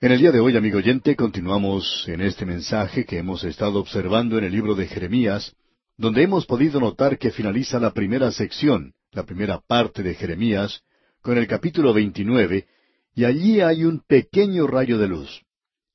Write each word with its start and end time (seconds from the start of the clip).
En 0.00 0.12
el 0.12 0.20
día 0.20 0.30
de 0.30 0.38
hoy, 0.38 0.56
amigo 0.56 0.78
oyente, 0.78 1.16
continuamos 1.16 2.04
en 2.06 2.20
este 2.20 2.46
mensaje 2.46 3.04
que 3.04 3.18
hemos 3.18 3.42
estado 3.42 3.80
observando 3.80 4.38
en 4.38 4.44
el 4.44 4.52
libro 4.52 4.76
de 4.76 4.86
Jeremías, 4.86 5.56
donde 5.96 6.22
hemos 6.22 6.46
podido 6.46 6.78
notar 6.78 7.18
que 7.18 7.32
finaliza 7.32 7.80
la 7.80 7.92
primera 7.92 8.30
sección, 8.30 8.94
la 9.10 9.24
primera 9.24 9.58
parte 9.58 10.04
de 10.04 10.14
Jeremías, 10.14 10.82
con 11.20 11.36
el 11.36 11.48
capítulo 11.48 11.92
29, 11.92 12.68
y 13.16 13.24
allí 13.24 13.60
hay 13.60 13.82
un 13.82 13.98
pequeño 14.06 14.68
rayo 14.68 14.98
de 14.98 15.08
luz. 15.08 15.42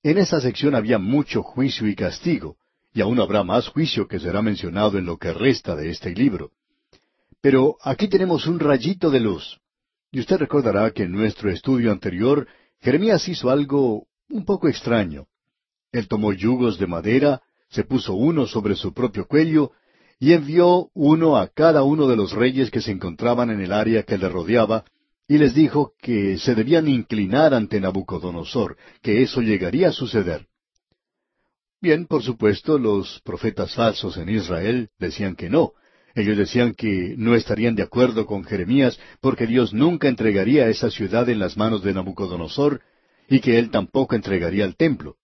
En 0.03 0.17
esa 0.17 0.41
sección 0.41 0.75
había 0.75 0.99
mucho 0.99 1.41
juicio 1.41 1.87
y 1.87 1.95
castigo, 1.95 2.57
y 2.93 2.99
aún 2.99 3.21
habrá 3.21 3.45
más 3.45 3.69
juicio 3.69 4.09
que 4.09 4.19
será 4.19 4.41
mencionado 4.41 4.97
en 4.97 5.05
lo 5.05 5.15
que 5.15 5.31
resta 5.31 5.77
de 5.77 5.89
este 5.89 6.13
libro. 6.13 6.51
Pero 7.39 7.77
aquí 7.81 8.09
tenemos 8.09 8.47
un 8.47 8.59
rayito 8.59 9.09
de 9.09 9.21
luz. 9.21 9.61
Y 10.11 10.19
usted 10.19 10.35
recordará 10.39 10.91
que 10.91 11.03
en 11.03 11.13
nuestro 11.13 11.49
estudio 11.49 11.89
anterior 11.89 12.47
Jeremías 12.83 13.27
hizo 13.29 13.49
algo 13.49 14.07
un 14.29 14.43
poco 14.43 14.67
extraño. 14.67 15.27
Él 15.93 16.09
tomó 16.09 16.33
yugos 16.33 16.77
de 16.77 16.85
madera, 16.85 17.41
se 17.69 17.85
puso 17.85 18.13
uno 18.13 18.45
sobre 18.45 18.75
su 18.75 18.93
propio 18.93 19.25
cuello, 19.25 19.71
y 20.19 20.33
envió 20.33 20.89
uno 20.93 21.37
a 21.37 21.47
cada 21.47 21.83
uno 21.83 22.07
de 22.07 22.17
los 22.17 22.33
reyes 22.33 22.69
que 22.71 22.81
se 22.81 22.91
encontraban 22.91 23.49
en 23.49 23.61
el 23.61 23.71
área 23.71 24.03
que 24.03 24.17
le 24.17 24.27
rodeaba, 24.27 24.83
y 25.29 25.37
les 25.37 25.53
dijo 25.53 25.93
que 26.01 26.37
se 26.37 26.55
debían 26.55 26.89
inclinar 26.89 27.53
ante 27.53 27.79
Nabucodonosor, 27.79 28.75
que 29.01 29.21
eso 29.21 29.41
llegaría 29.41 29.89
a 29.89 29.93
suceder. 29.93 30.47
Bien, 31.81 32.05
por 32.05 32.21
supuesto, 32.21 32.77
los 32.77 33.21
profetas 33.23 33.73
falsos 33.75 34.17
en 34.17 34.27
Israel 34.27 34.89
decían 34.99 35.35
que 35.35 35.49
no. 35.49 35.71
Ellos 36.15 36.37
decían 36.37 36.73
que 36.75 37.15
no 37.17 37.35
estarían 37.35 37.75
de 37.75 37.83
acuerdo 37.83 38.25
con 38.25 38.43
Jeremías 38.43 38.99
porque 39.19 39.47
Dios 39.47 39.73
nunca 39.73 40.07
entregaría 40.07 40.67
esa 40.67 40.91
ciudad 40.91 41.27
en 41.29 41.39
las 41.39 41.57
manos 41.57 41.83
de 41.83 41.93
Nabucodonosor 41.93 42.81
y 43.27 43.39
que 43.39 43.57
él 43.57 43.71
tampoco 43.71 44.15
entregaría 44.15 44.65
el 44.65 44.75
templo. 44.75 45.17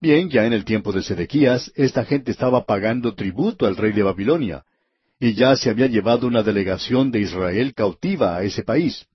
Bien, 0.00 0.30
ya 0.30 0.46
en 0.46 0.52
el 0.52 0.64
tiempo 0.64 0.92
de 0.92 1.02
Sedequías, 1.02 1.72
esta 1.74 2.04
gente 2.04 2.30
estaba 2.30 2.64
pagando 2.64 3.14
tributo 3.14 3.66
al 3.66 3.76
rey 3.76 3.92
de 3.92 4.04
Babilonia, 4.04 4.64
y 5.18 5.34
ya 5.34 5.56
se 5.56 5.70
había 5.70 5.88
llevado 5.88 6.26
una 6.28 6.44
delegación 6.44 7.10
de 7.10 7.20
Israel 7.20 7.74
cautiva 7.74 8.36
a 8.36 8.44
ese 8.44 8.62
país. 8.62 9.06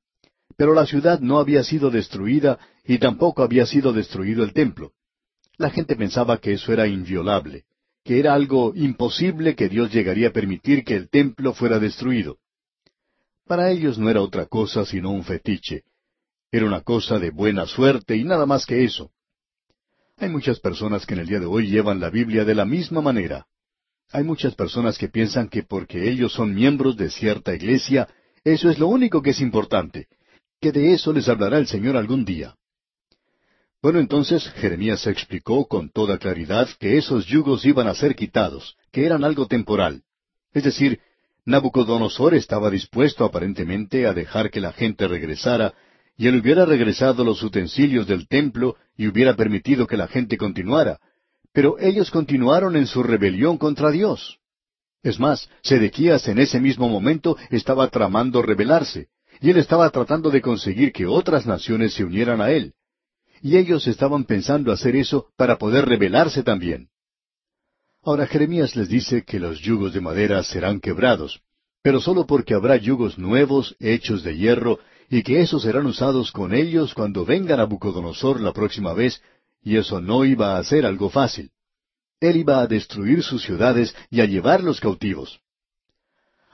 Pero 0.58 0.74
la 0.74 0.86
ciudad 0.86 1.22
no 1.22 1.40
había 1.40 1.64
sido 1.64 1.90
destruida 1.90 2.60
y 2.86 2.98
tampoco 2.98 3.44
había 3.44 3.66
sido 3.66 3.94
destruido 3.94 4.44
el 4.44 4.54
templo. 4.54 4.92
La 5.58 5.70
gente 5.70 5.96
pensaba 5.96 6.38
que 6.40 6.54
eso 6.54 6.74
era 6.74 6.86
inviolable, 6.88 7.64
que 8.04 8.20
era 8.20 8.34
algo 8.34 8.74
imposible 8.76 9.56
que 9.56 9.70
Dios 9.70 9.92
llegaría 9.92 10.30
a 10.30 10.34
permitir 10.34 10.84
que 10.84 10.96
el 10.96 11.10
templo 11.10 11.54
fuera 11.54 11.80
destruido. 11.80 12.38
Para 13.46 13.72
ellos 13.72 13.98
no 13.98 14.10
era 14.10 14.22
otra 14.22 14.46
cosa 14.46 14.86
sino 14.86 15.12
un 15.12 15.24
fetiche. 15.24 15.84
Era 16.52 16.66
una 16.66 16.82
cosa 16.82 17.18
de 17.18 17.32
buena 17.32 17.66
suerte 17.66 18.16
y 18.16 18.24
nada 18.24 18.46
más 18.46 18.66
que 18.66 18.84
eso. 18.84 19.12
Hay 20.18 20.30
muchas 20.30 20.60
personas 20.60 21.06
que 21.06 21.16
en 21.16 21.22
el 21.22 21.28
día 21.28 21.40
de 21.40 21.46
hoy 21.46 21.68
llevan 21.68 22.00
la 22.00 22.10
Biblia 22.10 22.46
de 22.46 22.56
la 22.56 22.66
misma 22.66 23.02
manera. 23.02 23.48
Hay 24.12 24.24
muchas 24.24 24.54
personas 24.54 24.98
que 24.98 25.08
piensan 25.08 25.50
que 25.50 25.64
porque 25.64 26.10
ellos 26.10 26.34
son 26.34 26.54
miembros 26.54 26.96
de 26.96 27.10
cierta 27.10 27.56
iglesia, 27.56 28.08
eso 28.44 28.70
es 28.70 28.78
lo 28.78 28.88
único 28.88 29.22
que 29.22 29.32
es 29.32 29.42
importante, 29.42 30.08
que 30.62 30.72
de 30.72 30.94
eso 30.94 31.12
les 31.14 31.28
hablará 31.30 31.58
el 31.58 31.68
Señor 31.68 31.98
algún 31.98 32.24
día. 32.24 32.56
Bueno, 33.84 34.00
entonces 34.00 34.50
Jeremías 34.54 35.06
explicó 35.08 35.68
con 35.68 35.90
toda 35.90 36.18
claridad 36.18 36.70
que 36.80 36.98
esos 36.98 37.26
yugos 37.26 37.66
iban 37.66 37.90
a 37.90 37.94
ser 37.94 38.16
quitados, 38.16 38.78
que 38.94 39.06
eran 39.06 39.26
algo 39.26 39.46
temporal. 39.46 40.04
Es 40.54 40.64
decir, 40.64 41.02
Nabucodonosor 41.44 42.34
estaba 42.34 42.70
dispuesto 42.70 43.26
aparentemente 43.26 44.08
a 44.08 44.14
dejar 44.14 44.52
que 44.52 44.62
la 44.62 44.72
gente 44.72 45.06
regresara, 45.06 45.74
y 46.16 46.28
él 46.28 46.40
hubiera 46.40 46.66
regresado 46.66 47.26
los 47.26 47.44
utensilios 47.44 48.08
del 48.08 48.30
templo 48.30 48.78
y 48.96 49.08
hubiera 49.08 49.36
permitido 49.36 49.86
que 49.86 49.98
la 49.98 50.08
gente 50.08 50.38
continuara, 50.38 51.02
pero 51.52 51.78
ellos 51.78 52.10
continuaron 52.10 52.78
en 52.78 52.88
su 52.88 53.04
rebelión 53.04 53.58
contra 53.58 53.92
Dios. 53.92 54.40
Es 55.02 55.20
más, 55.20 55.50
Sedequías 55.62 56.26
en 56.30 56.40
ese 56.40 56.62
mismo 56.62 56.88
momento 56.88 57.36
estaba 57.50 57.90
tramando 57.90 58.42
rebelarse, 58.42 59.10
y 59.42 59.50
él 59.50 59.58
estaba 59.58 59.90
tratando 59.90 60.30
de 60.30 60.40
conseguir 60.40 60.94
que 60.94 61.06
otras 61.06 61.46
naciones 61.46 61.94
se 61.96 62.06
unieran 62.06 62.40
a 62.40 62.52
él. 62.52 62.76
Y 63.44 63.58
ellos 63.58 63.86
estaban 63.88 64.24
pensando 64.24 64.72
hacer 64.72 64.96
eso 64.96 65.28
para 65.36 65.58
poder 65.58 65.86
rebelarse 65.86 66.44
también. 66.44 66.88
Ahora 68.02 68.26
Jeremías 68.26 68.74
les 68.78 68.88
dice 68.88 69.26
que 69.26 69.38
los 69.38 69.60
yugos 69.60 69.92
de 69.94 70.00
madera 70.00 70.42
serán 70.44 70.80
quebrados, 70.80 71.42
pero 71.82 72.00
solo 72.00 72.26
porque 72.26 72.54
habrá 72.54 72.78
yugos 72.78 73.20
nuevos 73.20 73.76
hechos 73.82 74.24
de 74.24 74.38
hierro 74.38 74.80
y 75.10 75.24
que 75.24 75.42
esos 75.42 75.64
serán 75.64 75.86
usados 75.88 76.32
con 76.32 76.54
ellos 76.54 76.94
cuando 76.94 77.26
venga 77.26 77.58
Nabucodonosor 77.58 78.40
la 78.40 78.54
próxima 78.54 78.94
vez 78.94 79.22
y 79.62 79.76
eso 79.76 80.00
no 80.00 80.24
iba 80.24 80.58
a 80.58 80.64
ser 80.64 80.86
algo 80.86 81.10
fácil. 81.10 81.52
Él 82.22 82.38
iba 82.38 82.62
a 82.62 82.68
destruir 82.68 83.24
sus 83.24 83.44
ciudades 83.44 83.94
y 84.10 84.22
a 84.22 84.26
llevarlos 84.26 84.80
cautivos. 84.80 85.42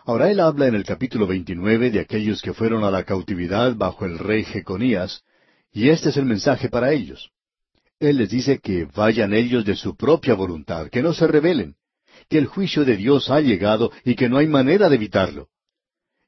Ahora 0.06 0.32
él 0.32 0.40
habla 0.40 0.66
en 0.66 0.74
el 0.74 0.86
capítulo 0.86 1.28
29 1.28 1.92
de 1.92 2.00
aquellos 2.00 2.42
que 2.42 2.54
fueron 2.54 2.84
a 2.84 2.90
la 2.90 3.04
cautividad 3.04 3.76
bajo 3.76 4.06
el 4.06 4.18
rey 4.18 4.44
Jeconías, 4.44 5.24
y 5.72 5.90
este 5.90 6.10
es 6.10 6.18
el 6.18 6.26
mensaje 6.26 6.70
para 6.70 6.92
ellos. 6.92 7.32
Él 8.00 8.18
les 8.18 8.30
dice 8.30 8.60
que 8.60 8.86
vayan 8.86 9.34
ellos 9.34 9.66
de 9.66 9.76
su 9.76 9.96
propia 9.96 10.34
voluntad, 10.34 10.90
que 10.90 11.02
no 11.02 11.14
se 11.14 11.28
rebelen, 11.28 11.76
que 12.30 12.38
el 12.38 12.46
juicio 12.46 12.86
de 12.86 12.96
Dios 12.96 13.30
ha 13.30 13.42
llegado 13.42 13.92
y 14.04 14.16
que 14.16 14.30
no 14.30 14.38
hay 14.38 14.48
manera 14.48 14.90
de 14.90 14.96
evitarlo. 14.96 15.50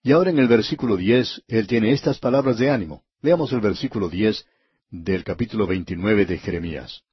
Y 0.04 0.12
ahora 0.12 0.32
en 0.32 0.40
el 0.40 0.48
versículo 0.48 0.98
diez, 0.98 1.42
él 1.48 1.68
tiene 1.68 1.92
estas 1.92 2.20
palabras 2.20 2.58
de 2.58 2.70
ánimo. 2.70 3.04
Veamos 3.22 3.54
el 3.54 3.62
versículo 3.62 4.10
diez 4.10 4.46
del 4.90 5.24
capítulo 5.24 5.68
29 5.68 6.26
de 6.26 6.38
Jeremías. 6.40 7.04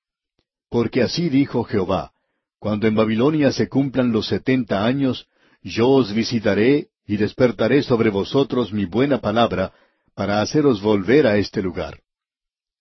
Porque 0.71 1.03
así 1.03 1.28
dijo 1.28 1.65
Jehová, 1.65 2.12
cuando 2.59 2.87
en 2.87 2.95
Babilonia 2.95 3.53
se 3.53 3.69
cumplan 3.69 4.10
los 4.10 4.27
setenta 4.27 4.84
años, 4.84 5.28
yo 5.62 5.89
os 5.89 6.12
visitaré 6.12 6.89
y 7.06 7.16
despertaré 7.16 7.83
sobre 7.83 8.10
vosotros 8.10 8.72
mi 8.72 8.84
buena 8.84 9.21
palabra 9.21 9.72
para 10.15 10.41
haceros 10.41 10.83
volver 10.83 11.27
a 11.27 11.37
este 11.37 11.62
lugar. 11.62 12.00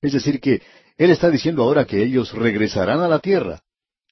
Es 0.02 0.14
decir, 0.14 0.40
que 0.40 0.62
Él 0.98 1.12
está 1.12 1.30
diciendo 1.30 1.64
ahora 1.64 1.86
que 1.86 2.04
ellos 2.04 2.34
regresarán 2.34 3.00
a 3.00 3.08
la 3.08 3.20
tierra. 3.20 3.62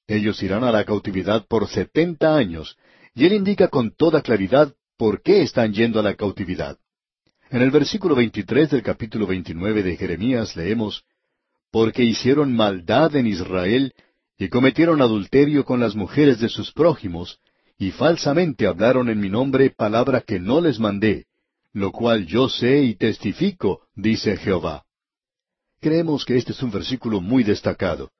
Ellos 0.06 0.42
irán 0.42 0.64
a 0.64 0.72
la 0.72 0.84
cautividad 0.84 1.46
por 1.46 1.68
setenta 1.68 2.36
años, 2.36 2.76
y 3.14 3.26
Él 3.26 3.32
indica 3.32 3.68
con 3.68 3.94
toda 3.94 4.22
claridad 4.22 4.72
por 4.96 5.22
qué 5.22 5.42
están 5.42 5.72
yendo 5.72 6.00
a 6.00 6.02
la 6.02 6.14
cautividad. 6.14 6.78
En 7.50 7.62
el 7.62 7.70
versículo 7.70 8.14
23 8.14 8.70
del 8.70 8.82
capítulo 8.82 9.26
29 9.26 9.82
de 9.82 9.96
Jeremías 9.96 10.56
leemos, 10.56 11.04
Porque 11.70 12.04
hicieron 12.04 12.54
maldad 12.54 13.14
en 13.14 13.26
Israel 13.26 13.92
y 14.38 14.48
cometieron 14.48 15.00
adulterio 15.00 15.64
con 15.64 15.80
las 15.80 15.94
mujeres 15.94 16.40
de 16.40 16.48
sus 16.48 16.72
prójimos, 16.72 17.38
y 17.78 17.90
falsamente 17.90 18.66
hablaron 18.66 19.08
en 19.08 19.20
mi 19.20 19.28
nombre 19.28 19.70
palabra 19.70 20.22
que 20.22 20.40
no 20.40 20.60
les 20.60 20.78
mandé, 20.78 21.26
lo 21.72 21.92
cual 21.92 22.26
yo 22.26 22.48
sé 22.48 22.82
y 22.82 22.94
testifico, 22.94 23.82
dice 23.94 24.36
Jehová. 24.36 24.85
Creemos 25.80 26.24
que 26.24 26.36
este 26.36 26.52
es 26.52 26.62
un 26.62 26.70
versículo 26.70 27.20
muy 27.20 27.44
destacado. 27.44 28.10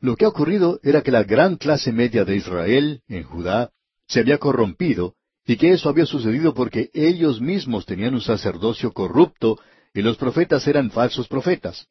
Lo 0.00 0.16
que 0.16 0.24
ha 0.24 0.28
ocurrido 0.28 0.80
era 0.82 1.02
que 1.02 1.10
la 1.10 1.24
gran 1.24 1.56
clase 1.56 1.92
media 1.92 2.24
de 2.24 2.36
Israel, 2.36 3.02
en 3.08 3.24
Judá, 3.24 3.70
se 4.06 4.20
había 4.20 4.38
corrompido 4.38 5.14
y 5.46 5.56
que 5.56 5.72
eso 5.72 5.88
había 5.88 6.06
sucedido 6.06 6.54
porque 6.54 6.90
ellos 6.92 7.40
mismos 7.40 7.86
tenían 7.86 8.14
un 8.14 8.20
sacerdocio 8.20 8.92
corrupto 8.92 9.58
y 9.94 10.02
los 10.02 10.16
profetas 10.16 10.66
eran 10.66 10.90
falsos 10.90 11.26
profetas. 11.26 11.86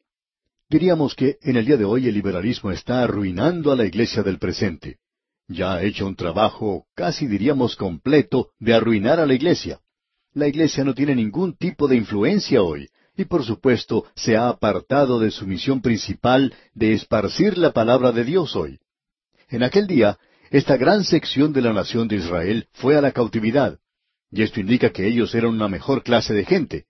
Diríamos 0.70 1.14
que 1.14 1.38
en 1.42 1.56
el 1.56 1.66
día 1.66 1.76
de 1.76 1.84
hoy 1.84 2.08
el 2.08 2.14
liberalismo 2.14 2.70
está 2.70 3.02
arruinando 3.02 3.72
a 3.72 3.76
la 3.76 3.84
iglesia 3.84 4.22
del 4.22 4.38
presente. 4.38 4.98
Ya 5.48 5.74
ha 5.74 5.82
hecho 5.82 6.06
un 6.06 6.14
trabajo, 6.14 6.86
casi 6.94 7.26
diríamos 7.26 7.74
completo, 7.74 8.50
de 8.58 8.74
arruinar 8.74 9.18
a 9.18 9.26
la 9.26 9.34
iglesia. 9.34 9.80
La 10.34 10.46
iglesia 10.46 10.84
no 10.84 10.94
tiene 10.94 11.14
ningún 11.14 11.56
tipo 11.56 11.88
de 11.88 11.96
influencia 11.96 12.62
hoy, 12.62 12.88
y 13.18 13.24
por 13.24 13.44
supuesto 13.44 14.06
se 14.14 14.36
ha 14.36 14.48
apartado 14.48 15.18
de 15.18 15.32
su 15.32 15.44
misión 15.44 15.82
principal 15.82 16.54
de 16.72 16.92
esparcir 16.92 17.58
la 17.58 17.72
palabra 17.72 18.12
de 18.12 18.24
Dios 18.24 18.54
hoy. 18.54 18.78
En 19.50 19.64
aquel 19.64 19.88
día 19.88 20.18
esta 20.50 20.76
gran 20.76 21.02
sección 21.04 21.52
de 21.52 21.60
la 21.60 21.72
nación 21.72 22.06
de 22.06 22.16
Israel 22.16 22.68
fue 22.72 22.96
a 22.96 23.02
la 23.02 23.10
cautividad, 23.10 23.80
y 24.30 24.42
esto 24.42 24.60
indica 24.60 24.90
que 24.90 25.06
ellos 25.06 25.34
eran 25.34 25.50
una 25.50 25.68
mejor 25.68 26.04
clase 26.04 26.32
de 26.32 26.44
gente. 26.44 26.84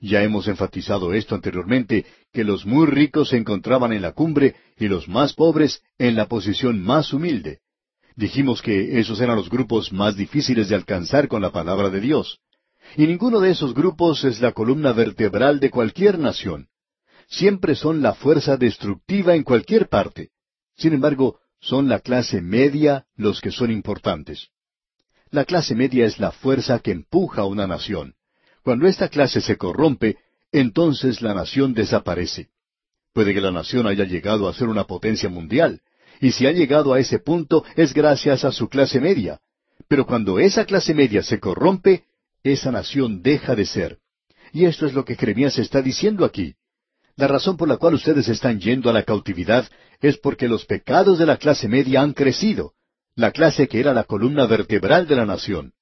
Ya 0.00 0.22
hemos 0.22 0.48
enfatizado 0.48 1.12
esto 1.12 1.34
anteriormente, 1.34 2.06
que 2.32 2.44
los 2.44 2.64
muy 2.64 2.86
ricos 2.86 3.28
se 3.28 3.36
encontraban 3.36 3.92
en 3.92 4.02
la 4.02 4.12
cumbre 4.12 4.56
y 4.78 4.88
los 4.88 5.06
más 5.06 5.34
pobres 5.34 5.82
en 5.98 6.16
la 6.16 6.28
posición 6.28 6.82
más 6.82 7.12
humilde. 7.12 7.60
Dijimos 8.16 8.62
que 8.62 8.98
esos 8.98 9.20
eran 9.20 9.36
los 9.36 9.50
grupos 9.50 9.92
más 9.92 10.16
difíciles 10.16 10.70
de 10.70 10.76
alcanzar 10.76 11.28
con 11.28 11.42
la 11.42 11.50
palabra 11.50 11.90
de 11.90 12.00
Dios. 12.00 12.40
Y 12.96 13.06
ninguno 13.06 13.40
de 13.40 13.50
esos 13.50 13.74
grupos 13.74 14.24
es 14.24 14.40
la 14.40 14.52
columna 14.52 14.92
vertebral 14.92 15.58
de 15.58 15.70
cualquier 15.70 16.18
nación. 16.18 16.68
Siempre 17.28 17.74
son 17.74 18.02
la 18.02 18.14
fuerza 18.14 18.56
destructiva 18.56 19.34
en 19.34 19.42
cualquier 19.42 19.88
parte. 19.88 20.30
Sin 20.76 20.92
embargo, 20.92 21.40
son 21.60 21.88
la 21.88 22.00
clase 22.00 22.40
media 22.40 23.06
los 23.16 23.40
que 23.40 23.50
son 23.50 23.70
importantes. 23.70 24.48
La 25.30 25.44
clase 25.44 25.74
media 25.74 26.06
es 26.06 26.20
la 26.20 26.30
fuerza 26.30 26.78
que 26.78 26.92
empuja 26.92 27.42
a 27.42 27.46
una 27.46 27.66
nación. 27.66 28.14
Cuando 28.62 28.86
esta 28.86 29.08
clase 29.08 29.40
se 29.40 29.56
corrompe, 29.56 30.18
entonces 30.52 31.20
la 31.22 31.34
nación 31.34 31.74
desaparece. 31.74 32.50
Puede 33.12 33.34
que 33.34 33.40
la 33.40 33.50
nación 33.50 33.86
haya 33.86 34.04
llegado 34.04 34.48
a 34.48 34.54
ser 34.54 34.68
una 34.68 34.84
potencia 34.84 35.28
mundial, 35.28 35.80
y 36.20 36.32
si 36.32 36.46
ha 36.46 36.52
llegado 36.52 36.92
a 36.92 37.00
ese 37.00 37.18
punto 37.18 37.64
es 37.74 37.92
gracias 37.92 38.44
a 38.44 38.52
su 38.52 38.68
clase 38.68 39.00
media. 39.00 39.40
Pero 39.88 40.06
cuando 40.06 40.38
esa 40.38 40.64
clase 40.64 40.94
media 40.94 41.22
se 41.22 41.40
corrompe, 41.40 42.04
esa 42.44 42.70
nación 42.70 43.22
deja 43.22 43.56
de 43.56 43.66
ser. 43.66 43.98
Y 44.52 44.66
esto 44.66 44.86
es 44.86 44.94
lo 44.94 45.04
que 45.04 45.16
Jeremías 45.16 45.58
está 45.58 45.82
diciendo 45.82 46.24
aquí. 46.24 46.54
La 47.16 47.26
razón 47.26 47.56
por 47.56 47.68
la 47.68 47.76
cual 47.76 47.94
ustedes 47.94 48.28
están 48.28 48.60
yendo 48.60 48.90
a 48.90 48.92
la 48.92 49.02
cautividad 49.02 49.68
es 50.00 50.18
porque 50.18 50.46
los 50.46 50.66
pecados 50.66 51.18
de 51.18 51.26
la 51.26 51.38
clase 51.38 51.68
media 51.68 52.02
han 52.02 52.12
crecido, 52.12 52.74
la 53.16 53.32
clase 53.32 53.66
que 53.66 53.80
era 53.80 53.94
la 53.94 54.04
columna 54.04 54.46
vertebral 54.46 55.06
de 55.06 55.16
la 55.16 55.24
nación. 55.24 55.72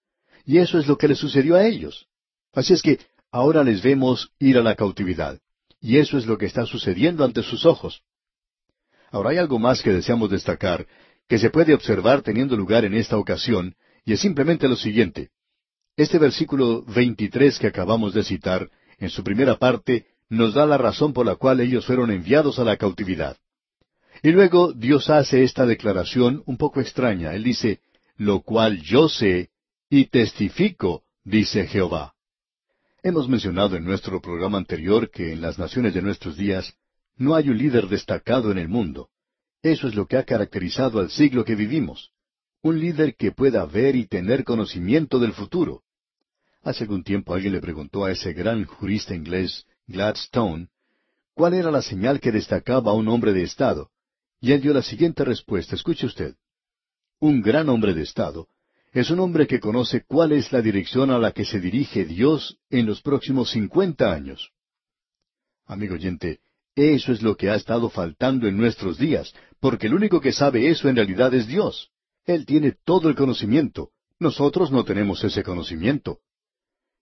Y 0.44 0.58
eso 0.58 0.78
es 0.78 0.86
lo 0.86 0.96
que 0.96 1.08
les 1.08 1.18
sucedió 1.18 1.56
a 1.56 1.66
ellos. 1.66 2.06
Así 2.52 2.72
es 2.74 2.82
que 2.82 3.00
ahora 3.30 3.64
les 3.64 3.82
vemos 3.82 4.30
ir 4.38 4.58
a 4.58 4.62
la 4.62 4.74
cautividad. 4.74 5.38
Y 5.80 5.98
eso 5.98 6.16
es 6.16 6.26
lo 6.26 6.38
que 6.38 6.46
está 6.46 6.64
sucediendo 6.64 7.24
ante 7.24 7.42
sus 7.42 7.66
ojos. 7.66 8.02
Ahora 9.10 9.30
hay 9.30 9.38
algo 9.38 9.58
más 9.58 9.82
que 9.82 9.92
deseamos 9.92 10.30
destacar, 10.30 10.86
que 11.28 11.38
se 11.38 11.50
puede 11.50 11.74
observar 11.74 12.22
teniendo 12.22 12.56
lugar 12.56 12.84
en 12.84 12.94
esta 12.94 13.16
ocasión, 13.18 13.74
y 14.04 14.12
es 14.12 14.20
simplemente 14.20 14.68
lo 14.68 14.76
siguiente. 14.76 15.30
Este 15.96 16.18
versículo 16.18 16.82
23 16.84 17.58
que 17.58 17.66
acabamos 17.66 18.14
de 18.14 18.24
citar, 18.24 18.70
en 18.98 19.10
su 19.10 19.22
primera 19.22 19.58
parte, 19.58 20.06
nos 20.30 20.54
da 20.54 20.64
la 20.64 20.78
razón 20.78 21.12
por 21.12 21.26
la 21.26 21.36
cual 21.36 21.60
ellos 21.60 21.84
fueron 21.84 22.10
enviados 22.10 22.58
a 22.58 22.64
la 22.64 22.78
cautividad. 22.78 23.36
Y 24.22 24.30
luego 24.30 24.72
Dios 24.72 25.10
hace 25.10 25.42
esta 25.42 25.66
declaración 25.66 26.42
un 26.46 26.56
poco 26.56 26.80
extraña. 26.80 27.34
Él 27.34 27.44
dice, 27.44 27.80
lo 28.16 28.40
cual 28.40 28.80
yo 28.80 29.08
sé 29.08 29.50
y 29.90 30.06
testifico, 30.06 31.02
dice 31.24 31.66
Jehová. 31.66 32.14
Hemos 33.02 33.28
mencionado 33.28 33.76
en 33.76 33.84
nuestro 33.84 34.22
programa 34.22 34.56
anterior 34.56 35.10
que 35.10 35.32
en 35.32 35.42
las 35.42 35.58
naciones 35.58 35.92
de 35.92 36.00
nuestros 36.00 36.36
días 36.36 36.74
no 37.16 37.34
hay 37.34 37.50
un 37.50 37.58
líder 37.58 37.88
destacado 37.88 38.50
en 38.50 38.58
el 38.58 38.68
mundo. 38.68 39.10
Eso 39.60 39.88
es 39.88 39.94
lo 39.94 40.06
que 40.06 40.16
ha 40.16 40.24
caracterizado 40.24 41.00
al 41.00 41.10
siglo 41.10 41.44
que 41.44 41.54
vivimos. 41.54 42.12
Un 42.62 42.78
líder 42.78 43.16
que 43.16 43.32
pueda 43.32 43.66
ver 43.66 43.96
y 43.96 44.06
tener 44.06 44.44
conocimiento 44.44 45.18
del 45.18 45.32
futuro. 45.32 45.82
Hace 46.62 46.84
algún 46.84 47.02
tiempo 47.02 47.34
alguien 47.34 47.52
le 47.54 47.60
preguntó 47.60 48.04
a 48.04 48.12
ese 48.12 48.32
gran 48.32 48.64
jurista 48.64 49.14
inglés, 49.14 49.66
Gladstone, 49.88 50.68
cuál 51.34 51.54
era 51.54 51.72
la 51.72 51.82
señal 51.82 52.20
que 52.20 52.30
destacaba 52.30 52.92
a 52.92 52.94
un 52.94 53.08
hombre 53.08 53.32
de 53.32 53.42
Estado. 53.42 53.90
Y 54.40 54.52
él 54.52 54.60
dio 54.60 54.72
la 54.72 54.82
siguiente 54.82 55.24
respuesta. 55.24 55.74
Escuche 55.74 56.06
usted. 56.06 56.36
Un 57.18 57.42
gran 57.42 57.68
hombre 57.68 57.94
de 57.94 58.02
Estado 58.02 58.48
es 58.92 59.10
un 59.10 59.20
hombre 59.20 59.46
que 59.46 59.58
conoce 59.58 60.04
cuál 60.04 60.32
es 60.32 60.52
la 60.52 60.60
dirección 60.60 61.10
a 61.10 61.18
la 61.18 61.32
que 61.32 61.44
se 61.44 61.60
dirige 61.60 62.04
Dios 62.04 62.58
en 62.68 62.86
los 62.86 63.00
próximos 63.00 63.50
cincuenta 63.50 64.12
años. 64.12 64.50
Amigo 65.64 65.94
oyente, 65.94 66.40
eso 66.74 67.12
es 67.12 67.22
lo 67.22 67.36
que 67.36 67.48
ha 67.48 67.54
estado 67.54 67.88
faltando 67.88 68.46
en 68.46 68.56
nuestros 68.56 68.98
días, 68.98 69.32
porque 69.60 69.86
el 69.86 69.94
único 69.94 70.20
que 70.20 70.32
sabe 70.32 70.68
eso 70.68 70.88
en 70.88 70.96
realidad 70.96 71.32
es 71.32 71.46
Dios. 71.46 71.90
Él 72.24 72.46
tiene 72.46 72.76
todo 72.84 73.08
el 73.08 73.16
conocimiento. 73.16 73.90
Nosotros 74.18 74.70
no 74.70 74.84
tenemos 74.84 75.24
ese 75.24 75.42
conocimiento. 75.42 76.20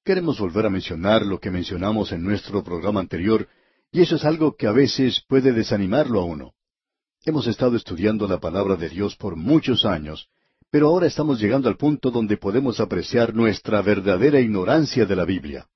Queremos 0.05 0.41
volver 0.41 0.67
a 0.67 0.71
mencionar 0.71 1.27
lo 1.27 1.39
que 1.39 1.51
mencionamos 1.51 2.13
en 2.13 2.23
nuestro 2.23 2.65
programa 2.65 3.01
anterior, 3.01 3.47
y 3.93 4.01
eso 4.01 4.17
es 4.17 4.25
algo 4.25 4.57
que 4.57 4.67
a 4.67 4.73
veces 4.73 5.23
puede 5.29 5.53
desanimarlo 5.53 6.21
a 6.21 6.25
uno. 6.25 6.55
Hemos 7.25 7.47
estado 7.47 7.77
estudiando 7.77 8.27
la 8.27 8.41
palabra 8.41 8.77
de 8.77 8.89
Dios 8.89 9.15
por 9.17 9.37
muchos 9.37 9.85
años, 9.85 10.29
pero 10.71 10.89
ahora 10.89 11.07
estamos 11.07 11.39
llegando 11.39 11.69
al 11.69 11.77
punto 11.77 12.11
donde 12.11 12.39
podemos 12.39 12.81
apreciar 12.81 13.35
nuestra 13.35 13.83
verdadera 13.83 14.41
ignorancia 14.41 15.05
de 15.05 15.17
la 15.17 15.27
Biblia. 15.27 15.69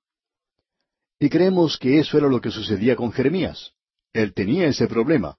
Y 1.19 1.29
creemos 1.29 1.77
que 1.77 1.99
eso 1.99 2.17
era 2.17 2.29
lo 2.29 2.41
que 2.41 2.51
sucedía 2.51 2.97
con 2.97 3.13
Jeremías. 3.13 3.73
Él 4.15 4.33
tenía 4.33 4.69
ese 4.69 4.87
problema. 4.87 5.37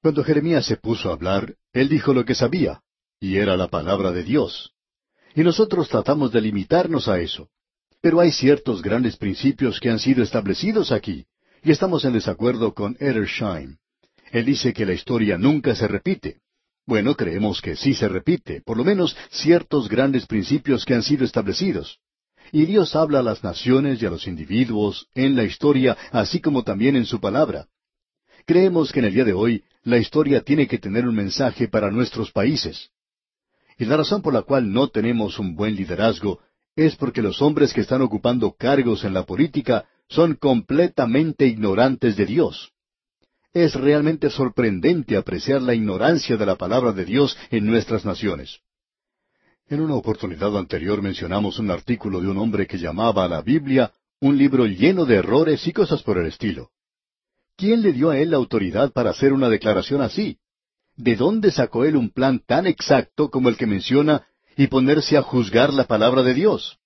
Cuando 0.00 0.22
Jeremías 0.22 0.66
se 0.66 0.76
puso 0.76 1.10
a 1.10 1.14
hablar, 1.14 1.56
él 1.72 1.88
dijo 1.88 2.12
lo 2.14 2.24
que 2.24 2.34
sabía, 2.34 2.83
y 3.24 3.38
era 3.38 3.56
la 3.56 3.68
palabra 3.68 4.12
de 4.12 4.22
Dios. 4.22 4.72
Y 5.34 5.42
nosotros 5.42 5.88
tratamos 5.88 6.30
de 6.30 6.42
limitarnos 6.42 7.08
a 7.08 7.20
eso. 7.20 7.48
Pero 8.02 8.20
hay 8.20 8.30
ciertos 8.30 8.82
grandes 8.82 9.16
principios 9.16 9.80
que 9.80 9.88
han 9.88 9.98
sido 9.98 10.22
establecidos 10.22 10.92
aquí, 10.92 11.24
y 11.62 11.70
estamos 11.70 12.04
en 12.04 12.12
desacuerdo 12.12 12.74
con 12.74 12.98
Edersheim. 13.00 13.78
Él 14.30 14.44
dice 14.44 14.74
que 14.74 14.84
la 14.84 14.92
historia 14.92 15.38
nunca 15.38 15.74
se 15.74 15.88
repite. 15.88 16.40
Bueno, 16.86 17.14
creemos 17.14 17.62
que 17.62 17.76
sí 17.76 17.94
se 17.94 18.08
repite, 18.08 18.60
por 18.60 18.76
lo 18.76 18.84
menos 18.84 19.16
ciertos 19.30 19.88
grandes 19.88 20.26
principios 20.26 20.84
que 20.84 20.92
han 20.92 21.02
sido 21.02 21.24
establecidos. 21.24 22.00
Y 22.52 22.66
Dios 22.66 22.94
habla 22.94 23.20
a 23.20 23.22
las 23.22 23.42
naciones 23.42 24.02
y 24.02 24.04
a 24.04 24.10
los 24.10 24.26
individuos 24.26 25.08
en 25.14 25.34
la 25.34 25.44
historia, 25.44 25.96
así 26.12 26.42
como 26.42 26.62
también 26.62 26.94
en 26.94 27.06
su 27.06 27.20
palabra. 27.20 27.68
Creemos 28.44 28.92
que 28.92 28.98
en 28.98 29.06
el 29.06 29.14
día 29.14 29.24
de 29.24 29.32
hoy 29.32 29.64
la 29.82 29.96
historia 29.96 30.42
tiene 30.42 30.66
que 30.68 30.76
tener 30.76 31.08
un 31.08 31.14
mensaje 31.14 31.68
para 31.68 31.90
nuestros 31.90 32.30
países. 32.30 32.90
Y 33.78 33.84
la 33.86 33.96
razón 33.96 34.22
por 34.22 34.32
la 34.32 34.42
cual 34.42 34.72
no 34.72 34.88
tenemos 34.88 35.38
un 35.38 35.56
buen 35.56 35.74
liderazgo 35.74 36.40
es 36.76 36.96
porque 36.96 37.22
los 37.22 37.40
hombres 37.42 37.72
que 37.72 37.80
están 37.80 38.02
ocupando 38.02 38.52
cargos 38.52 39.04
en 39.04 39.14
la 39.14 39.24
política 39.24 39.86
son 40.08 40.34
completamente 40.34 41.46
ignorantes 41.46 42.16
de 42.16 42.26
Dios. 42.26 42.72
Es 43.52 43.74
realmente 43.74 44.30
sorprendente 44.30 45.16
apreciar 45.16 45.62
la 45.62 45.74
ignorancia 45.74 46.36
de 46.36 46.46
la 46.46 46.56
palabra 46.56 46.92
de 46.92 47.04
Dios 47.04 47.36
en 47.50 47.66
nuestras 47.66 48.04
naciones. 48.04 48.60
En 49.68 49.80
una 49.80 49.94
oportunidad 49.94 50.56
anterior 50.58 51.00
mencionamos 51.00 51.58
un 51.58 51.70
artículo 51.70 52.20
de 52.20 52.28
un 52.28 52.38
hombre 52.38 52.66
que 52.66 52.78
llamaba 52.78 53.24
a 53.24 53.28
la 53.28 53.42
Biblia 53.42 53.92
un 54.20 54.36
libro 54.36 54.66
lleno 54.66 55.04
de 55.04 55.16
errores 55.16 55.66
y 55.66 55.72
cosas 55.72 56.02
por 56.02 56.18
el 56.18 56.26
estilo. 56.26 56.70
¿Quién 57.56 57.82
le 57.82 57.92
dio 57.92 58.10
a 58.10 58.18
él 58.18 58.30
la 58.30 58.36
autoridad 58.36 58.92
para 58.92 59.10
hacer 59.10 59.32
una 59.32 59.48
declaración 59.48 60.00
así? 60.00 60.38
¿De 60.96 61.16
dónde 61.16 61.50
sacó 61.50 61.84
él 61.84 61.96
un 61.96 62.10
plan 62.10 62.40
tan 62.44 62.66
exacto 62.66 63.30
como 63.30 63.48
el 63.48 63.56
que 63.56 63.66
menciona 63.66 64.26
y 64.56 64.68
ponerse 64.68 65.16
a 65.16 65.22
juzgar 65.22 65.72
la 65.72 65.84
palabra 65.84 66.22
de 66.22 66.34
Dios. 66.34 66.78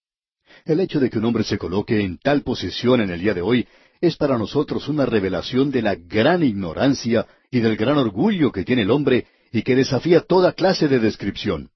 El 0.64 0.80
hecho 0.80 1.00
de 1.00 1.10
que 1.10 1.18
un 1.18 1.24
hombre 1.24 1.44
se 1.44 1.58
coloque 1.58 2.00
en 2.00 2.18
tal 2.18 2.42
posición 2.42 3.00
en 3.00 3.10
el 3.10 3.20
día 3.20 3.34
de 3.34 3.42
hoy 3.42 3.66
es 4.00 4.16
para 4.16 4.38
nosotros 4.38 4.88
una 4.88 5.06
revelación 5.06 5.70
de 5.70 5.82
la 5.82 5.94
gran 5.94 6.42
ignorancia 6.42 7.26
y 7.50 7.60
del 7.60 7.76
gran 7.76 7.98
orgullo 7.98 8.52
que 8.52 8.64
tiene 8.64 8.82
el 8.82 8.90
hombre 8.90 9.26
y 9.52 9.62
que 9.62 9.76
desafía 9.76 10.20
toda 10.20 10.52
clase 10.52 10.88
de 10.88 11.00
descripción. 11.00 11.70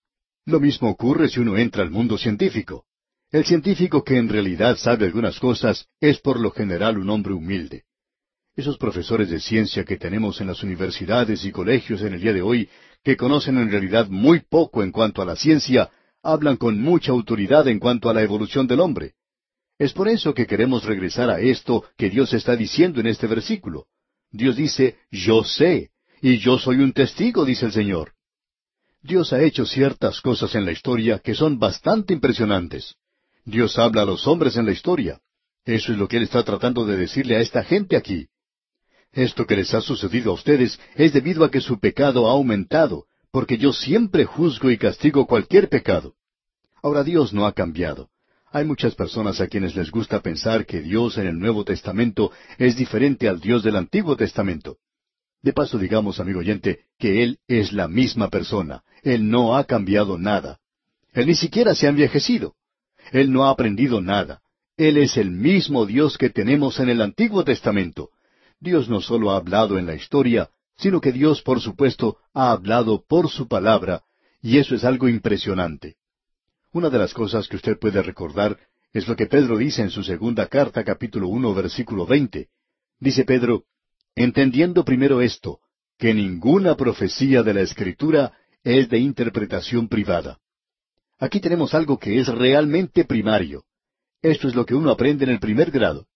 Lo 0.45 0.61
mismo 0.61 0.91
ocurre 0.91 1.29
si 1.29 1.41
uno 1.41 1.57
entra 1.57 1.83
al 1.83 1.91
mundo 1.91 2.19
científico. 2.19 2.85
El 3.31 3.45
científico 3.45 4.05
que 4.05 4.19
en 4.19 4.29
realidad 4.29 4.77
sabe 4.77 5.07
algunas 5.07 5.39
cosas 5.39 5.87
es 6.01 6.19
por 6.21 6.39
lo 6.39 6.51
general 6.51 6.99
un 6.99 7.09
hombre 7.11 7.33
humilde. 7.33 7.85
Esos 8.55 8.77
profesores 8.77 9.31
de 9.31 9.41
ciencia 9.41 9.83
que 9.85 9.97
tenemos 9.97 10.43
en 10.43 10.47
las 10.47 10.63
universidades 10.63 11.43
y 11.47 11.53
colegios 11.53 12.03
en 12.03 12.13
el 12.13 12.21
día 12.21 12.35
de 12.35 12.43
hoy 12.43 12.69
que 13.03 13.17
conocen 13.17 13.57
en 13.57 13.71
realidad 13.71 14.09
muy 14.09 14.41
poco 14.41 14.83
en 14.83 14.93
cuanto 14.93 15.23
a 15.23 15.25
la 15.25 15.37
ciencia, 15.37 15.91
hablan 16.23 16.59
con 16.59 16.79
mucha 16.79 17.13
autoridad 17.13 17.67
en 17.69 17.79
cuanto 17.79 18.11
a 18.11 18.15
la 18.15 18.23
evolución 18.23 18.67
del 18.67 18.81
hombre. 18.81 19.15
Es 19.79 19.95
por 19.95 20.07
eso 20.07 20.35
que 20.35 20.47
queremos 20.47 20.85
regresar 20.85 21.31
a 21.31 21.41
esto 21.41 21.85
que 21.97 22.11
Dios 22.11 22.35
está 22.35 22.55
diciendo 22.55 23.01
en 23.01 23.07
este 23.07 23.27
versículo. 23.27 23.87
Dios 24.31 24.55
dice, 24.55 24.99
yo 25.11 25.45
sé, 25.45 25.91
y 26.21 26.37
yo 26.37 26.59
soy 26.59 26.77
un 26.77 26.93
testigo, 26.93 27.47
dice 27.47 27.67
el 27.67 27.73
Señor. 27.73 28.13
Dios 29.01 29.33
ha 29.33 29.43
hecho 29.43 29.65
ciertas 29.65 30.21
cosas 30.21 30.55
en 30.55 30.67
la 30.67 30.73
historia 30.73 31.21
que 31.21 31.35
son 31.35 31.59
bastante 31.59 32.13
impresionantes. 32.13 32.97
Dios 33.47 33.79
habla 33.79 34.03
a 34.03 34.07
los 34.07 34.27
hombres 34.27 34.57
en 34.57 34.67
la 34.67 34.73
historia. 34.73 35.21
Eso 35.65 35.93
es 35.93 35.99
lo 35.99 36.07
que 36.07 36.19
Él 36.19 36.25
está 36.25 36.45
tratando 36.45 36.85
de 36.85 36.99
decirle 36.99 37.37
a 37.37 37.41
esta 37.41 37.65
gente 37.65 37.97
aquí. 37.97 38.29
Esto 39.13 39.47
que 39.47 39.57
les 39.57 39.73
ha 39.75 39.83
sucedido 39.83 40.31
a 40.31 40.35
ustedes 40.35 40.81
es 40.95 41.13
debido 41.13 41.45
a 41.45 41.51
que 41.51 41.61
su 41.61 41.79
pecado 41.79 42.29
ha 42.29 42.33
aumentado, 42.33 43.05
porque 43.31 43.59
yo 43.59 43.73
siempre 43.73 44.25
juzgo 44.25 44.71
y 44.71 44.79
castigo 44.79 45.27
cualquier 45.27 45.69
pecado. 45.69 46.15
Ahora 46.83 47.05
Dios 47.05 47.33
no 47.33 47.47
ha 47.47 47.53
cambiado. 47.53 48.09
Hay 48.51 48.65
muchas 48.65 48.95
personas 48.95 49.41
a 49.41 49.47
quienes 49.47 49.77
les 49.77 49.91
gusta 49.91 50.21
pensar 50.21 50.67
que 50.67 50.81
Dios 50.81 51.17
en 51.19 51.27
el 51.27 51.39
Nuevo 51.39 51.65
Testamento 51.65 52.33
es 52.59 52.77
diferente 52.77 53.29
al 53.29 53.41
Dios 53.41 53.63
del 53.63 53.77
Antiguo 53.77 54.17
Testamento. 54.17 54.79
De 55.43 55.53
paso 55.53 55.79
digamos, 55.79 56.21
amigo 56.21 56.41
oyente, 56.41 56.81
que 56.99 57.23
Él 57.23 57.39
es 57.49 57.73
la 57.73 57.89
misma 57.89 58.29
persona. 58.29 58.83
Él 59.03 59.29
no 59.29 59.57
ha 59.57 59.65
cambiado 59.65 60.19
nada. 60.19 60.59
Él 61.13 61.27
ni 61.27 61.35
siquiera 61.35 61.75
se 61.75 61.87
ha 61.87 61.91
envejecido. 61.91 62.55
Él 63.11 63.33
no 63.33 63.45
ha 63.45 63.51
aprendido 63.51 64.01
nada. 64.01 64.41
Él 64.77 64.97
es 64.97 65.17
el 65.17 65.31
mismo 65.31 65.85
Dios 65.85 66.17
que 66.17 66.31
tenemos 66.31 66.79
en 66.81 66.89
el 66.89 67.03
Antiguo 67.03 67.45
Testamento. 67.45 68.11
Dios 68.63 68.89
no 68.89 69.01
solo 69.01 69.33
ha 69.33 69.39
hablado 69.39 69.77
en 69.77 69.87
la 69.87 69.97
historia, 69.97 70.49
sino 70.77 71.01
que 71.01 71.11
Dios, 71.11 71.43
por 71.43 71.61
supuesto, 71.61 72.19
ha 72.33 72.53
hablado 72.53 73.05
por 73.05 73.29
su 73.29 73.49
palabra, 73.49 74.05
y 74.41 74.59
eso 74.59 74.77
es 74.77 74.85
algo 74.85 75.09
impresionante. 75.09 75.97
Una 76.73 76.89
de 76.89 76.99
las 76.99 77.13
cosas 77.13 77.49
que 77.49 77.57
usted 77.57 77.77
puede 77.77 78.01
recordar 78.03 78.57
es 78.93 79.09
lo 79.09 79.17
que 79.17 79.27
Pedro 79.27 79.57
dice 79.57 79.83
en 79.83 79.91
su 79.91 80.05
segunda 80.05 80.47
carta, 80.47 80.85
capítulo 80.85 81.27
uno, 81.27 81.53
versículo 81.53 82.07
veinte. 82.07 82.51
Dice 83.01 83.25
Pedro, 83.25 83.65
entendiendo 84.15 84.85
primero 84.85 85.21
esto, 85.21 85.59
que 85.99 86.15
ninguna 86.15 86.77
profecía 86.77 87.43
de 87.43 87.55
la 87.55 87.63
Escritura 87.63 88.33
es 88.63 88.89
de 88.89 88.99
interpretación 88.99 89.89
privada. 89.89 90.39
Aquí 91.19 91.41
tenemos 91.41 91.75
algo 91.75 91.99
que 91.99 92.21
es 92.21 92.29
realmente 92.29 93.05
primario. 93.05 93.65
Esto 94.23 94.47
es 94.47 94.55
lo 94.55 94.65
que 94.65 94.77
uno 94.77 94.91
aprende 94.91 95.25
en 95.25 95.31
el 95.31 95.41
primer 95.41 95.73
grado. 95.73 96.07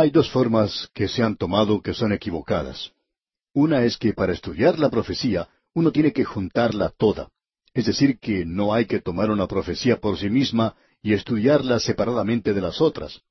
Hay 0.00 0.10
dos 0.10 0.30
formas 0.30 0.88
que 0.94 1.08
se 1.08 1.24
han 1.24 1.34
tomado 1.34 1.82
que 1.82 1.92
son 1.92 2.12
equivocadas. 2.12 2.92
Una 3.52 3.82
es 3.82 3.96
que 3.96 4.12
para 4.12 4.32
estudiar 4.32 4.78
la 4.78 4.90
profecía 4.90 5.48
uno 5.74 5.90
tiene 5.90 6.12
que 6.12 6.24
juntarla 6.24 6.92
toda. 6.96 7.30
Es 7.74 7.86
decir, 7.86 8.20
que 8.20 8.44
no 8.46 8.72
hay 8.72 8.86
que 8.86 9.00
tomar 9.00 9.28
una 9.28 9.48
profecía 9.48 9.98
por 9.98 10.16
sí 10.16 10.30
misma 10.30 10.76
y 11.02 11.14
estudiarla 11.14 11.80
separadamente 11.80 12.54
de 12.54 12.60
las 12.60 12.80
otras. 12.80 13.22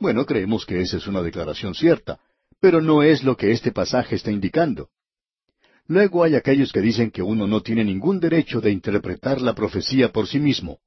Bueno, 0.00 0.26
creemos 0.26 0.66
que 0.66 0.80
esa 0.80 0.96
es 0.96 1.06
una 1.06 1.22
declaración 1.22 1.76
cierta, 1.76 2.18
pero 2.58 2.80
no 2.80 3.04
es 3.04 3.22
lo 3.22 3.36
que 3.36 3.52
este 3.52 3.70
pasaje 3.70 4.16
está 4.16 4.32
indicando. 4.32 4.88
Luego 5.86 6.24
hay 6.24 6.34
aquellos 6.34 6.72
que 6.72 6.80
dicen 6.80 7.12
que 7.12 7.22
uno 7.22 7.46
no 7.46 7.62
tiene 7.62 7.84
ningún 7.84 8.18
derecho 8.18 8.60
de 8.60 8.72
interpretar 8.72 9.40
la 9.40 9.54
profecía 9.54 10.10
por 10.10 10.26
sí 10.26 10.40
mismo. 10.40 10.80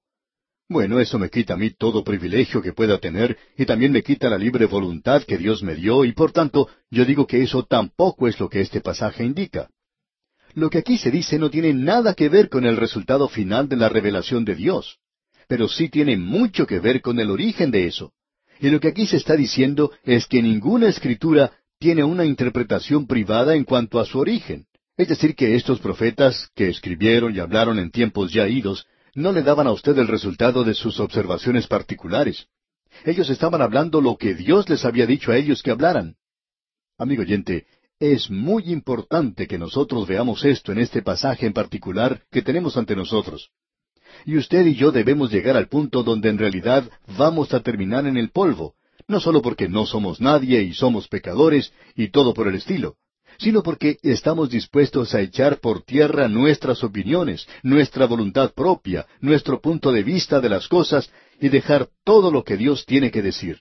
Bueno, 0.72 1.02
eso 1.02 1.20
me 1.20 1.30
quita 1.30 1.56
a 1.56 1.58
mí 1.58 1.72
todo 1.72 2.02
privilegio 2.02 2.62
que 2.62 2.72
pueda 2.72 2.98
tener 2.98 3.38
y 3.58 3.66
también 3.66 3.92
me 3.92 4.02
quita 4.02 4.30
la 4.30 4.38
libre 4.38 4.68
voluntad 4.68 5.22
que 5.24 5.38
Dios 5.38 5.62
me 5.64 5.76
dio 5.76 6.06
y 6.06 6.14
por 6.14 6.32
tanto 6.32 6.70
yo 6.90 7.04
digo 7.04 7.28
que 7.28 7.44
eso 7.44 7.66
tampoco 7.66 8.26
es 8.26 8.40
lo 8.40 8.48
que 8.48 8.62
este 8.62 8.80
pasaje 8.80 9.26
indica. 9.26 9.70
Lo 10.54 10.70
que 10.70 10.78
aquí 10.78 10.98
se 10.98 11.12
dice 11.12 11.38
no 11.38 11.50
tiene 11.50 11.74
nada 11.74 12.14
que 12.14 12.30
ver 12.30 12.48
con 12.48 12.66
el 12.66 12.78
resultado 12.78 13.28
final 13.28 13.68
de 13.68 13.76
la 13.76 13.90
revelación 13.90 14.46
de 14.46 14.56
Dios, 14.56 15.00
pero 15.50 15.68
sí 15.68 15.90
tiene 15.90 16.16
mucho 16.16 16.66
que 16.66 16.80
ver 16.80 17.02
con 17.02 17.20
el 17.20 17.32
origen 17.32 17.70
de 17.70 17.88
eso. 17.88 18.14
Y 18.62 18.70
lo 18.70 18.80
que 18.80 18.88
aquí 18.88 19.06
se 19.06 19.18
está 19.18 19.36
diciendo 19.36 19.92
es 20.06 20.26
que 20.26 20.42
ninguna 20.42 20.88
escritura 20.88 21.52
tiene 21.80 22.06
una 22.06 22.24
interpretación 22.24 23.08
privada 23.08 23.56
en 23.56 23.66
cuanto 23.66 24.00
a 24.00 24.06
su 24.06 24.20
origen. 24.20 24.68
Es 24.96 25.10
decir, 25.10 25.36
que 25.36 25.54
estos 25.56 25.82
profetas, 25.82 26.50
que 26.56 26.70
escribieron 26.70 27.36
y 27.36 27.40
hablaron 27.40 27.78
en 27.78 27.92
tiempos 27.92 28.32
ya 28.32 28.48
idos, 28.48 28.88
no 29.14 29.32
le 29.32 29.44
daban 29.44 29.68
a 29.68 29.72
usted 29.72 29.98
el 29.98 30.08
resultado 30.08 30.64
de 30.64 30.74
sus 30.74 31.00
observaciones 31.00 31.68
particulares. 31.68 32.48
Ellos 33.06 33.30
estaban 33.30 33.62
hablando 33.62 34.02
lo 34.02 34.18
que 34.18 34.34
Dios 34.36 34.70
les 34.70 34.86
había 34.86 35.06
dicho 35.06 35.32
a 35.32 35.38
ellos 35.38 35.64
que 35.64 35.72
hablaran. 35.72 36.16
Amigo 36.98 37.22
oyente, 37.22 37.66
es 38.00 38.30
muy 38.30 38.72
importante 38.72 39.48
que 39.48 39.58
nosotros 39.58 40.08
veamos 40.08 40.44
esto 40.46 40.72
en 40.72 40.80
este 40.80 41.02
pasaje 41.02 41.46
en 41.46 41.54
particular 41.54 42.24
que 42.32 42.42
tenemos 42.42 42.78
ante 42.78 42.96
nosotros. 42.96 43.50
Y 44.26 44.38
usted 44.38 44.66
y 44.66 44.76
yo 44.76 44.92
debemos 44.92 45.32
llegar 45.32 45.56
al 45.56 45.68
punto 45.68 46.04
donde 46.04 46.30
en 46.30 46.38
realidad 46.38 46.90
vamos 47.18 47.54
a 47.54 47.62
terminar 47.62 48.06
en 48.08 48.18
el 48.18 48.30
polvo, 48.30 48.76
no 49.08 49.20
solo 49.20 49.42
porque 49.42 49.70
no 49.70 49.86
somos 49.86 50.20
nadie 50.20 50.62
y 50.64 50.74
somos 50.74 51.08
pecadores 51.08 51.74
y 51.96 52.10
todo 52.10 52.34
por 52.34 52.48
el 52.48 52.56
estilo, 52.56 52.96
sino 53.42 53.64
porque 53.64 53.98
estamos 54.04 54.52
dispuestos 54.52 55.16
a 55.16 55.22
echar 55.22 55.60
por 55.60 55.82
tierra 55.82 56.28
nuestras 56.28 56.84
opiniones, 56.84 57.48
nuestra 57.64 58.06
voluntad 58.06 58.54
propia, 58.54 59.08
nuestro 59.20 59.60
punto 59.60 59.92
de 59.92 60.04
vista 60.04 60.40
de 60.40 60.50
las 60.50 60.68
cosas 60.68 61.12
y 61.40 61.50
dejar 61.50 61.90
todo 62.04 62.30
lo 62.30 62.44
que 62.44 62.56
Dios 62.56 62.86
tiene 62.86 63.10
que 63.10 63.24
decir. 63.24 63.60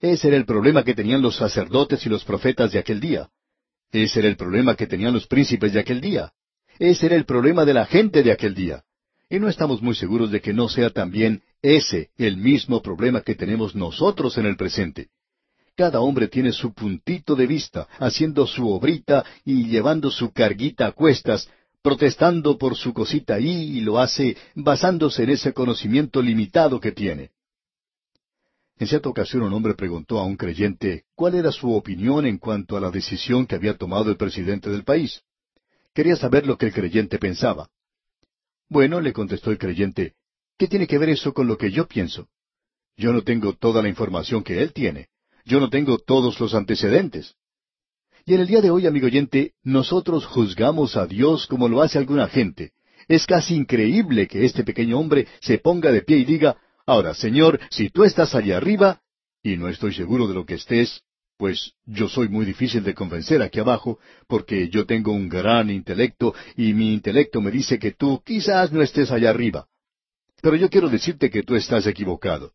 Ese 0.00 0.28
era 0.28 0.36
el 0.36 0.44
problema 0.44 0.84
que 0.84 0.94
tenían 0.94 1.22
los 1.22 1.36
sacerdotes 1.36 2.04
y 2.04 2.10
los 2.10 2.24
profetas 2.24 2.72
de 2.72 2.78
aquel 2.78 3.00
día. 3.00 3.30
Ese 3.90 4.20
era 4.20 4.28
el 4.28 4.36
problema 4.36 4.76
que 4.76 4.86
tenían 4.86 5.14
los 5.14 5.26
príncipes 5.26 5.72
de 5.72 5.80
aquel 5.80 6.02
día. 6.02 6.32
Ese 6.78 7.06
era 7.06 7.16
el 7.16 7.24
problema 7.24 7.64
de 7.64 7.74
la 7.74 7.86
gente 7.86 8.22
de 8.22 8.32
aquel 8.32 8.54
día. 8.54 8.84
Y 9.30 9.38
no 9.38 9.48
estamos 9.48 9.80
muy 9.80 9.94
seguros 9.94 10.30
de 10.30 10.42
que 10.42 10.52
no 10.52 10.68
sea 10.68 10.90
también 10.90 11.42
ese 11.62 12.10
el 12.18 12.36
mismo 12.36 12.82
problema 12.82 13.22
que 13.22 13.34
tenemos 13.34 13.74
nosotros 13.74 14.36
en 14.36 14.44
el 14.44 14.56
presente. 14.56 15.08
Cada 15.80 16.02
hombre 16.02 16.28
tiene 16.28 16.52
su 16.52 16.74
puntito 16.74 17.34
de 17.34 17.46
vista, 17.46 17.88
haciendo 17.98 18.46
su 18.46 18.68
obrita 18.68 19.24
y 19.46 19.64
llevando 19.64 20.10
su 20.10 20.30
carguita 20.30 20.88
a 20.88 20.92
cuestas, 20.92 21.48
protestando 21.80 22.58
por 22.58 22.76
su 22.76 22.92
cosita 22.92 23.40
y 23.40 23.80
lo 23.80 23.98
hace 23.98 24.36
basándose 24.54 25.22
en 25.22 25.30
ese 25.30 25.54
conocimiento 25.54 26.20
limitado 26.20 26.80
que 26.80 26.92
tiene. 26.92 27.30
En 28.76 28.88
cierta 28.88 29.08
ocasión 29.08 29.40
un 29.40 29.54
hombre 29.54 29.72
preguntó 29.72 30.18
a 30.18 30.24
un 30.24 30.36
creyente 30.36 31.04
cuál 31.14 31.36
era 31.36 31.50
su 31.50 31.72
opinión 31.72 32.26
en 32.26 32.36
cuanto 32.36 32.76
a 32.76 32.80
la 32.80 32.90
decisión 32.90 33.46
que 33.46 33.54
había 33.54 33.78
tomado 33.78 34.10
el 34.10 34.18
presidente 34.18 34.68
del 34.68 34.84
país. 34.84 35.22
Quería 35.94 36.16
saber 36.16 36.46
lo 36.46 36.58
que 36.58 36.66
el 36.66 36.74
creyente 36.74 37.18
pensaba. 37.18 37.70
Bueno, 38.68 39.00
le 39.00 39.14
contestó 39.14 39.50
el 39.50 39.56
creyente, 39.56 40.12
¿qué 40.58 40.68
tiene 40.68 40.86
que 40.86 40.98
ver 40.98 41.08
eso 41.08 41.32
con 41.32 41.46
lo 41.46 41.56
que 41.56 41.70
yo 41.70 41.88
pienso? 41.88 42.28
Yo 42.98 43.14
no 43.14 43.22
tengo 43.22 43.54
toda 43.54 43.80
la 43.80 43.88
información 43.88 44.44
que 44.44 44.60
él 44.60 44.74
tiene. 44.74 45.08
Yo 45.44 45.60
no 45.60 45.70
tengo 45.70 45.98
todos 45.98 46.38
los 46.40 46.54
antecedentes. 46.54 47.34
Y 48.26 48.34
en 48.34 48.40
el 48.40 48.46
día 48.46 48.60
de 48.60 48.70
hoy, 48.70 48.86
amigo 48.86 49.06
oyente, 49.06 49.54
nosotros 49.62 50.26
juzgamos 50.26 50.96
a 50.96 51.06
Dios 51.06 51.46
como 51.46 51.68
lo 51.68 51.82
hace 51.82 51.98
alguna 51.98 52.28
gente. 52.28 52.72
Es 53.08 53.26
casi 53.26 53.54
increíble 53.54 54.28
que 54.28 54.44
este 54.44 54.62
pequeño 54.62 54.98
hombre 54.98 55.26
se 55.40 55.58
ponga 55.58 55.90
de 55.90 56.02
pie 56.02 56.18
y 56.18 56.24
diga, 56.24 56.56
ahora, 56.86 57.14
Señor, 57.14 57.58
si 57.70 57.90
tú 57.90 58.04
estás 58.04 58.34
allá 58.34 58.56
arriba, 58.56 59.00
y 59.42 59.56
no 59.56 59.68
estoy 59.68 59.94
seguro 59.94 60.28
de 60.28 60.34
lo 60.34 60.44
que 60.44 60.54
estés, 60.54 61.02
pues 61.38 61.72
yo 61.86 62.08
soy 62.08 62.28
muy 62.28 62.44
difícil 62.44 62.84
de 62.84 62.94
convencer 62.94 63.40
aquí 63.40 63.58
abajo, 63.60 63.98
porque 64.28 64.68
yo 64.68 64.84
tengo 64.84 65.12
un 65.12 65.28
gran 65.28 65.70
intelecto 65.70 66.34
y 66.54 66.74
mi 66.74 66.92
intelecto 66.92 67.40
me 67.40 67.50
dice 67.50 67.78
que 67.78 67.92
tú 67.92 68.22
quizás 68.24 68.70
no 68.72 68.82
estés 68.82 69.10
allá 69.10 69.30
arriba. 69.30 69.66
Pero 70.42 70.56
yo 70.56 70.68
quiero 70.68 70.90
decirte 70.90 71.30
que 71.30 71.42
tú 71.42 71.56
estás 71.56 71.86
equivocado. 71.86 72.52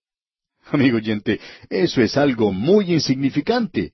Amigo 0.71 0.97
oyente, 0.97 1.39
eso 1.69 2.01
es 2.01 2.17
algo 2.17 2.51
muy 2.51 2.93
insignificante. 2.93 3.93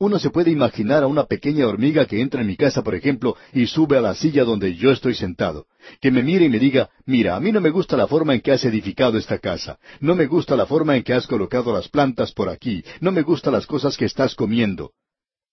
Uno 0.00 0.20
se 0.20 0.30
puede 0.30 0.52
imaginar 0.52 1.02
a 1.02 1.08
una 1.08 1.24
pequeña 1.24 1.66
hormiga 1.66 2.06
que 2.06 2.20
entra 2.20 2.40
en 2.40 2.46
mi 2.46 2.56
casa, 2.56 2.84
por 2.84 2.94
ejemplo, 2.94 3.36
y 3.52 3.66
sube 3.66 3.98
a 3.98 4.00
la 4.00 4.14
silla 4.14 4.44
donde 4.44 4.76
yo 4.76 4.92
estoy 4.92 5.14
sentado, 5.14 5.66
que 6.00 6.12
me 6.12 6.22
mire 6.22 6.44
y 6.44 6.48
me 6.48 6.60
diga, 6.60 6.88
mira, 7.04 7.34
a 7.34 7.40
mí 7.40 7.50
no 7.50 7.60
me 7.60 7.70
gusta 7.70 7.96
la 7.96 8.06
forma 8.06 8.32
en 8.32 8.40
que 8.40 8.52
has 8.52 8.64
edificado 8.64 9.18
esta 9.18 9.38
casa, 9.38 9.80
no 9.98 10.14
me 10.14 10.26
gusta 10.26 10.54
la 10.54 10.66
forma 10.66 10.96
en 10.96 11.02
que 11.02 11.14
has 11.14 11.26
colocado 11.26 11.72
las 11.72 11.88
plantas 11.88 12.32
por 12.32 12.48
aquí, 12.48 12.84
no 13.00 13.10
me 13.10 13.22
gustan 13.22 13.54
las 13.54 13.66
cosas 13.66 13.96
que 13.96 14.04
estás 14.04 14.36
comiendo. 14.36 14.92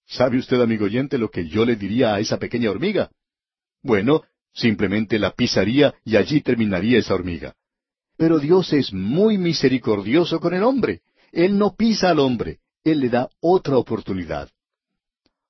¿Sabe 0.06 0.38
usted, 0.38 0.62
amigo 0.62 0.86
oyente, 0.86 1.18
lo 1.18 1.32
que 1.32 1.48
yo 1.48 1.66
le 1.66 1.76
diría 1.76 2.14
a 2.14 2.20
esa 2.20 2.38
pequeña 2.38 2.70
hormiga? 2.70 3.10
Bueno, 3.82 4.22
simplemente 4.54 5.18
la 5.18 5.32
pisaría 5.32 5.96
y 6.04 6.18
allí 6.18 6.42
terminaría 6.42 7.00
esa 7.00 7.16
hormiga. 7.16 7.56
Pero 8.18 8.40
Dios 8.40 8.72
es 8.74 8.94
muy 8.94 9.38
misericordioso 9.38 10.40
con 10.40 10.54
el 10.54 10.64
hombre. 10.64 11.02
Él 11.32 11.58
no 11.58 11.76
pisa 11.76 12.10
al 12.10 12.20
hombre. 12.20 12.60
Él 12.84 13.00
le 13.00 13.10
da 13.10 13.30
otra 13.42 13.78
oportunidad. 13.78 14.50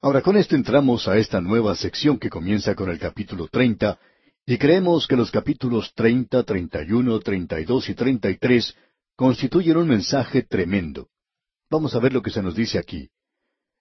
Ahora 0.02 0.22
con 0.22 0.38
esto 0.38 0.56
entramos 0.56 1.08
a 1.08 1.18
esta 1.18 1.42
nueva 1.42 1.76
sección 1.76 2.18
que 2.20 2.30
comienza 2.30 2.76
con 2.76 2.90
el 2.90 3.00
capítulo 3.00 3.48
treinta, 3.48 4.00
y 4.46 4.58
creemos 4.58 5.08
que 5.08 5.16
los 5.16 5.32
capítulos 5.32 5.94
treinta, 5.96 6.44
treinta 6.44 6.84
y 6.84 6.92
uno, 6.92 7.20
treinta 7.20 7.60
y 7.60 7.66
dos 7.66 7.90
y 7.90 7.96
treinta 7.96 8.30
y 8.30 8.38
tres 8.38 8.76
constituyen 9.16 9.78
un 9.78 9.88
mensaje 9.88 10.44
tremendo. 10.44 11.10
Vamos 11.70 11.96
a 11.96 12.00
ver 12.00 12.14
lo 12.14 12.22
que 12.22 12.30
se 12.30 12.44
nos 12.44 12.56
dice 12.56 12.78
aquí. 12.78 13.10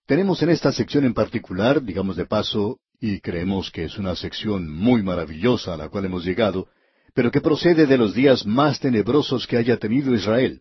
Tenemos 0.06 0.42
en 0.42 0.50
esta 0.50 0.72
sección 0.72 1.04
en 1.04 1.12
particular, 1.12 1.82
digamos 1.82 2.16
de 2.16 2.24
paso, 2.24 2.78
y 2.98 3.20
creemos 3.20 3.70
que 3.70 3.84
es 3.84 3.98
una 3.98 4.16
sección 4.16 4.70
muy 4.70 5.02
maravillosa 5.02 5.74
a 5.74 5.76
la 5.76 5.90
cual 5.90 6.06
hemos 6.06 6.24
llegado, 6.24 6.68
pero 7.14 7.30
que 7.30 7.40
procede 7.40 7.86
de 7.86 7.96
los 7.96 8.12
días 8.12 8.44
más 8.44 8.80
tenebrosos 8.80 9.46
que 9.46 9.56
haya 9.56 9.78
tenido 9.78 10.14
Israel. 10.14 10.60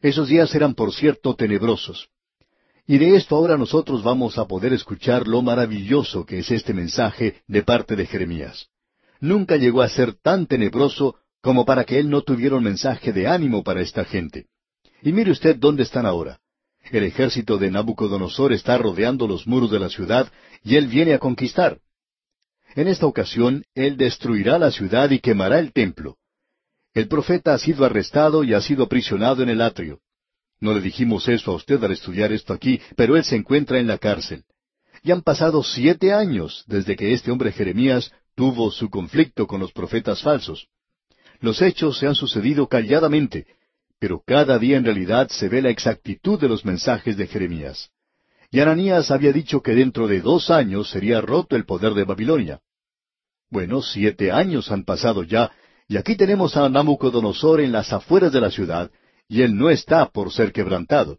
Esos 0.00 0.28
días 0.28 0.54
eran, 0.54 0.74
por 0.74 0.92
cierto, 0.92 1.34
tenebrosos. 1.34 2.08
Y 2.86 2.98
de 2.98 3.16
esto 3.16 3.36
ahora 3.36 3.56
nosotros 3.56 4.02
vamos 4.02 4.36
a 4.36 4.46
poder 4.46 4.72
escuchar 4.72 5.26
lo 5.26 5.40
maravilloso 5.40 6.26
que 6.26 6.40
es 6.40 6.50
este 6.50 6.74
mensaje 6.74 7.42
de 7.46 7.62
parte 7.62 7.96
de 7.96 8.06
Jeremías. 8.06 8.68
Nunca 9.20 9.56
llegó 9.56 9.80
a 9.80 9.88
ser 9.88 10.14
tan 10.14 10.46
tenebroso 10.46 11.16
como 11.40 11.64
para 11.64 11.84
que 11.84 11.98
él 11.98 12.10
no 12.10 12.22
tuviera 12.22 12.56
un 12.56 12.64
mensaje 12.64 13.12
de 13.12 13.26
ánimo 13.26 13.62
para 13.62 13.80
esta 13.80 14.04
gente. 14.04 14.46
Y 15.02 15.12
mire 15.12 15.30
usted 15.30 15.56
dónde 15.56 15.82
están 15.82 16.06
ahora. 16.06 16.40
El 16.90 17.04
ejército 17.04 17.56
de 17.56 17.70
Nabucodonosor 17.70 18.52
está 18.52 18.76
rodeando 18.76 19.26
los 19.26 19.46
muros 19.46 19.70
de 19.70 19.78
la 19.78 19.88
ciudad 19.88 20.30
y 20.62 20.76
él 20.76 20.86
viene 20.86 21.14
a 21.14 21.18
conquistar. 21.18 21.78
En 22.74 22.88
esta 22.88 23.06
ocasión, 23.06 23.64
él 23.74 23.96
destruirá 23.96 24.58
la 24.58 24.70
ciudad 24.70 25.10
y 25.10 25.20
quemará 25.20 25.60
el 25.60 25.72
templo. 25.72 26.16
El 26.92 27.08
profeta 27.08 27.54
ha 27.54 27.58
sido 27.58 27.84
arrestado 27.84 28.42
y 28.44 28.54
ha 28.54 28.60
sido 28.60 28.84
aprisionado 28.84 29.42
en 29.42 29.48
el 29.48 29.60
atrio. 29.60 30.00
No 30.60 30.72
le 30.72 30.80
dijimos 30.80 31.28
eso 31.28 31.52
a 31.52 31.54
usted 31.54 31.82
al 31.82 31.92
estudiar 31.92 32.32
esto 32.32 32.52
aquí, 32.52 32.80
pero 32.96 33.16
él 33.16 33.24
se 33.24 33.36
encuentra 33.36 33.78
en 33.78 33.86
la 33.86 33.98
cárcel. 33.98 34.44
Y 35.02 35.12
han 35.12 35.22
pasado 35.22 35.62
siete 35.62 36.12
años 36.12 36.64
desde 36.66 36.96
que 36.96 37.12
este 37.12 37.30
hombre 37.30 37.52
Jeremías 37.52 38.10
tuvo 38.34 38.70
su 38.70 38.90
conflicto 38.90 39.46
con 39.46 39.60
los 39.60 39.72
profetas 39.72 40.22
falsos. 40.22 40.68
Los 41.40 41.62
hechos 41.62 41.98
se 41.98 42.06
han 42.06 42.14
sucedido 42.14 42.68
calladamente, 42.68 43.46
pero 43.98 44.22
cada 44.24 44.58
día 44.58 44.76
en 44.76 44.84
realidad 44.84 45.28
se 45.28 45.48
ve 45.48 45.62
la 45.62 45.70
exactitud 45.70 46.40
de 46.40 46.48
los 46.48 46.64
mensajes 46.64 47.16
de 47.16 47.26
Jeremías. 47.26 47.90
Y 48.54 48.60
Ananías 48.60 49.10
había 49.10 49.32
dicho 49.32 49.62
que 49.62 49.74
dentro 49.74 50.06
de 50.06 50.20
dos 50.20 50.48
años 50.48 50.88
sería 50.88 51.20
roto 51.20 51.56
el 51.56 51.64
poder 51.64 51.92
de 51.92 52.04
Babilonia. 52.04 52.60
Bueno, 53.50 53.82
siete 53.82 54.30
años 54.30 54.70
han 54.70 54.84
pasado 54.84 55.24
ya, 55.24 55.50
y 55.88 55.96
aquí 55.96 56.14
tenemos 56.14 56.56
a 56.56 56.68
Nabucodonosor 56.68 57.60
en 57.62 57.72
las 57.72 57.92
afueras 57.92 58.32
de 58.32 58.40
la 58.40 58.52
ciudad, 58.52 58.92
y 59.26 59.42
él 59.42 59.56
no 59.56 59.70
está 59.70 60.08
por 60.08 60.32
ser 60.32 60.52
quebrantado. 60.52 61.18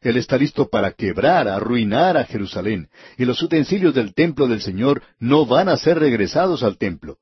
Él 0.00 0.16
está 0.16 0.38
listo 0.38 0.68
para 0.68 0.92
quebrar, 0.92 1.48
arruinar 1.48 2.16
a 2.16 2.24
Jerusalén, 2.24 2.88
y 3.18 3.24
los 3.24 3.42
utensilios 3.42 3.92
del 3.92 4.14
templo 4.14 4.46
del 4.46 4.60
Señor 4.60 5.02
no 5.18 5.44
van 5.44 5.68
a 5.68 5.76
ser 5.76 5.98
regresados 5.98 6.62
al 6.62 6.78
templo. 6.78 7.16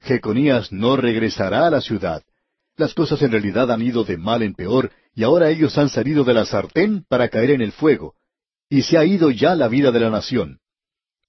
Jeconías 0.00 0.72
no 0.72 0.96
regresará 0.96 1.66
a 1.66 1.70
la 1.70 1.82
ciudad. 1.82 2.22
Las 2.78 2.94
cosas 2.94 3.20
en 3.20 3.32
realidad 3.32 3.70
han 3.70 3.82
ido 3.82 4.04
de 4.04 4.16
mal 4.16 4.42
en 4.42 4.54
peor, 4.54 4.90
y 5.14 5.22
ahora 5.22 5.50
ellos 5.50 5.76
han 5.76 5.90
salido 5.90 6.24
de 6.24 6.32
la 6.32 6.46
sartén 6.46 7.04
para 7.06 7.28
caer 7.28 7.50
en 7.50 7.60
el 7.60 7.72
fuego. 7.72 8.14
Y 8.72 8.80
se 8.80 8.96
ha 8.96 9.04
ido 9.04 9.30
ya 9.30 9.54
la 9.54 9.68
vida 9.68 9.90
de 9.90 10.00
la 10.00 10.08
nación. 10.08 10.60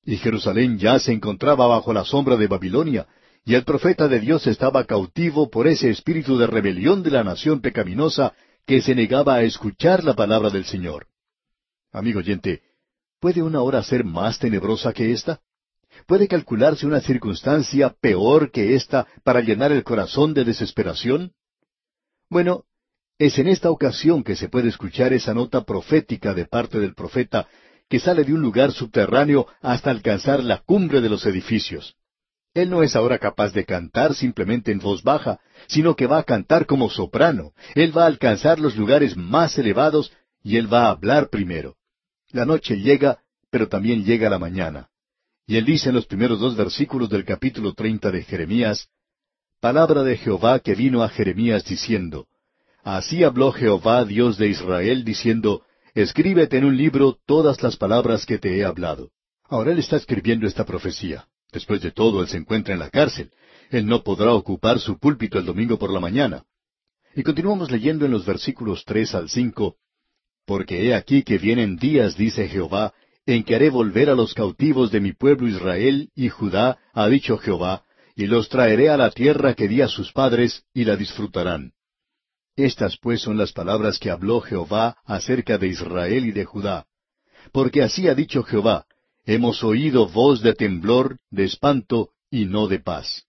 Y 0.06 0.16
Jerusalén 0.16 0.80
ya 0.80 0.98
se 0.98 1.12
encontraba 1.12 1.68
bajo 1.68 1.92
la 1.92 2.06
sombra 2.06 2.38
de 2.38 2.48
Babilonia, 2.48 3.06
y 3.44 3.56
el 3.56 3.66
profeta 3.66 4.08
de 4.08 4.22
Dios 4.22 4.48
estaba 4.48 4.86
cautivo 4.86 5.50
por 5.50 5.68
ese 5.68 5.90
espíritu 5.90 6.38
de 6.38 6.48
rebelión 6.48 7.04
de 7.04 7.12
la 7.12 7.22
nación 7.22 7.60
pecaminosa 7.60 8.32
que 8.66 8.82
se 8.82 8.96
negaba 8.96 9.36
a 9.36 9.44
escuchar 9.44 10.06
la 10.06 10.14
palabra 10.14 10.52
del 10.52 10.64
Señor. 10.64 11.08
Amigo 11.92 12.20
oyente, 12.20 12.62
¿puede 13.20 13.44
una 13.44 13.62
hora 13.62 13.84
ser 13.84 14.06
más 14.06 14.40
tenebrosa 14.40 14.94
que 14.94 15.12
esta? 15.12 15.42
¿Puede 16.08 16.30
calcularse 16.30 16.88
una 16.88 17.02
circunstancia 17.02 17.94
peor 18.00 18.52
que 18.52 18.74
esta 18.74 19.06
para 19.26 19.42
llenar 19.42 19.74
el 19.74 19.84
corazón 19.84 20.34
de 20.34 20.46
desesperación? 20.46 21.34
Bueno, 22.30 22.64
es 23.20 23.38
en 23.38 23.48
esta 23.48 23.70
ocasión 23.70 24.24
que 24.24 24.36
se 24.36 24.50
puede 24.50 24.70
escuchar 24.70 25.14
esa 25.14 25.34
nota 25.34 25.64
profética 25.64 26.34
de 26.34 26.46
parte 26.46 26.80
del 26.80 26.94
profeta 26.94 27.48
que 27.90 28.00
sale 28.00 28.24
de 28.24 28.34
un 28.34 28.42
lugar 28.42 28.72
subterráneo 28.72 29.48
hasta 29.62 29.92
alcanzar 29.92 30.44
la 30.44 30.60
cumbre 30.60 31.02
de 31.02 31.10
los 31.10 31.26
edificios. 31.26 31.96
Él 32.54 32.70
no 32.70 32.84
es 32.84 32.96
ahora 32.96 33.18
capaz 33.18 33.52
de 33.54 33.66
cantar 33.66 34.14
simplemente 34.14 34.72
en 34.72 34.80
voz 34.80 35.04
baja, 35.04 35.40
sino 35.68 35.96
que 35.96 36.08
va 36.08 36.20
a 36.20 36.24
cantar 36.24 36.66
como 36.66 36.90
soprano. 36.90 37.52
Él 37.76 37.96
va 37.96 38.04
a 38.04 38.08
alcanzar 38.08 38.60
los 38.60 38.76
lugares 38.76 39.18
más 39.18 39.58
elevados 39.58 40.12
y 40.44 40.58
él 40.58 40.72
va 40.72 40.86
a 40.86 40.92
hablar 40.92 41.30
primero. 41.30 41.76
La 42.32 42.46
noche 42.46 42.78
llega, 42.78 43.20
pero 43.50 43.68
también 43.68 44.04
llega 44.04 44.30
la 44.30 44.40
mañana. 44.40 44.90
Y 45.46 45.58
él 45.58 45.66
dice 45.66 45.90
en 45.90 45.96
los 45.96 46.06
primeros 46.06 46.40
dos 46.40 46.56
versículos 46.56 47.10
del 47.10 47.26
capítulo 47.26 47.74
treinta 47.74 48.12
de 48.12 48.24
Jeremías, 48.24 48.88
Palabra 49.60 50.04
de 50.04 50.18
Jehová 50.18 50.60
que 50.60 50.76
vino 50.76 51.04
a 51.04 51.10
Jeremías 51.10 51.64
diciendo, 51.64 52.28
Así 52.84 53.24
habló 53.24 53.52
Jehová 53.52 54.04
Dios 54.04 54.38
de 54.38 54.50
Israel 54.50 55.06
diciendo, 55.06 55.64
Escríbete 55.96 56.58
en 56.58 56.66
un 56.66 56.76
libro 56.76 57.18
todas 57.26 57.62
las 57.64 57.78
palabras 57.78 58.26
que 58.26 58.40
te 58.40 58.58
he 58.58 58.66
hablado. 58.66 59.12
Ahora 59.48 59.72
él 59.72 59.80
está 59.80 59.96
escribiendo 59.96 60.48
esta 60.48 60.66
profecía. 60.66 61.28
Después 61.52 61.82
de 61.82 61.92
todo, 61.92 62.22
él 62.22 62.28
se 62.28 62.38
encuentra 62.38 62.74
en 62.74 62.80
la 62.80 62.90
cárcel. 62.90 63.32
Él 63.70 63.86
no 63.86 64.04
podrá 64.04 64.34
ocupar 64.34 64.80
su 64.80 64.98
púlpito 64.98 65.40
el 65.40 65.46
domingo 65.46 65.78
por 65.78 65.94
la 65.94 66.00
mañana. 66.00 66.44
Y 67.16 67.24
continuamos 67.24 67.72
leyendo 67.72 68.06
en 68.06 68.12
los 68.12 68.26
versículos 68.26 68.84
tres 68.86 69.14
al 69.14 69.30
cinco, 69.30 69.78
Porque 70.46 70.88
he 70.88 70.96
aquí 70.96 71.24
que 71.24 71.38
vienen 71.38 71.78
días, 71.78 72.18
dice 72.18 72.48
Jehová, 72.48 72.94
en 73.26 73.44
que 73.44 73.56
haré 73.56 73.70
volver 73.70 74.10
a 74.10 74.16
los 74.16 74.34
cautivos 74.34 74.92
de 74.92 75.00
mi 75.00 75.14
pueblo 75.14 75.48
Israel 75.48 76.10
y 76.16 76.30
Judá, 76.30 76.80
ha 76.94 77.08
dicho 77.08 77.38
Jehová, 77.38 77.84
y 78.16 78.26
los 78.26 78.50
traeré 78.50 78.90
a 78.90 78.98
la 78.98 79.12
tierra 79.12 79.54
que 79.54 79.68
di 79.68 79.82
a 79.82 79.88
sus 79.88 80.12
padres, 80.12 80.64
y 80.74 80.84
la 80.84 80.98
disfrutarán. 80.98 81.72
Estas 82.56 82.98
pues 82.98 83.22
son 83.22 83.38
las 83.38 83.52
palabras 83.52 83.98
que 83.98 84.12
habló 84.12 84.40
Jehová 84.42 84.98
acerca 85.06 85.58
de 85.58 85.68
Israel 85.68 86.26
y 86.26 86.32
de 86.32 86.46
Judá. 86.46 86.86
Porque 87.52 87.82
así 87.82 88.08
ha 88.08 88.14
dicho 88.14 88.44
Jehová, 88.44 88.86
hemos 89.26 89.64
oído 89.64 90.08
voz 90.08 90.42
de 90.42 90.54
temblor, 90.54 91.18
de 91.32 91.46
espanto 91.46 92.12
y 92.30 92.46
no 92.46 92.68
de 92.68 92.80
paz. 92.80 93.24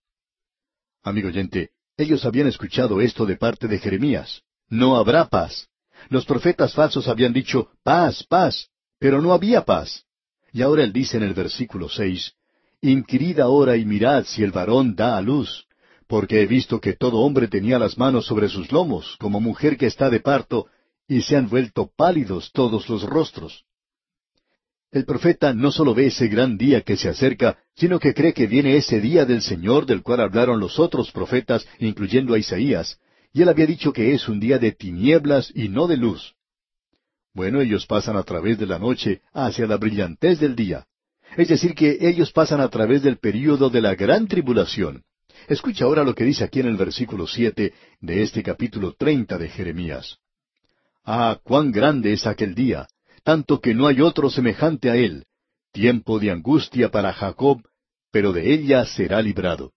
Amigo 1.03 1.29
oyente, 1.29 1.71
ellos 1.97 2.25
habían 2.25 2.49
escuchado 2.49 3.01
esto 3.01 3.25
de 3.25 3.37
parte 3.37 3.67
de 3.67 3.79
Jeremías. 3.79 4.43
No 4.69 4.97
habrá 4.97 5.27
paz. 5.29 5.69
Los 6.11 6.27
profetas 6.27 6.75
falsos 6.75 7.09
habían 7.09 7.33
dicho 7.33 7.71
paz, 7.83 8.25
paz, 8.25 8.69
pero 8.99 9.23
no 9.23 9.33
había 9.33 9.65
paz. 9.65 10.05
Y 10.53 10.63
ahora 10.63 10.85
él 10.85 10.93
dice 10.93 11.17
en 11.17 11.23
el 11.23 11.35
versículo 11.35 11.89
seis, 11.89 12.35
Inquirid 12.81 13.41
ahora 13.41 13.77
y 13.77 13.87
mirad 13.87 14.25
si 14.25 14.43
el 14.43 14.51
varón 14.51 14.95
da 14.95 15.17
a 15.17 15.23
luz, 15.23 15.67
porque 16.15 16.41
he 16.41 16.47
visto 16.47 16.81
que 16.81 16.93
todo 16.93 17.19
hombre 17.23 17.49
tenía 17.49 17.77
las 17.77 17.99
manos 17.99 18.27
sobre 18.27 18.49
sus 18.49 18.71
lomos, 18.71 19.17
como 19.19 19.41
mujer 19.41 19.77
que 19.77 19.87
está 19.87 20.11
de 20.11 20.21
parto, 20.21 20.69
y 21.09 21.23
se 21.23 21.35
han 21.37 21.49
vuelto 21.49 21.91
pálidos 21.97 22.53
todos 22.53 22.89
los 22.89 23.03
rostros. 23.03 23.65
El 24.93 25.07
profeta 25.07 25.53
no 25.53 25.73
solo 25.73 25.93
ve 25.93 26.07
ese 26.07 26.29
gran 26.29 26.57
día 26.57 26.83
que 26.83 26.97
se 26.97 27.09
acerca, 27.09 27.59
sino 27.75 27.99
que 27.99 28.15
cree 28.15 28.33
que 28.33 28.47
viene 28.47 28.77
ese 28.77 29.01
día 29.01 29.25
del 29.25 29.43
Señor 29.43 29.87
del 29.87 30.05
cual 30.05 30.21
hablaron 30.21 30.61
los 30.61 30.79
otros 30.79 31.11
profetas, 31.11 31.67
incluyendo 31.81 32.35
a 32.35 32.39
Isaías, 32.39 33.01
y 33.33 33.43
él 33.43 33.49
había 33.49 33.67
dicho 33.67 33.93
que 33.93 34.15
es 34.15 34.29
un 34.29 34.39
día 34.39 34.61
de 34.61 34.71
tinieblas 34.71 35.51
y 35.53 35.69
no 35.69 35.89
de 35.89 35.97
luz. 35.97 36.37
Bueno, 37.33 37.61
ellos 37.61 37.87
pasan 37.87 38.17
a 38.17 38.23
través 38.23 38.57
de 38.57 38.67
la 38.67 38.79
noche 38.79 39.23
hacia 39.33 39.67
la 39.67 39.79
brillantez 39.79 40.39
del 40.39 40.55
día. 40.55 40.87
Es 41.37 41.49
decir, 41.49 41.75
que 41.75 41.99
ellos 42.03 42.31
pasan 42.31 42.61
a 42.61 42.69
través 42.69 43.03
del 43.03 43.19
período 43.19 43.69
de 43.69 43.81
la 43.81 43.97
gran 43.97 44.29
tribulación. 44.29 45.03
Escucha 45.49 45.85
ahora 45.85 46.05
lo 46.05 46.15
que 46.15 46.25
dice 46.25 46.45
aquí 46.45 46.61
en 46.61 46.67
el 46.67 46.77
versículo 46.77 47.27
siete 47.27 47.75
de 48.01 48.23
este 48.23 48.43
capítulo 48.43 48.95
treinta 48.95 49.37
de 49.37 49.49
Jeremías. 49.49 50.19
Ah, 51.05 51.39
cuán 51.43 51.71
grande 51.71 52.13
es 52.13 52.27
aquel 52.27 52.55
día, 52.55 52.89
tanto 53.23 53.61
que 53.61 53.75
no 53.75 53.87
hay 53.87 54.01
otro 54.01 54.31
semejante 54.31 54.91
a 54.91 54.97
él, 54.97 55.27
tiempo 55.73 56.19
de 56.19 56.31
angustia 56.31 56.91
para 56.91 57.13
Jacob, 57.13 57.63
pero 58.11 58.33
de 58.33 58.55
ella 58.55 58.87
será 58.87 59.21
librado. 59.21 59.73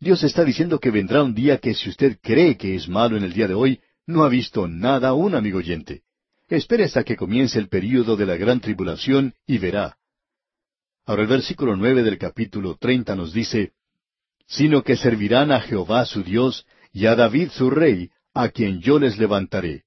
Dios 0.00 0.22
está 0.22 0.44
diciendo 0.44 0.80
que 0.80 0.90
vendrá 0.90 1.22
un 1.22 1.34
día 1.34 1.58
que 1.58 1.74
si 1.74 1.90
usted 1.90 2.18
cree 2.22 2.56
que 2.56 2.74
es 2.74 2.88
malo 2.88 3.16
en 3.16 3.24
el 3.24 3.32
día 3.32 3.48
de 3.48 3.54
hoy, 3.54 3.80
no 4.06 4.24
ha 4.24 4.28
visto 4.28 4.66
nada 4.66 5.08
aún, 5.08 5.34
amigo 5.34 5.58
oyente. 5.58 6.02
Espere 6.48 6.84
hasta 6.84 7.04
que 7.04 7.16
comience 7.16 7.58
el 7.58 7.68
período 7.68 8.16
de 8.16 8.26
la 8.26 8.36
gran 8.36 8.60
tribulación 8.60 9.34
y 9.46 9.58
verá. 9.58 9.96
Ahora 11.06 11.22
el 11.22 11.28
versículo 11.28 11.76
nueve 11.76 12.02
del 12.02 12.18
capítulo 12.18 12.76
treinta 12.76 13.14
nos 13.14 13.32
dice, 13.32 13.72
sino 14.46 14.82
que 14.82 14.96
servirán 14.96 15.52
a 15.52 15.60
Jehová 15.60 16.06
su 16.06 16.22
Dios 16.22 16.66
y 16.92 17.06
a 17.06 17.14
David 17.14 17.50
su 17.50 17.70
rey, 17.70 18.10
a 18.32 18.48
quien 18.48 18.80
yo 18.80 18.98
les 18.98 19.18
levantaré. 19.18 19.84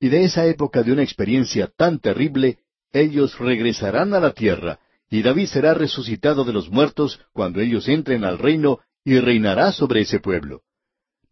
Y 0.00 0.08
de 0.08 0.24
esa 0.24 0.46
época 0.46 0.82
de 0.82 0.92
una 0.92 1.02
experiencia 1.02 1.70
tan 1.76 1.98
terrible, 1.98 2.58
ellos 2.92 3.38
regresarán 3.38 4.14
a 4.14 4.20
la 4.20 4.32
tierra, 4.32 4.80
y 5.10 5.22
David 5.22 5.46
será 5.46 5.74
resucitado 5.74 6.44
de 6.44 6.52
los 6.52 6.70
muertos 6.70 7.20
cuando 7.32 7.60
ellos 7.60 7.88
entren 7.88 8.24
al 8.24 8.38
reino 8.38 8.80
y 9.04 9.18
reinará 9.18 9.72
sobre 9.72 10.02
ese 10.02 10.20
pueblo. 10.20 10.62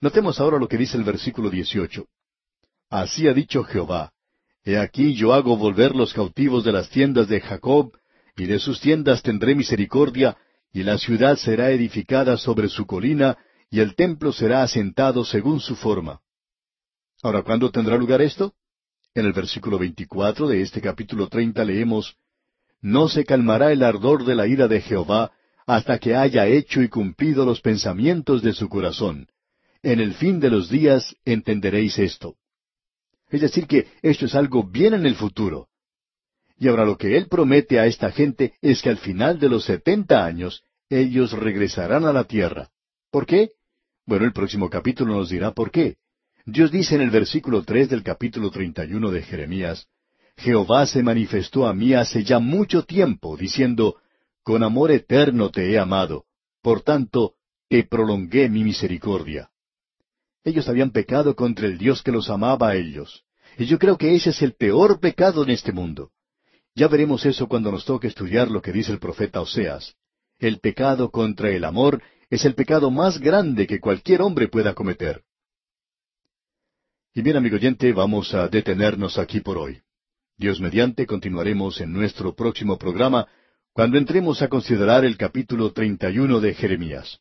Notemos 0.01 0.40
ahora 0.40 0.59
lo 0.59 0.68
que 0.68 0.77
dice 0.77 0.96
el 0.96 1.05
versículo 1.05 1.51
18. 1.51 2.07
Así 2.90 3.29
ha 3.29 3.33
dicho 3.33 3.64
Jehová, 3.64 4.12
He 4.64 4.77
aquí 4.77 5.14
yo 5.14 5.33
hago 5.33 5.57
volver 5.57 5.94
los 5.94 6.12
cautivos 6.12 6.64
de 6.64 6.72
las 6.72 6.90
tiendas 6.90 7.29
de 7.29 7.40
Jacob, 7.40 7.96
y 8.37 8.46
de 8.46 8.59
sus 8.59 8.81
tiendas 8.81 9.22
tendré 9.22 9.55
misericordia, 9.55 10.37
y 10.73 10.83
la 10.83 10.99
ciudad 10.99 11.37
será 11.37 11.71
edificada 11.71 12.37
sobre 12.37 12.69
su 12.69 12.87
colina, 12.87 13.37
y 13.71 13.81
el 13.81 13.95
templo 13.95 14.33
será 14.33 14.63
asentado 14.63 15.25
según 15.25 15.61
su 15.61 15.77
forma. 15.77 16.21
Ahora, 17.23 17.43
¿cuándo 17.43 17.71
tendrá 17.71 17.97
lugar 17.97 18.23
esto? 18.23 18.55
En 19.15 19.27
el 19.27 19.33
versículo 19.33 19.79
24 19.79 20.47
de 20.49 20.63
este 20.63 20.81
capítulo 20.81 21.29
30 21.29 21.65
leemos, 21.65 22.17
No 22.81 23.09
se 23.09 23.25
calmará 23.25 23.73
el 23.73 23.83
ardor 23.83 24.25
de 24.25 24.35
la 24.35 24.47
ira 24.47 24.69
de 24.69 24.81
Jehová 24.81 25.33
hasta 25.67 25.99
que 25.99 26.15
haya 26.15 26.47
hecho 26.47 26.83
y 26.83 26.89
cumplido 26.89 27.45
los 27.45 27.61
pensamientos 27.61 28.43
de 28.43 28.53
su 28.53 28.69
corazón. 28.69 29.29
En 29.83 30.01
el 30.01 30.15
fin 30.15 30.41
de 30.41 30.51
los 30.51 30.71
días 30.71 31.15
entenderéis 31.25 31.99
esto. 31.99 32.37
Es 33.31 33.43
decir, 33.43 33.67
que 33.67 33.87
esto 34.03 34.27
es 34.27 34.35
algo 34.35 34.65
bien 34.65 34.95
en 34.95 35.05
el 35.05 35.15
futuro. 35.15 35.68
Y 36.59 36.68
ahora 36.68 36.85
lo 36.85 36.97
que 36.97 37.16
Él 37.16 37.29
promete 37.29 37.79
a 37.79 37.87
esta 37.87 38.11
gente 38.11 38.55
es 38.61 38.83
que 38.83 38.90
al 38.90 38.99
final 38.99 39.38
de 39.38 39.49
los 39.49 39.64
setenta 39.64 40.25
años 40.25 40.64
ellos 40.90 41.33
regresarán 41.33 42.05
a 42.05 42.12
la 42.12 42.25
tierra. 42.25 42.71
¿Por 43.11 43.27
qué? 43.27 43.51
Bueno, 44.07 44.25
el 44.25 44.33
próximo 44.33 44.68
capítulo 44.68 45.14
nos 45.14 45.31
dirá 45.31 45.53
por 45.53 45.71
qué. 45.71 45.97
Dios 46.47 46.73
dice 46.73 46.94
en 46.94 47.03
el 47.03 47.11
versículo 47.11 47.62
tres 47.62 47.90
del 47.90 48.03
capítulo 48.03 48.51
treinta 48.51 48.85
y 48.85 48.94
uno 48.94 49.11
de 49.11 49.23
Jeremías, 49.23 49.87
Jehová 50.38 50.87
se 50.87 51.03
manifestó 51.03 51.66
a 51.66 51.75
mí 51.75 51.94
hace 51.94 52.25
ya 52.25 52.38
mucho 52.38 52.85
tiempo, 52.85 53.37
diciendo, 53.37 53.97
Con 54.42 54.62
amor 54.62 54.90
eterno 54.90 55.51
te 55.51 55.71
he 55.71 55.79
amado, 55.79 56.25
por 56.62 56.83
tanto, 56.83 57.35
te 57.68 57.85
prolongué 57.85 58.49
mi 58.49 58.64
misericordia. 58.64 59.51
Ellos 60.44 60.68
habían 60.68 60.90
pecado 60.90 61.37
contra 61.37 61.66
el 61.66 61.77
Dios 61.77 62.03
que 62.03 62.12
los 62.12 62.31
amaba 62.31 62.71
a 62.71 62.77
ellos. 62.77 63.25
Y 63.59 63.66
yo 63.66 63.79
creo 63.79 63.99
que 63.99 64.14
ese 64.14 64.31
es 64.31 64.40
el 64.40 64.55
peor 64.55 65.01
pecado 65.01 65.42
en 65.42 65.51
este 65.51 65.73
mundo. 65.73 66.12
Ya 66.79 66.87
veremos 66.87 67.27
eso 67.27 67.49
cuando 67.49 67.73
nos 67.73 67.85
toque 67.85 68.07
estudiar 68.07 68.53
lo 68.53 68.62
que 68.62 68.71
dice 68.71 68.93
el 68.93 69.01
profeta 69.01 69.41
Oseas. 69.41 69.97
El 70.38 70.61
pecado 70.61 71.11
contra 71.11 71.51
el 71.51 71.64
amor 71.64 72.01
es 72.31 72.45
el 72.45 72.55
pecado 72.55 72.88
más 72.93 73.19
grande 73.19 73.67
que 73.67 73.81
cualquier 73.81 74.23
hombre 74.23 74.47
pueda 74.47 74.75
cometer. 74.75 75.25
Y 77.12 77.23
bien, 77.23 77.37
amigo 77.37 77.57
oyente, 77.57 77.93
vamos 77.93 78.33
a 78.33 78.47
detenernos 78.47 79.19
aquí 79.19 79.41
por 79.41 79.59
hoy. 79.59 79.81
Dios 80.37 80.61
mediante 80.61 81.05
continuaremos 81.05 81.81
en 81.81 81.93
nuestro 81.93 82.37
próximo 82.37 82.79
programa 82.79 83.27
cuando 83.73 83.99
entremos 83.99 84.41
a 84.41 84.47
considerar 84.47 85.05
el 85.05 85.17
capítulo 85.17 85.73
31 85.73 86.38
de 86.38 86.55
Jeremías. 86.55 87.19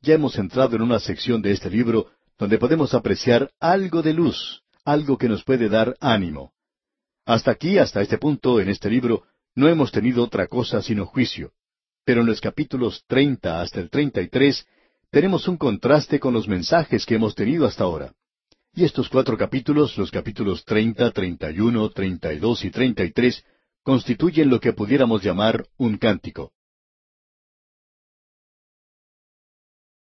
Ya 0.00 0.14
hemos 0.14 0.38
entrado 0.38 0.74
en 0.74 0.80
una 0.80 1.00
sección 1.00 1.42
de 1.42 1.52
este 1.52 1.68
libro 1.68 2.12
donde 2.38 2.56
podemos 2.56 2.94
apreciar 2.94 3.50
algo 3.60 4.00
de 4.00 4.14
luz, 4.14 4.62
algo 4.86 5.18
que 5.18 5.28
nos 5.28 5.44
puede 5.44 5.68
dar 5.68 5.98
ánimo. 6.00 6.55
Hasta 7.26 7.50
aquí, 7.50 7.76
hasta 7.76 8.02
este 8.02 8.18
punto, 8.18 8.60
en 8.60 8.68
este 8.68 8.88
libro, 8.88 9.24
no 9.56 9.68
hemos 9.68 9.90
tenido 9.90 10.22
otra 10.22 10.46
cosa 10.46 10.80
sino 10.80 11.06
juicio. 11.06 11.52
Pero 12.04 12.20
en 12.20 12.28
los 12.28 12.40
capítulos 12.40 13.02
treinta 13.08 13.60
hasta 13.60 13.80
el 13.80 13.90
treinta 13.90 14.22
y 14.22 14.28
tres 14.28 14.64
tenemos 15.10 15.48
un 15.48 15.56
contraste 15.56 16.20
con 16.20 16.32
los 16.32 16.46
mensajes 16.46 17.04
que 17.04 17.16
hemos 17.16 17.34
tenido 17.34 17.66
hasta 17.66 17.82
ahora. 17.82 18.14
Y 18.74 18.84
estos 18.84 19.08
cuatro 19.08 19.36
capítulos, 19.36 19.98
los 19.98 20.12
capítulos 20.12 20.64
treinta, 20.64 21.10
treinta 21.10 21.50
y 21.50 21.58
uno, 21.58 21.90
treinta 21.90 22.32
y 22.32 22.38
dos 22.38 22.64
y 22.64 22.70
treinta 22.70 23.02
y 23.02 23.10
tres, 23.10 23.44
constituyen 23.82 24.48
lo 24.48 24.60
que 24.60 24.72
pudiéramos 24.72 25.22
llamar 25.22 25.66
un 25.78 25.98
cántico. 25.98 26.52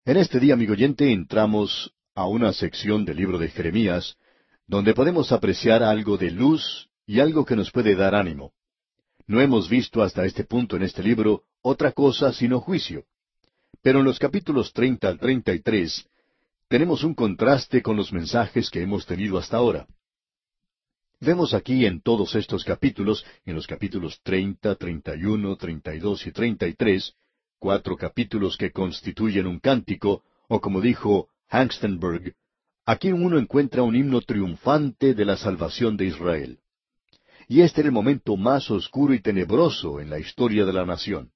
En 0.03 0.17
este 0.17 0.39
día, 0.39 0.55
amigo 0.55 0.73
oyente, 0.73 1.13
entramos 1.13 1.93
a 2.13 2.27
una 2.27 2.51
sección 2.51 3.05
del 3.05 3.17
libro 3.17 3.37
de 3.37 3.47
Jeremías, 3.49 4.17
donde 4.67 4.93
podemos 4.93 5.31
apreciar 5.31 5.81
algo 5.81 6.17
de 6.17 6.31
luz 6.31 6.89
y 7.05 7.19
algo 7.19 7.45
que 7.45 7.55
nos 7.55 7.71
puede 7.71 7.95
dar 7.95 8.15
ánimo. 8.15 8.53
No 9.27 9.41
hemos 9.41 9.69
visto 9.69 10.01
hasta 10.01 10.25
este 10.25 10.43
punto 10.43 10.75
en 10.75 10.83
este 10.83 11.01
libro 11.01 11.43
otra 11.61 11.91
cosa 11.91 12.31
sino 12.33 12.59
juicio. 12.59 13.05
Pero 13.81 13.99
en 13.99 14.05
los 14.05 14.19
capítulos 14.19 14.73
treinta 14.73 15.09
al 15.09 15.19
treinta 15.19 15.53
y 15.53 15.59
tres 15.59 16.07
tenemos 16.67 17.03
un 17.03 17.13
contraste 17.13 17.81
con 17.81 17.95
los 17.95 18.11
mensajes 18.11 18.69
que 18.69 18.81
hemos 18.81 19.05
tenido 19.05 19.37
hasta 19.37 19.57
ahora. 19.57 19.87
Vemos 21.19 21.53
aquí 21.53 21.85
en 21.85 22.01
todos 22.01 22.35
estos 22.35 22.63
capítulos, 22.63 23.25
en 23.45 23.55
los 23.55 23.67
capítulos 23.67 24.19
treinta, 24.21 24.75
treinta 24.75 25.15
y 25.15 25.23
uno, 25.23 25.55
treinta 25.55 25.95
y 25.95 25.99
dos 25.99 26.25
y 26.27 26.31
treinta 26.31 26.67
y 26.67 26.73
tres, 26.73 27.13
cuatro 27.57 27.95
capítulos 27.95 28.57
que 28.57 28.71
constituyen 28.71 29.47
un 29.47 29.59
cántico, 29.59 30.23
o 30.47 30.59
como 30.59 30.81
dijo 30.81 31.29
Hangstenberg, 31.47 32.35
aquí 32.85 33.11
uno 33.11 33.39
encuentra 33.39 33.81
un 33.83 33.95
himno 33.95 34.21
triunfante 34.21 35.13
de 35.13 35.25
la 35.25 35.37
salvación 35.37 35.97
de 35.97 36.05
Israel. 36.05 36.59
Y 37.47 37.61
este 37.61 37.81
era 37.81 37.89
el 37.89 37.93
momento 37.93 38.35
más 38.37 38.69
oscuro 38.71 39.13
y 39.13 39.21
tenebroso 39.21 39.99
en 39.99 40.09
la 40.09 40.19
historia 40.19 40.65
de 40.65 40.73
la 40.73 40.85
nación. 40.85 41.31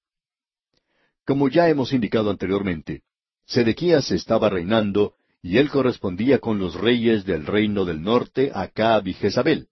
Como 1.25 1.49
ya 1.49 1.69
hemos 1.69 1.93
indicado 1.93 2.31
anteriormente, 2.31 3.03
Sedequías 3.45 4.11
estaba 4.11 4.49
reinando 4.49 5.13
y 5.41 5.57
él 5.57 5.69
correspondía 5.69 6.39
con 6.39 6.59
los 6.59 6.75
reyes 6.75 7.25
del 7.25 7.45
reino 7.45 7.85
del 7.85 8.01
norte, 8.01 8.51
Acab 8.53 9.07
y 9.07 9.13
Jezabel. 9.13 9.67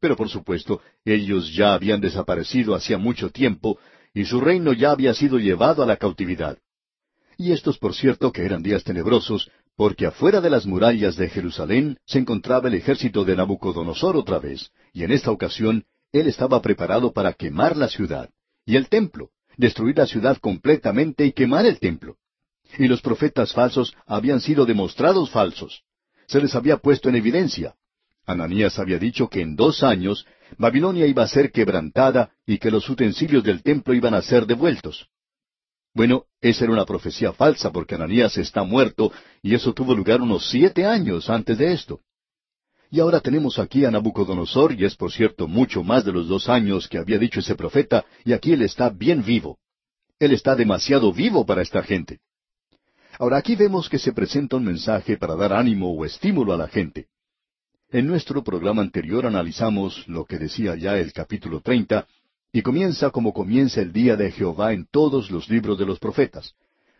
Pero 0.00 0.16
por 0.16 0.28
supuesto, 0.28 0.80
ellos 1.04 1.52
ya 1.54 1.74
habían 1.74 2.00
desaparecido 2.00 2.74
hacía 2.74 2.96
mucho 2.96 3.30
tiempo 3.30 3.78
y 4.14 4.24
su 4.24 4.40
reino 4.40 4.72
ya 4.72 4.92
había 4.92 5.14
sido 5.14 5.38
llevado 5.38 5.82
a 5.82 5.86
la 5.86 5.96
cautividad. 5.96 6.58
Y 7.36 7.52
estos, 7.52 7.78
por 7.78 7.94
cierto, 7.94 8.32
que 8.32 8.44
eran 8.44 8.62
días 8.62 8.84
tenebrosos, 8.84 9.50
porque 9.80 10.04
afuera 10.04 10.42
de 10.42 10.50
las 10.50 10.66
murallas 10.66 11.16
de 11.16 11.30
Jerusalén 11.30 11.96
se 12.04 12.18
encontraba 12.18 12.68
el 12.68 12.74
ejército 12.74 13.24
de 13.24 13.34
Nabucodonosor 13.34 14.14
otra 14.14 14.38
vez, 14.38 14.70
y 14.92 15.04
en 15.04 15.10
esta 15.10 15.30
ocasión 15.30 15.86
él 16.12 16.26
estaba 16.26 16.60
preparado 16.60 17.14
para 17.14 17.32
quemar 17.32 17.78
la 17.78 17.88
ciudad 17.88 18.28
y 18.66 18.76
el 18.76 18.90
templo, 18.90 19.30
destruir 19.56 19.96
la 19.96 20.06
ciudad 20.06 20.36
completamente 20.36 21.24
y 21.24 21.32
quemar 21.32 21.64
el 21.64 21.78
templo. 21.78 22.18
Y 22.76 22.88
los 22.88 23.00
profetas 23.00 23.54
falsos 23.54 23.96
habían 24.06 24.42
sido 24.42 24.66
demostrados 24.66 25.30
falsos. 25.30 25.82
Se 26.26 26.42
les 26.42 26.54
había 26.54 26.76
puesto 26.76 27.08
en 27.08 27.16
evidencia. 27.16 27.74
Ananías 28.26 28.78
había 28.78 28.98
dicho 28.98 29.30
que 29.30 29.40
en 29.40 29.56
dos 29.56 29.82
años 29.82 30.26
Babilonia 30.58 31.06
iba 31.06 31.22
a 31.22 31.28
ser 31.28 31.52
quebrantada 31.52 32.32
y 32.44 32.58
que 32.58 32.70
los 32.70 32.86
utensilios 32.90 33.42
del 33.42 33.62
templo 33.62 33.94
iban 33.94 34.12
a 34.12 34.20
ser 34.20 34.44
devueltos. 34.44 35.08
Bueno, 35.92 36.24
esa 36.40 36.64
era 36.64 36.72
una 36.72 36.86
profecía 36.86 37.32
falsa 37.32 37.72
porque 37.72 37.96
Ananías 37.96 38.38
está 38.38 38.62
muerto 38.62 39.12
y 39.42 39.54
eso 39.54 39.72
tuvo 39.72 39.94
lugar 39.94 40.22
unos 40.22 40.48
siete 40.48 40.84
años 40.86 41.28
antes 41.28 41.58
de 41.58 41.72
esto. 41.72 42.00
Y 42.92 42.98
ahora 42.98 43.20
tenemos 43.20 43.58
aquí 43.60 43.84
a 43.84 43.90
Nabucodonosor, 43.90 44.72
y 44.72 44.84
es 44.84 44.96
por 44.96 45.12
cierto 45.12 45.46
mucho 45.46 45.84
más 45.84 46.04
de 46.04 46.12
los 46.12 46.26
dos 46.26 46.48
años 46.48 46.88
que 46.88 46.98
había 46.98 47.18
dicho 47.18 47.38
ese 47.38 47.54
profeta, 47.54 48.04
y 48.24 48.32
aquí 48.32 48.52
él 48.52 48.62
está 48.62 48.88
bien 48.90 49.24
vivo. 49.24 49.58
Él 50.18 50.32
está 50.32 50.56
demasiado 50.56 51.12
vivo 51.12 51.46
para 51.46 51.62
esta 51.62 51.84
gente. 51.84 52.18
Ahora 53.18 53.36
aquí 53.36 53.54
vemos 53.54 53.88
que 53.88 53.98
se 53.98 54.12
presenta 54.12 54.56
un 54.56 54.64
mensaje 54.64 55.16
para 55.16 55.36
dar 55.36 55.52
ánimo 55.52 55.92
o 55.92 56.04
estímulo 56.04 56.52
a 56.52 56.56
la 56.56 56.66
gente. 56.66 57.06
En 57.92 58.06
nuestro 58.06 58.42
programa 58.42 58.82
anterior 58.82 59.24
analizamos 59.24 60.06
lo 60.08 60.24
que 60.24 60.38
decía 60.38 60.74
ya 60.74 60.98
el 60.98 61.12
capítulo 61.12 61.60
treinta, 61.60 62.08
y 62.52 62.62
comienza 62.62 63.10
como 63.10 63.32
comienza 63.32 63.80
el 63.80 63.92
día 63.92 64.16
de 64.16 64.30
Jehová 64.32 64.72
en 64.72 64.86
todos 64.90 65.30
los 65.30 65.48
libros 65.48 65.78
de 65.78 65.86
los 65.86 65.98
profetas. 65.98 66.54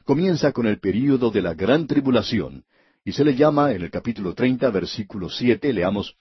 Comienza 0.04 0.52
con 0.52 0.66
el 0.66 0.78
período 0.78 1.30
de 1.30 1.42
la 1.42 1.54
gran 1.54 1.86
tribulación, 1.86 2.64
y 3.04 3.12
se 3.12 3.24
le 3.24 3.34
llama 3.34 3.72
en 3.72 3.82
el 3.82 3.90
capítulo 3.90 4.34
treinta, 4.34 4.70
versículo 4.70 5.28
siete, 5.28 5.72
leamos, 5.72 6.16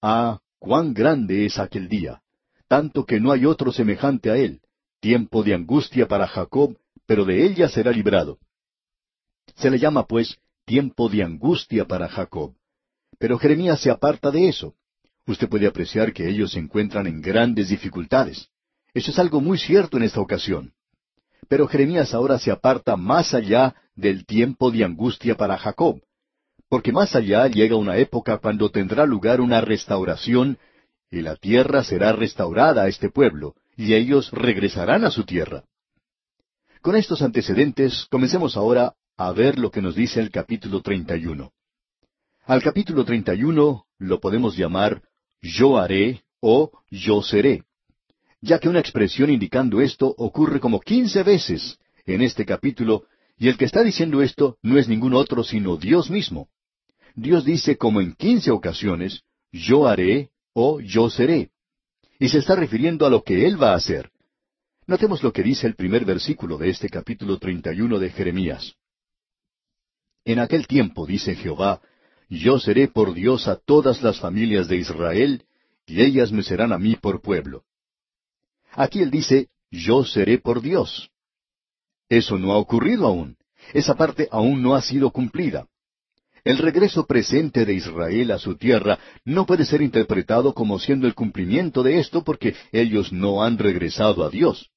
Ah, 0.00 0.40
cuán 0.58 0.94
grande 0.94 1.46
es 1.46 1.58
aquel 1.58 1.88
día, 1.88 2.22
tanto 2.66 3.04
que 3.04 3.20
no 3.20 3.30
hay 3.30 3.46
otro 3.46 3.72
semejante 3.72 4.30
a 4.30 4.36
él, 4.36 4.60
tiempo 5.00 5.42
de 5.42 5.54
angustia 5.54 6.08
para 6.08 6.26
Jacob, 6.26 6.76
pero 7.06 7.24
de 7.24 7.44
ella 7.44 7.68
será 7.68 7.92
librado. 7.92 8.38
Se 9.56 9.70
le 9.70 9.78
llama, 9.78 10.06
pues, 10.06 10.38
tiempo 10.64 11.08
de 11.08 11.22
angustia 11.22 11.84
para 11.86 12.08
Jacob. 12.08 12.54
Pero 13.18 13.38
Jeremías 13.38 13.80
se 13.80 13.90
aparta 13.90 14.30
de 14.30 14.48
eso. 14.48 14.74
Usted 15.26 15.48
puede 15.48 15.66
apreciar 15.66 16.12
que 16.12 16.28
ellos 16.28 16.52
se 16.52 16.58
encuentran 16.58 17.06
en 17.06 17.20
grandes 17.20 17.68
dificultades. 17.68 18.48
Eso 18.94 19.10
es 19.10 19.18
algo 19.18 19.40
muy 19.40 19.58
cierto 19.58 19.96
en 19.96 20.02
esta 20.02 20.20
ocasión. 20.20 20.72
Pero 21.48 21.66
Jeremías 21.66 22.14
ahora 22.14 22.38
se 22.38 22.50
aparta 22.50 22.96
más 22.96 23.34
allá 23.34 23.74
del 23.94 24.26
tiempo 24.26 24.70
de 24.70 24.84
angustia 24.84 25.36
para 25.36 25.58
Jacob, 25.58 26.00
porque 26.68 26.92
más 26.92 27.14
allá 27.14 27.46
llega 27.46 27.76
una 27.76 27.96
época 27.96 28.38
cuando 28.38 28.70
tendrá 28.70 29.04
lugar 29.06 29.40
una 29.40 29.60
restauración, 29.60 30.58
y 31.10 31.20
la 31.20 31.36
tierra 31.36 31.84
será 31.84 32.12
restaurada 32.12 32.84
a 32.84 32.88
este 32.88 33.10
pueblo, 33.10 33.54
y 33.76 33.94
ellos 33.94 34.30
regresarán 34.30 35.04
a 35.04 35.10
su 35.10 35.24
tierra. 35.24 35.64
Con 36.80 36.96
estos 36.96 37.22
antecedentes, 37.22 38.06
comencemos 38.10 38.56
ahora 38.56 38.94
a 39.16 39.32
ver 39.32 39.58
lo 39.58 39.70
que 39.70 39.82
nos 39.82 39.94
dice 39.94 40.20
el 40.20 40.30
capítulo 40.30 40.80
31. 40.80 41.52
Al 42.44 42.62
capítulo 42.62 43.04
31 43.04 43.86
lo 43.98 44.20
podemos 44.20 44.56
llamar 44.56 45.02
yo 45.40 45.78
haré 45.78 46.22
o 46.40 46.70
yo 46.90 47.22
seré, 47.22 47.64
ya 48.42 48.58
que 48.58 48.68
una 48.68 48.80
expresión 48.80 49.30
indicando 49.30 49.80
esto 49.80 50.12
ocurre 50.18 50.60
como 50.60 50.80
quince 50.80 51.22
veces 51.22 51.78
en 52.04 52.22
este 52.22 52.44
capítulo, 52.44 53.04
y 53.38 53.48
el 53.48 53.56
que 53.56 53.64
está 53.64 53.82
diciendo 53.82 54.20
esto 54.20 54.58
no 54.62 54.78
es 54.78 54.88
ningún 54.88 55.14
otro 55.14 55.44
sino 55.44 55.76
Dios 55.76 56.10
mismo. 56.10 56.48
Dios 57.14 57.44
dice 57.44 57.76
como 57.76 58.00
en 58.00 58.14
quince 58.14 58.50
ocasiones, 58.50 59.22
yo 59.52 59.86
haré 59.86 60.30
o 60.52 60.80
yo 60.80 61.08
seré. 61.08 61.50
Y 62.18 62.28
se 62.28 62.38
está 62.38 62.56
refiriendo 62.56 63.06
a 63.06 63.10
lo 63.10 63.22
que 63.22 63.46
Él 63.46 63.62
va 63.62 63.72
a 63.72 63.76
hacer. 63.76 64.10
Notemos 64.86 65.22
lo 65.22 65.32
que 65.32 65.42
dice 65.42 65.68
el 65.68 65.76
primer 65.76 66.04
versículo 66.04 66.58
de 66.58 66.70
este 66.70 66.88
capítulo 66.88 67.38
31 67.38 67.98
de 68.00 68.10
Jeremías. 68.10 68.74
En 70.24 70.40
aquel 70.40 70.66
tiempo, 70.66 71.06
dice 71.06 71.36
Jehová, 71.36 71.80
yo 72.28 72.58
seré 72.58 72.88
por 72.88 73.14
Dios 73.14 73.46
a 73.46 73.56
todas 73.56 74.02
las 74.02 74.18
familias 74.18 74.66
de 74.66 74.76
Israel, 74.76 75.44
y 75.86 76.02
ellas 76.02 76.32
me 76.32 76.42
serán 76.42 76.72
a 76.72 76.78
mí 76.78 76.96
por 76.96 77.20
pueblo. 77.20 77.64
Aquí 78.72 79.00
él 79.00 79.10
dice, 79.10 79.48
yo 79.70 80.04
seré 80.04 80.38
por 80.38 80.60
Dios. 80.60 81.10
Eso 82.08 82.38
no 82.38 82.52
ha 82.52 82.58
ocurrido 82.58 83.06
aún. 83.06 83.36
Esa 83.72 83.94
parte 83.94 84.28
aún 84.30 84.62
no 84.62 84.74
ha 84.74 84.82
sido 84.82 85.10
cumplida. 85.10 85.66
El 86.44 86.58
regreso 86.58 87.06
presente 87.06 87.64
de 87.64 87.74
Israel 87.74 88.32
a 88.32 88.38
su 88.38 88.56
tierra 88.56 88.98
no 89.24 89.46
puede 89.46 89.64
ser 89.64 89.80
interpretado 89.80 90.54
como 90.54 90.80
siendo 90.80 91.06
el 91.06 91.14
cumplimiento 91.14 91.84
de 91.84 92.00
esto 92.00 92.24
porque 92.24 92.56
ellos 92.72 93.12
no 93.12 93.44
han 93.44 93.58
regresado 93.58 94.24
a 94.24 94.30
Dios. 94.30 94.70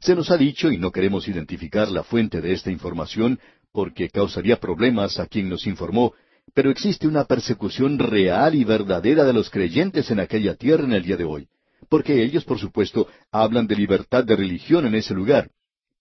Se 0.00 0.14
nos 0.14 0.30
ha 0.30 0.36
dicho, 0.36 0.70
y 0.70 0.78
no 0.78 0.92
queremos 0.92 1.26
identificar 1.28 1.90
la 1.90 2.04
fuente 2.04 2.40
de 2.40 2.52
esta 2.52 2.70
información 2.70 3.40
porque 3.72 4.08
causaría 4.08 4.60
problemas 4.60 5.18
a 5.18 5.26
quien 5.26 5.48
nos 5.48 5.66
informó, 5.66 6.14
pero 6.54 6.70
existe 6.70 7.06
una 7.06 7.24
persecución 7.24 7.98
real 7.98 8.54
y 8.54 8.64
verdadera 8.64 9.24
de 9.24 9.32
los 9.32 9.50
creyentes 9.50 10.10
en 10.10 10.20
aquella 10.20 10.54
tierra 10.54 10.84
en 10.84 10.92
el 10.92 11.02
día 11.02 11.16
de 11.16 11.24
hoy, 11.24 11.48
porque 11.90 12.22
ellos, 12.22 12.44
por 12.44 12.58
supuesto, 12.58 13.08
hablan 13.32 13.66
de 13.66 13.74
libertad 13.74 14.24
de 14.24 14.36
religión 14.36 14.86
en 14.86 14.94
ese 14.94 15.12
lugar, 15.12 15.50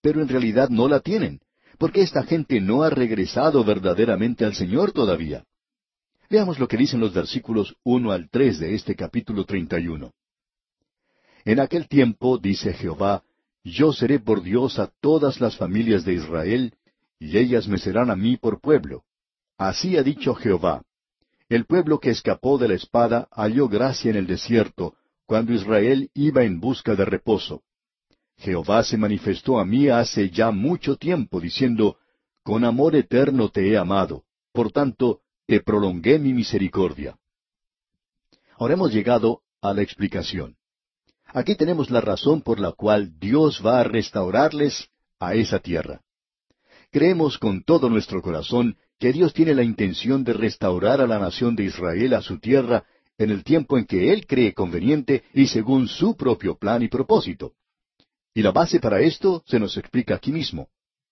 pero 0.02 0.22
en 0.22 0.30
realidad 0.30 0.70
no 0.70 0.88
la 0.88 1.00
tienen, 1.02 1.42
porque 1.80 2.02
esta 2.02 2.24
gente 2.24 2.62
no 2.62 2.84
ha 2.84 2.92
regresado 2.92 3.64
verdaderamente 3.64 4.46
al 4.46 4.54
Señor 4.54 4.92
todavía. 4.92 5.44
Veamos 6.30 6.60
lo 6.60 6.68
que 6.68 6.78
dicen 6.78 7.00
los 7.00 7.12
versículos 7.12 7.76
uno 7.84 8.12
al 8.12 8.30
tres 8.30 8.60
de 8.60 8.76
este 8.76 8.96
capítulo 8.96 9.46
treinta 9.46 9.80
y 9.80 9.88
uno. 9.88 10.14
En 11.44 11.60
aquel 11.60 11.88
tiempo, 11.88 12.38
dice 12.38 12.72
Jehová, 12.74 13.24
yo 13.64 13.92
seré 13.92 14.20
por 14.20 14.44
Dios 14.44 14.78
a 14.78 14.92
todas 15.02 15.42
las 15.42 15.58
familias 15.58 16.06
de 16.06 16.14
Israel, 16.14 16.74
y 17.18 17.36
ellas 17.36 17.68
me 17.68 17.80
serán 17.80 18.12
a 18.12 18.16
mí 18.16 18.38
por 18.38 18.62
pueblo. 18.62 19.04
Así 19.58 19.98
ha 19.98 20.04
dicho 20.04 20.36
Jehová. 20.36 20.84
El 21.50 21.66
pueblo 21.66 22.00
que 22.00 22.12
escapó 22.12 22.60
de 22.60 22.68
la 22.68 22.76
espada 22.76 23.28
halló 23.32 23.68
gracia 23.68 24.12
en 24.12 24.18
el 24.18 24.28
desierto, 24.28 24.94
cuando 25.30 25.54
Israel 25.54 26.10
iba 26.16 26.44
en 26.44 26.60
busca 26.60 26.96
de 26.96 27.06
reposo. 27.06 27.62
Jehová 28.38 28.84
se 28.84 28.98
manifestó 28.98 29.60
a 29.60 29.64
mí 29.64 29.88
hace 29.88 30.32
ya 30.32 30.50
mucho 30.50 30.96
tiempo, 30.96 31.40
diciendo, 31.40 31.98
Con 32.42 32.66
amor 32.66 32.96
eterno 32.96 33.50
te 33.50 33.70
he 33.70 33.78
amado, 33.78 34.24
por 34.52 34.72
tanto, 34.72 35.20
te 35.46 35.62
prolongué 35.62 36.18
mi 36.18 36.34
misericordia. 36.34 37.16
Ahora 38.58 38.74
hemos 38.74 38.92
llegado 38.92 39.42
a 39.62 39.72
la 39.72 39.84
explicación. 39.84 40.56
Aquí 41.28 41.54
tenemos 41.54 41.92
la 41.92 42.02
razón 42.02 42.42
por 42.42 42.60
la 42.60 42.72
cual 42.72 43.20
Dios 43.20 43.62
va 43.64 43.82
a 43.82 43.84
restaurarles 43.84 44.90
a 45.20 45.36
esa 45.36 45.60
tierra. 45.60 46.02
creemos 46.90 47.38
con 47.38 47.62
todo 47.62 47.88
nuestro 47.88 48.24
corazón 48.24 48.78
que 48.98 49.14
Dios 49.14 49.32
tiene 49.34 49.54
la 49.54 49.62
intención 49.62 50.24
de 50.24 50.34
restaurar 50.34 51.02
a 51.02 51.06
la 51.06 51.20
nación 51.20 51.56
de 51.56 51.66
Israel 51.66 52.16
a 52.16 52.24
su 52.24 52.40
tierra 52.40 52.84
en 53.20 53.30
el 53.30 53.44
tiempo 53.44 53.78
en 53.78 53.86
que 53.86 54.12
Él 54.12 54.26
cree 54.26 54.54
conveniente 54.54 55.24
y 55.34 55.46
según 55.48 55.88
su 55.88 56.16
propio 56.16 56.58
plan 56.58 56.82
y 56.82 56.88
propósito. 56.88 57.54
Y 58.34 58.42
la 58.42 58.52
base 58.52 58.80
para 58.80 59.02
esto 59.02 59.44
se 59.46 59.60
nos 59.60 59.78
explica 59.78 60.16
aquí 60.16 60.32
mismo. 60.32 60.70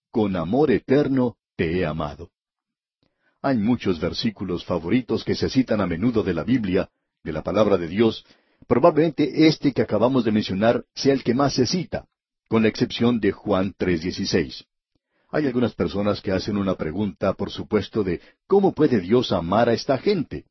Con 0.10 0.36
amor 0.38 0.72
eterno 0.72 1.36
te 1.58 1.78
he 1.78 1.86
amado. 1.86 2.32
Hay 3.42 3.58
muchos 3.58 4.00
versículos 4.00 4.66
favoritos 4.66 5.24
que 5.26 5.36
se 5.36 5.50
citan 5.50 5.82
a 5.82 5.86
menudo 5.86 6.24
de 6.24 6.34
la 6.34 6.44
Biblia, 6.44 6.90
de 7.24 7.34
la 7.34 7.44
palabra 7.44 7.78
de 7.78 7.90
Dios. 7.90 8.26
Probablemente 8.68 9.48
este 9.48 9.74
que 9.74 9.82
acabamos 9.82 10.24
de 10.24 10.32
mencionar 10.32 10.86
sea 10.96 11.14
el 11.14 11.24
que 11.24 11.34
más 11.34 11.54
se 11.54 11.68
cita, 11.68 12.08
con 12.48 12.64
la 12.64 12.70
excepción 12.70 13.20
de 13.20 13.34
Juan 13.34 13.76
3:16. 13.78 14.66
Hay 15.30 15.46
algunas 15.46 15.76
personas 15.76 16.22
que 16.22 16.32
hacen 16.32 16.56
una 16.56 16.76
pregunta, 16.76 17.34
por 17.34 17.52
supuesto, 17.52 18.02
de 18.02 18.22
¿cómo 18.48 18.72
puede 18.72 19.02
Dios 19.02 19.34
amar 19.34 19.68
a 19.68 19.74
esta 19.74 19.98
gente? 19.98 20.46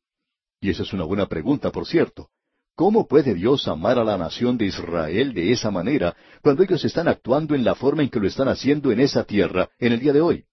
Y 0.59 0.69
esa 0.69 0.83
es 0.83 0.93
una 0.93 1.03
buena 1.03 1.27
pregunta, 1.27 1.71
por 1.71 1.85
cierto. 1.85 2.29
¿Cómo 2.75 3.07
puede 3.07 3.33
Dios 3.33 3.67
amar 3.67 3.97
a 3.97 4.03
la 4.03 4.17
nación 4.17 4.57
de 4.57 4.65
Israel 4.65 5.33
de 5.33 5.51
esa 5.51 5.71
manera 5.71 6.15
cuando 6.43 6.63
ellos 6.63 6.85
están 6.85 7.07
actuando 7.07 7.55
en 7.55 7.63
la 7.63 7.73
forma 7.73 8.03
en 8.03 8.09
que 8.09 8.19
lo 8.19 8.27
están 8.27 8.47
haciendo 8.47 8.91
en 8.91 8.99
esa 8.99 9.23
tierra 9.23 9.69
en 9.79 9.93
el 9.93 9.99
día 9.99 10.13
de 10.13 10.21
hoy? 10.21 10.45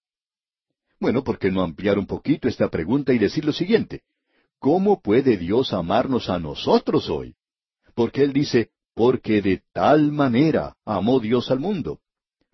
Bueno, 0.99 1.23
¿por 1.23 1.37
qué 1.37 1.51
no 1.51 1.61
ampliar 1.61 1.99
un 1.99 2.07
poquito 2.07 2.47
esta 2.47 2.69
pregunta 2.69 3.13
y 3.13 3.19
decir 3.19 3.45
lo 3.45 3.53
siguiente? 3.53 4.01
¿Cómo 4.59 5.01
puede 5.01 5.37
Dios 5.37 5.71
amarnos 5.73 6.29
a 6.29 6.39
nosotros 6.39 7.09
hoy? 7.09 7.35
Porque 7.93 8.23
Él 8.23 8.33
dice, 8.33 8.71
porque 8.95 9.41
de 9.41 9.61
tal 9.71 10.11
manera 10.11 10.75
amó 10.83 11.19
Dios 11.19 11.51
al 11.51 11.59
mundo. 11.59 11.99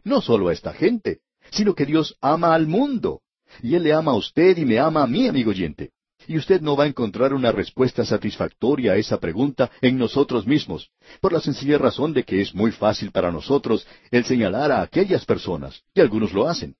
No 0.04 0.20
solo 0.20 0.50
a 0.50 0.54
esta 0.54 0.74
gente, 0.74 1.22
sino 1.52 1.76
que 1.76 1.86
Dios 1.86 2.18
ama 2.20 2.54
al 2.54 2.68
mundo. 2.68 3.22
Y 3.62 3.76
Él 3.76 3.84
le 3.84 3.94
ama 3.94 4.12
a 4.12 4.16
usted 4.16 4.58
y 4.58 4.66
me 4.66 4.80
ama 4.80 5.04
a 5.04 5.08
mí, 5.08 5.28
amigo 5.28 5.52
oyente. 5.52 5.92
Y 6.28 6.38
usted 6.38 6.62
no 6.62 6.76
va 6.76 6.84
a 6.84 6.88
encontrar 6.88 7.34
una 7.34 7.52
respuesta 7.52 8.06
satisfactoria 8.06 8.94
a 8.94 8.98
esa 8.98 9.20
pregunta 9.20 9.72
en 9.82 9.98
nosotros 9.98 10.46
mismos, 10.46 10.92
por 11.20 11.34
la 11.34 11.42
sencilla 11.42 11.78
razón 11.78 12.14
de 12.14 12.24
que 12.24 12.42
es 12.42 12.54
muy 12.54 12.72
fácil 12.72 13.12
para 13.12 13.32
nosotros 13.32 13.88
el 14.12 14.26
señalar 14.26 14.72
a 14.72 14.82
aquellas 14.82 15.26
personas, 15.26 15.84
y 15.94 16.02
algunos 16.02 16.34
lo 16.34 16.48
hacen. 16.48 16.76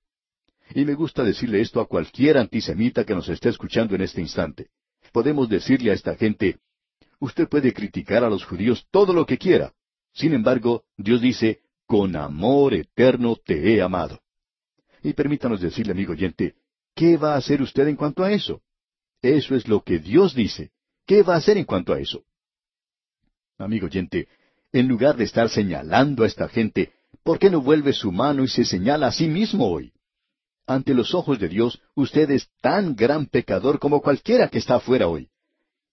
Y 0.74 0.84
me 0.84 0.94
gusta 0.94 1.22
decirle 1.22 1.60
esto 1.60 1.80
a 1.80 1.86
cualquier 1.86 2.38
antisemita 2.38 3.04
que 3.04 3.14
nos 3.14 3.28
esté 3.28 3.48
escuchando 3.48 3.94
en 3.94 4.02
este 4.02 4.20
instante. 4.20 4.68
Podemos 5.12 5.48
decirle 5.48 5.90
a 5.90 5.94
esta 5.94 6.14
gente, 6.14 6.58
usted 7.18 7.48
puede 7.48 7.72
criticar 7.72 8.24
a 8.24 8.30
los 8.30 8.44
judíos 8.44 8.86
todo 8.90 9.12
lo 9.12 9.26
que 9.26 9.36
quiera. 9.36 9.72
Sin 10.14 10.32
embargo, 10.32 10.84
Dios 10.96 11.20
dice, 11.20 11.60
con 11.86 12.16
amor 12.16 12.74
eterno 12.74 13.36
te 13.36 13.74
he 13.74 13.82
amado. 13.82 14.20
Y 15.02 15.12
permítanos 15.12 15.60
decirle, 15.60 15.92
amigo 15.92 16.12
oyente, 16.12 16.54
¿qué 16.94 17.16
va 17.16 17.34
a 17.34 17.38
hacer 17.38 17.60
usted 17.60 17.88
en 17.88 17.96
cuanto 17.96 18.22
a 18.22 18.32
eso? 18.32 18.62
Eso 19.22 19.54
es 19.54 19.68
lo 19.68 19.82
que 19.82 20.00
Dios 20.00 20.34
dice. 20.34 20.72
¿Qué 21.06 21.22
va 21.22 21.34
a 21.34 21.38
hacer 21.38 21.56
en 21.56 21.64
cuanto 21.64 21.92
a 21.92 22.00
eso? 22.00 22.24
Amigo 23.56 23.86
oyente, 23.86 24.26
en 24.72 24.88
lugar 24.88 25.16
de 25.16 25.24
estar 25.24 25.48
señalando 25.48 26.24
a 26.24 26.26
esta 26.26 26.48
gente, 26.48 26.92
¿por 27.22 27.38
qué 27.38 27.48
no 27.48 27.60
vuelve 27.60 27.92
su 27.92 28.10
mano 28.10 28.42
y 28.42 28.48
se 28.48 28.64
señala 28.64 29.06
a 29.06 29.12
sí 29.12 29.28
mismo 29.28 29.68
hoy? 29.68 29.92
Ante 30.66 30.94
los 30.94 31.14
ojos 31.14 31.38
de 31.38 31.48
Dios, 31.48 31.80
usted 31.94 32.30
es 32.30 32.48
tan 32.60 32.96
gran 32.96 33.26
pecador 33.26 33.78
como 33.78 34.00
cualquiera 34.00 34.48
que 34.48 34.58
está 34.58 34.76
afuera 34.76 35.06
hoy. 35.06 35.28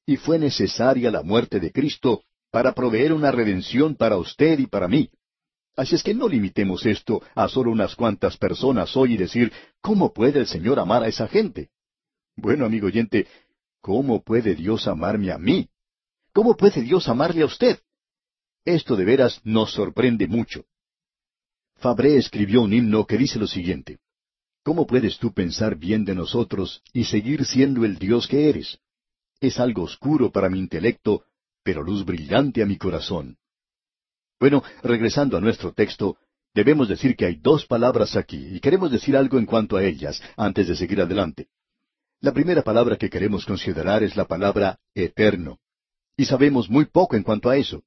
Y 0.06 0.18
fue 0.18 0.40
necesaria 0.40 1.12
la 1.12 1.22
muerte 1.22 1.60
de 1.60 1.72
Cristo 1.72 2.24
para 2.52 2.74
proveer 2.74 3.14
una 3.14 3.32
redención 3.32 3.96
para 3.96 4.18
usted 4.18 4.58
y 4.58 4.66
para 4.66 4.88
mí. 4.88 5.10
Así 5.76 5.96
es 5.96 6.04
que 6.04 6.16
no 6.16 6.28
limitemos 6.28 6.86
esto 6.86 7.22
a 7.36 7.48
solo 7.48 7.72
unas 7.72 7.96
cuantas 7.96 8.38
personas 8.38 8.96
hoy 8.98 9.14
y 9.14 9.18
decir, 9.18 9.52
¿cómo 9.82 10.14
puede 10.14 10.40
el 10.40 10.48
Señor 10.48 10.80
amar 10.80 11.04
a 11.04 11.08
esa 11.08 11.28
gente? 11.28 11.70
Bueno, 12.42 12.66
amigo 12.66 12.88
oyente, 12.88 13.28
¿cómo 13.82 14.24
puede 14.24 14.56
Dios 14.56 14.88
amarme 14.88 15.32
a 15.32 15.38
mí? 15.38 15.68
¿Cómo 16.34 16.56
puede 16.56 16.82
Dios 16.82 17.10
amarle 17.10 17.42
a 17.42 17.46
usted? 17.46 17.80
Esto 18.64 18.96
de 18.96 19.04
veras 19.04 19.42
nos 19.44 19.74
sorprende 19.74 20.26
mucho. 20.28 20.66
Fabré 21.76 22.16
escribió 22.16 22.62
un 22.62 22.74
himno 22.74 23.06
que 23.06 23.18
dice 23.18 23.40
lo 23.40 23.48
siguiente. 23.48 24.00
¿Cómo 24.64 24.88
puedes 24.88 25.18
tú 25.18 25.34
pensar 25.34 25.76
bien 25.76 26.06
de 26.06 26.16
nosotros 26.16 26.82
y 26.94 27.06
seguir 27.06 27.46
siendo 27.46 27.84
el 27.84 27.98
Dios 27.98 28.28
que 28.28 28.50
eres? 28.50 28.80
Es 29.42 29.60
algo 29.60 29.84
oscuro 29.84 30.32
para 30.32 30.50
mi 30.50 30.60
intelecto, 30.60 31.26
pero 31.64 31.84
luz 31.84 32.06
brillante 32.06 32.62
a 32.62 32.66
mi 32.66 32.78
corazón. 32.78 33.38
Bueno, 34.40 34.64
regresando 34.82 35.36
a 35.36 35.42
nuestro 35.42 35.74
texto, 35.74 36.18
debemos 36.54 36.88
decir 36.88 37.18
que 37.18 37.26
hay 37.26 37.36
dos 37.36 37.66
palabras 37.66 38.16
aquí, 38.16 38.56
y 38.56 38.60
queremos 38.62 38.92
decir 38.92 39.18
algo 39.18 39.38
en 39.38 39.46
cuanto 39.46 39.76
a 39.76 39.84
ellas, 39.84 40.22
antes 40.38 40.68
de 40.70 40.76
seguir 40.76 41.02
adelante. 41.02 41.50
La 42.22 42.34
primera 42.34 42.64
palabra 42.64 42.98
que 42.98 43.10
queremos 43.10 43.46
considerar 43.46 44.04
es 44.04 44.18
la 44.18 44.26
palabra 44.26 44.78
eterno. 44.94 45.60
Y 46.18 46.26
sabemos 46.26 46.70
muy 46.70 46.84
poco 46.86 47.16
en 47.16 47.24
cuanto 47.24 47.50
a 47.50 47.56
eso. 47.56 47.84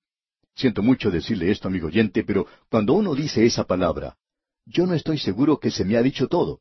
Siento 0.55 0.83
mucho 0.83 1.11
decirle 1.11 1.51
esto, 1.51 1.69
amigo 1.69 1.89
oyente, 1.89 2.25
pero 2.25 2.47
cuando 2.71 2.95
uno 2.95 3.15
dice 3.15 3.45
esa 3.45 3.65
palabra, 3.65 4.17
yo 4.65 4.87
no 4.87 4.95
estoy 4.95 5.19
seguro 5.19 5.59
que 5.59 5.71
se 5.71 5.85
me 5.85 5.99
ha 5.99 6.03
dicho 6.03 6.29
todo. 6.29 6.61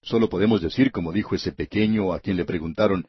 Solo 0.00 0.28
podemos 0.28 0.60
decir, 0.60 0.92
como 0.92 1.12
dijo 1.12 1.34
ese 1.34 1.50
pequeño 1.50 2.12
a 2.12 2.20
quien 2.20 2.36
le 2.36 2.44
preguntaron, 2.44 3.08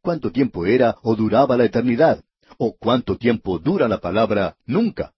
¿cuánto 0.00 0.32
tiempo 0.32 0.66
era 0.66 0.96
o 1.02 1.14
duraba 1.14 1.56
la 1.56 1.64
eternidad? 1.64 2.24
¿O 2.56 2.76
cuánto 2.76 3.18
tiempo 3.18 3.60
dura 3.60 3.86
la 3.86 4.00
palabra 4.00 4.56
nunca? 4.66 5.14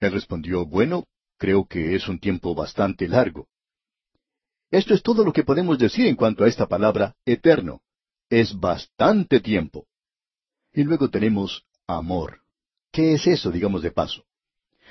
Él 0.00 0.12
respondió, 0.12 0.64
bueno, 0.64 1.04
creo 1.36 1.66
que 1.66 1.94
es 1.94 2.08
un 2.08 2.20
tiempo 2.20 2.54
bastante 2.54 3.06
largo. 3.06 3.48
Esto 4.70 4.94
es 4.94 5.02
todo 5.02 5.24
lo 5.24 5.32
que 5.32 5.44
podemos 5.44 5.78
decir 5.78 6.06
en 6.06 6.16
cuanto 6.16 6.44
a 6.44 6.48
esta 6.48 6.66
palabra 6.66 7.14
eterno. 7.24 7.80
Es 8.28 8.58
bastante 8.58 9.40
tiempo. 9.40 9.86
Y 10.72 10.84
luego 10.84 11.08
tenemos 11.08 11.64
amor. 11.86 12.40
¿Qué 12.92 13.14
es 13.14 13.26
eso, 13.26 13.50
digamos 13.50 13.82
de 13.82 13.90
paso? 13.90 14.24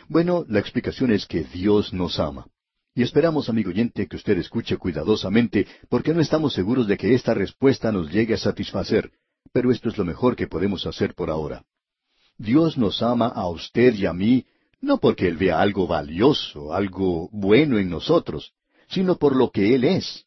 Bueno, 0.07 0.45
la 0.47 0.59
explicación 0.59 1.11
es 1.11 1.25
que 1.27 1.43
Dios 1.43 1.93
nos 1.93 2.19
ama. 2.19 2.47
Y 2.95 3.03
esperamos, 3.03 3.49
amigo 3.49 3.69
oyente, 3.69 4.07
que 4.07 4.15
usted 4.15 4.37
escuche 4.39 4.77
cuidadosamente, 4.77 5.67
porque 5.89 6.15
no 6.15 6.21
estamos 6.21 6.53
seguros 6.53 6.87
de 6.87 6.97
que 6.97 7.13
esta 7.13 7.35
respuesta 7.35 7.91
nos 7.91 8.11
llegue 8.11 8.33
a 8.33 8.37
satisfacer, 8.37 9.11
pero 9.51 9.71
esto 9.71 9.89
es 9.89 9.97
lo 9.99 10.05
mejor 10.05 10.35
que 10.35 10.47
podemos 10.47 10.87
hacer 10.87 11.13
por 11.13 11.29
ahora. 11.29 11.63
Dios 12.39 12.77
nos 12.77 13.03
ama 13.03 13.27
a 13.27 13.47
usted 13.49 13.93
y 13.93 14.07
a 14.07 14.13
mí, 14.13 14.47
no 14.81 14.97
porque 14.97 15.27
Él 15.27 15.37
vea 15.37 15.59
algo 15.59 15.85
valioso, 15.85 16.73
algo 16.73 17.29
bueno 17.31 17.77
en 17.77 17.89
nosotros, 17.89 18.53
sino 18.87 19.17
por 19.17 19.35
lo 19.35 19.51
que 19.51 19.75
Él 19.75 19.83
es, 19.83 20.25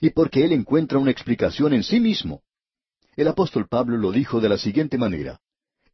y 0.00 0.10
porque 0.10 0.44
Él 0.44 0.52
encuentra 0.52 0.98
una 0.98 1.10
explicación 1.10 1.72
en 1.72 1.82
sí 1.82 2.00
mismo. 2.00 2.42
El 3.16 3.28
apóstol 3.28 3.68
Pablo 3.68 3.96
lo 3.96 4.12
dijo 4.12 4.40
de 4.40 4.48
la 4.48 4.58
siguiente 4.58 4.98
manera, 4.98 5.40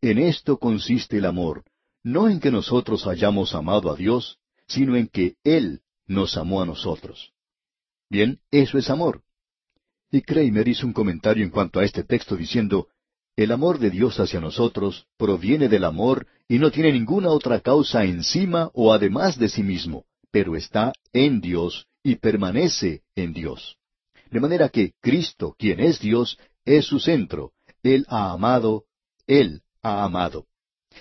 En 0.01 0.19
esto 0.19 0.59
consiste 0.59 1.19
el 1.19 1.25
amor, 1.25 1.65
no 2.03 2.29
en 2.29 2.39
que 2.39 2.51
nosotros 2.51 3.07
hayamos 3.07 3.55
amado 3.55 3.91
a 3.91 3.97
Dios, 3.97 4.39
sino 4.69 4.97
en 4.97 5.09
que 5.09 5.37
Él 5.43 5.81
nos 6.07 6.37
amó 6.37 6.63
a 6.63 6.67
nosotros. 6.67 7.33
Bien, 8.09 8.39
eso 8.51 8.79
es 8.79 8.91
amor. 8.91 9.23
Y 10.11 10.23
Kramer 10.23 10.69
hizo 10.69 10.87
un 10.87 10.93
comentario 10.93 11.45
en 11.45 11.51
cuanto 11.51 11.81
a 11.81 11.85
este 11.85 12.05
texto 12.05 12.37
diciendo, 12.37 12.89
el 13.35 13.53
amor 13.53 13.79
de 13.79 13.91
Dios 13.91 14.19
hacia 14.19 14.41
nosotros 14.41 15.07
proviene 15.19 15.69
del 15.69 15.85
amor 15.85 16.27
y 16.49 16.59
no 16.59 16.71
tiene 16.71 16.93
ninguna 16.93 17.31
otra 17.31 17.61
causa 17.61 18.05
encima 18.05 18.71
o 18.73 18.93
además 18.93 19.39
de 19.39 19.49
sí 19.49 19.63
mismo, 19.63 20.07
pero 20.31 20.57
está 20.57 20.93
en 21.13 21.41
Dios 21.41 21.87
y 22.07 22.15
permanece 22.15 23.03
en 23.17 23.33
Dios. 23.33 23.79
De 24.31 24.39
manera 24.39 24.69
que 24.69 24.93
Cristo, 25.01 25.57
quien 25.59 25.81
es 25.81 25.99
Dios, 25.99 26.39
es 26.65 26.85
su 26.85 27.01
centro. 27.01 27.51
Él 27.83 28.07
ha 28.09 28.31
amado, 28.31 28.85
Él 29.27 29.63
ha 29.83 30.05
amado. 30.05 30.47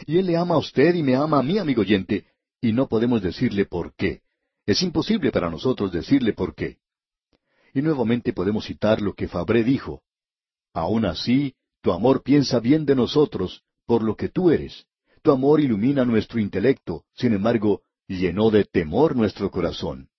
Y 0.08 0.18
Él 0.18 0.26
le 0.26 0.36
ama 0.36 0.56
a 0.56 0.58
usted 0.58 0.96
y 0.96 1.04
me 1.04 1.16
ama 1.16 1.38
a 1.38 1.44
mí, 1.44 1.60
amigo 1.60 1.82
oyente, 1.82 2.26
y 2.60 2.74
no 2.74 2.88
podemos 2.88 3.22
decirle 3.22 3.68
por 3.68 3.94
qué. 3.94 4.24
Es 4.66 4.82
imposible 4.82 5.32
para 5.32 5.52
nosotros 5.52 5.92
decirle 5.92 6.34
por 6.34 6.56
qué. 6.56 6.80
Y 7.76 7.84
nuevamente 7.84 8.34
podemos 8.34 8.66
citar 8.66 9.00
lo 9.00 9.14
que 9.14 9.28
Fabré 9.28 9.64
dijo. 9.64 10.02
Aún 10.74 11.06
así, 11.06 11.54
tu 11.82 11.92
amor 11.92 12.24
piensa 12.24 12.60
bien 12.60 12.84
de 12.84 12.96
nosotros, 12.96 13.62
por 13.86 14.02
lo 14.02 14.16
que 14.16 14.30
tú 14.30 14.50
eres. 14.50 14.88
Tu 15.22 15.32
amor 15.32 15.62
ilumina 15.62 16.04
nuestro 16.04 16.40
intelecto, 16.40 17.06
sin 17.14 17.34
embargo, 17.34 17.84
llenó 18.08 18.50
de 18.50 18.66
temor 18.66 19.16
nuestro 19.16 19.52
corazón. 19.52 20.10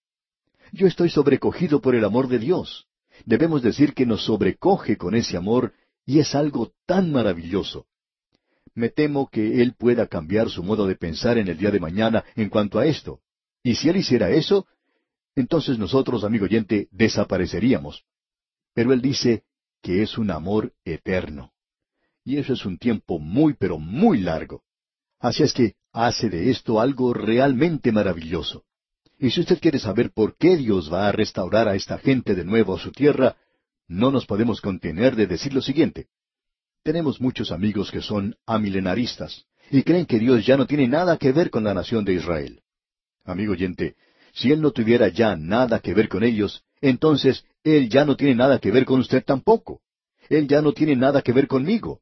Yo 0.77 0.87
estoy 0.87 1.09
sobrecogido 1.09 1.81
por 1.81 1.95
el 1.95 2.05
amor 2.05 2.29
de 2.29 2.39
Dios. 2.39 2.87
Debemos 3.25 3.63
decir 3.63 3.95
que 3.95 4.05
nos 4.05 4.27
sobrecoge 4.27 4.99
con 4.99 5.15
ese 5.15 5.39
amor 5.39 5.73
y 6.05 6.19
es 6.19 6.35
algo 6.35 6.75
tan 6.85 7.11
maravilloso. 7.11 7.87
Me 8.75 8.91
temo 8.91 9.31
que 9.31 9.63
Él 9.63 9.73
pueda 9.73 10.07
cambiar 10.07 10.51
su 10.51 10.63
modo 10.63 10.87
de 10.87 10.95
pensar 10.95 11.39
en 11.39 11.49
el 11.49 11.57
día 11.57 11.71
de 11.71 11.81
mañana 11.81 12.25
en 12.35 12.51
cuanto 12.51 12.79
a 12.79 12.85
esto. 12.85 13.21
Y 13.63 13.75
si 13.77 13.89
Él 13.89 13.97
hiciera 13.97 14.29
eso, 14.29 14.67
entonces 15.35 15.79
nosotros, 15.79 16.25
amigo 16.25 16.45
oyente, 16.45 16.89
desapareceríamos. 16.91 18.05
Pero 18.75 18.93
Él 18.93 19.01
dice 19.01 19.45
que 19.81 20.03
es 20.03 20.19
un 20.19 20.31
amor 20.31 20.75
eterno. 20.85 21.55
Y 22.23 22.37
eso 22.37 22.53
es 22.53 22.67
un 22.67 22.77
tiempo 22.77 23.19
muy, 23.19 23.55
pero 23.55 23.79
muy 23.79 24.21
largo. 24.21 24.63
Así 25.21 25.43
es 25.43 25.55
que 25.55 25.77
hace 25.93 26.29
de 26.29 26.51
esto 26.51 26.81
algo 26.81 27.15
realmente 27.15 27.93
maravilloso. 27.93 28.67
Y 29.19 29.31
si 29.31 29.41
usted 29.41 29.59
quiere 29.61 29.79
saber 29.79 30.11
por 30.13 30.37
qué 30.37 30.57
Dios 30.57 30.93
va 30.93 31.09
a 31.09 31.13
restaurar 31.13 31.69
a 31.69 31.75
esta 31.75 31.99
gente 31.99 32.35
de 32.35 32.45
nuevo 32.45 32.75
a 32.75 32.79
su 32.79 32.93
tierra, 32.93 33.37
no 33.89 34.11
nos 34.11 34.27
podemos 34.27 34.61
contener 34.61 35.17
de 35.17 35.27
decir 35.27 35.55
lo 35.55 35.63
siguiente. 35.63 36.09
Tenemos 36.83 37.21
muchos 37.21 37.51
amigos 37.51 37.91
que 37.91 38.03
son 38.03 38.37
amilenaristas 38.47 39.47
y 39.71 39.83
creen 39.83 40.07
que 40.07 40.19
Dios 40.19 40.45
ya 40.45 40.57
no 40.57 40.67
tiene 40.67 40.87
nada 40.87 41.17
que 41.17 41.33
ver 41.33 41.51
con 41.51 41.65
la 41.65 41.75
nación 41.75 42.05
de 42.05 42.15
Israel. 42.15 42.61
Amigo 43.25 43.53
oyente, 43.53 43.97
si 44.33 44.53
Él 44.53 44.61
no 44.61 44.71
tuviera 44.71 45.09
ya 45.09 45.35
nada 45.35 45.81
que 45.81 45.95
ver 45.95 46.09
con 46.09 46.23
ellos, 46.23 46.63
entonces 46.81 47.45
Él 47.65 47.89
ya 47.89 48.05
no 48.05 48.17
tiene 48.17 48.35
nada 48.35 48.59
que 48.59 48.71
ver 48.71 48.85
con 48.85 49.01
usted 49.01 49.25
tampoco. 49.25 49.81
Él 50.29 50.47
ya 50.47 50.61
no 50.61 50.73
tiene 50.73 50.95
nada 50.95 51.23
que 51.23 51.33
ver 51.33 51.47
conmigo. 51.47 52.01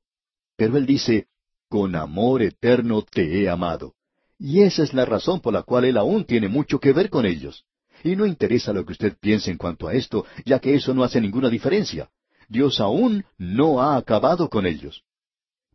Pero 0.56 0.76
Él 0.76 0.84
dice, 0.84 1.28
con 1.68 1.94
amor 1.94 2.42
eterno 2.42 3.02
te 3.02 3.40
he 3.40 3.48
amado. 3.48 3.94
Y 4.38 4.62
esa 4.62 4.82
es 4.82 4.92
la 4.92 5.04
razón 5.04 5.40
por 5.40 5.52
la 5.52 5.62
cual 5.62 5.84
Él 5.84 5.96
aún 5.96 6.24
tiene 6.24 6.48
mucho 6.48 6.80
que 6.80 6.92
ver 6.92 7.10
con 7.10 7.26
ellos. 7.26 7.64
Y 8.02 8.16
no 8.16 8.26
interesa 8.26 8.72
lo 8.72 8.84
que 8.84 8.92
usted 8.92 9.16
piense 9.18 9.50
en 9.50 9.58
cuanto 9.58 9.88
a 9.88 9.94
esto, 9.94 10.26
ya 10.44 10.58
que 10.58 10.74
eso 10.74 10.92
no 10.92 11.04
hace 11.04 11.20
ninguna 11.20 11.48
diferencia. 11.48 12.10
Dios 12.48 12.80
aún 12.80 13.24
no 13.38 13.80
ha 13.80 13.96
acabado 13.96 14.50
con 14.50 14.66
ellos. 14.66 15.02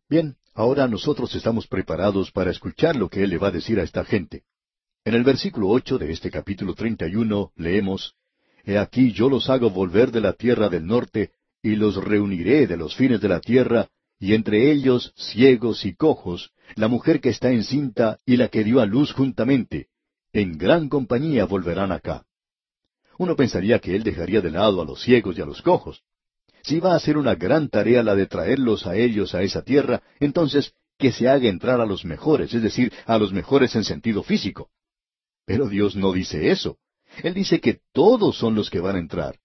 Bien, 0.09 0.35
ahora 0.53 0.87
nosotros 0.87 1.33
estamos 1.35 1.67
preparados 1.67 2.31
para 2.31 2.51
escuchar 2.51 2.95
lo 2.95 3.09
que 3.09 3.23
Él 3.23 3.31
le 3.31 3.37
va 3.37 3.47
a 3.47 3.51
decir 3.51 3.79
a 3.79 3.83
esta 3.83 4.03
gente. 4.03 4.43
En 5.05 5.15
el 5.15 5.23
versículo 5.23 5.69
ocho 5.69 5.97
de 5.97 6.11
este 6.11 6.29
capítulo 6.29 6.75
treinta 6.75 7.07
y 7.07 7.15
uno 7.15 7.51
leemos 7.55 8.15
He 8.65 8.77
aquí 8.77 9.11
yo 9.11 9.29
los 9.29 9.49
hago 9.49 9.69
volver 9.69 10.11
de 10.11 10.21
la 10.21 10.33
tierra 10.33 10.69
del 10.69 10.85
norte, 10.85 11.31
y 11.61 11.75
los 11.75 11.95
reuniré 11.95 12.67
de 12.67 12.77
los 12.77 12.95
fines 12.95 13.21
de 13.21 13.29
la 13.29 13.39
tierra, 13.39 13.89
y 14.19 14.33
entre 14.33 14.71
ellos 14.71 15.13
ciegos 15.15 15.85
y 15.85 15.95
cojos, 15.95 16.51
la 16.75 16.87
mujer 16.87 17.21
que 17.21 17.29
está 17.29 17.51
encinta 17.51 18.19
y 18.25 18.37
la 18.37 18.49
que 18.49 18.63
dio 18.63 18.81
a 18.81 18.85
luz 18.85 19.13
juntamente, 19.13 19.87
en 20.33 20.57
gran 20.57 20.89
compañía 20.89 21.45
volverán 21.45 21.91
acá. 21.91 22.25
Uno 23.17 23.35
pensaría 23.35 23.79
que 23.79 23.95
él 23.95 24.03
dejaría 24.03 24.41
de 24.41 24.51
lado 24.51 24.81
a 24.81 24.85
los 24.85 25.01
ciegos 25.01 25.37
y 25.37 25.41
a 25.41 25.45
los 25.45 25.61
cojos. 25.61 26.03
Si 26.61 26.79
va 26.79 26.95
a 26.95 26.99
ser 26.99 27.17
una 27.17 27.35
gran 27.35 27.69
tarea 27.69 28.03
la 28.03 28.15
de 28.15 28.27
traerlos 28.27 28.85
a 28.85 28.95
ellos 28.95 29.33
a 29.33 29.41
esa 29.41 29.61
tierra, 29.61 30.03
entonces 30.19 30.73
que 30.97 31.11
se 31.13 31.29
haga 31.29 31.47
entrar 31.47 31.79
a 31.79 31.85
los 31.85 32.03
mejores, 32.03 32.53
es 32.53 32.61
decir, 32.61 32.91
a 33.05 33.17
los 33.17 33.31
mejores 33.31 33.75
en 33.75 33.85
sentido 33.85 34.21
físico. 34.21 34.69
Pero 35.45 35.67
Dios 35.67 35.95
no 35.95 36.11
dice 36.11 36.51
eso. 36.51 36.77
Él 37.23 37.33
dice 37.33 37.59
que 37.59 37.79
todos 37.93 38.37
son 38.37 38.53
los 38.55 38.69
que 38.69 38.81
van 38.81 38.97
a 38.97 38.99
entrar. 38.99 39.39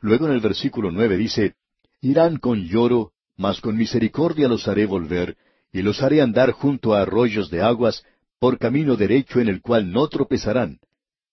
Luego 0.00 0.26
en 0.26 0.32
el 0.32 0.40
versículo 0.40 0.90
nueve 0.90 1.16
dice, 1.16 1.54
Irán 2.00 2.38
con 2.38 2.64
lloro, 2.64 3.12
mas 3.42 3.60
con 3.60 3.76
misericordia 3.76 4.46
los 4.46 4.68
haré 4.68 4.86
volver, 4.86 5.36
y 5.72 5.82
los 5.82 6.00
haré 6.00 6.22
andar 6.22 6.52
junto 6.52 6.94
a 6.94 7.02
arroyos 7.02 7.50
de 7.50 7.60
aguas, 7.60 8.04
por 8.38 8.56
camino 8.56 8.94
derecho 8.94 9.40
en 9.40 9.48
el 9.48 9.60
cual 9.60 9.90
no 9.90 10.06
tropezarán, 10.06 10.78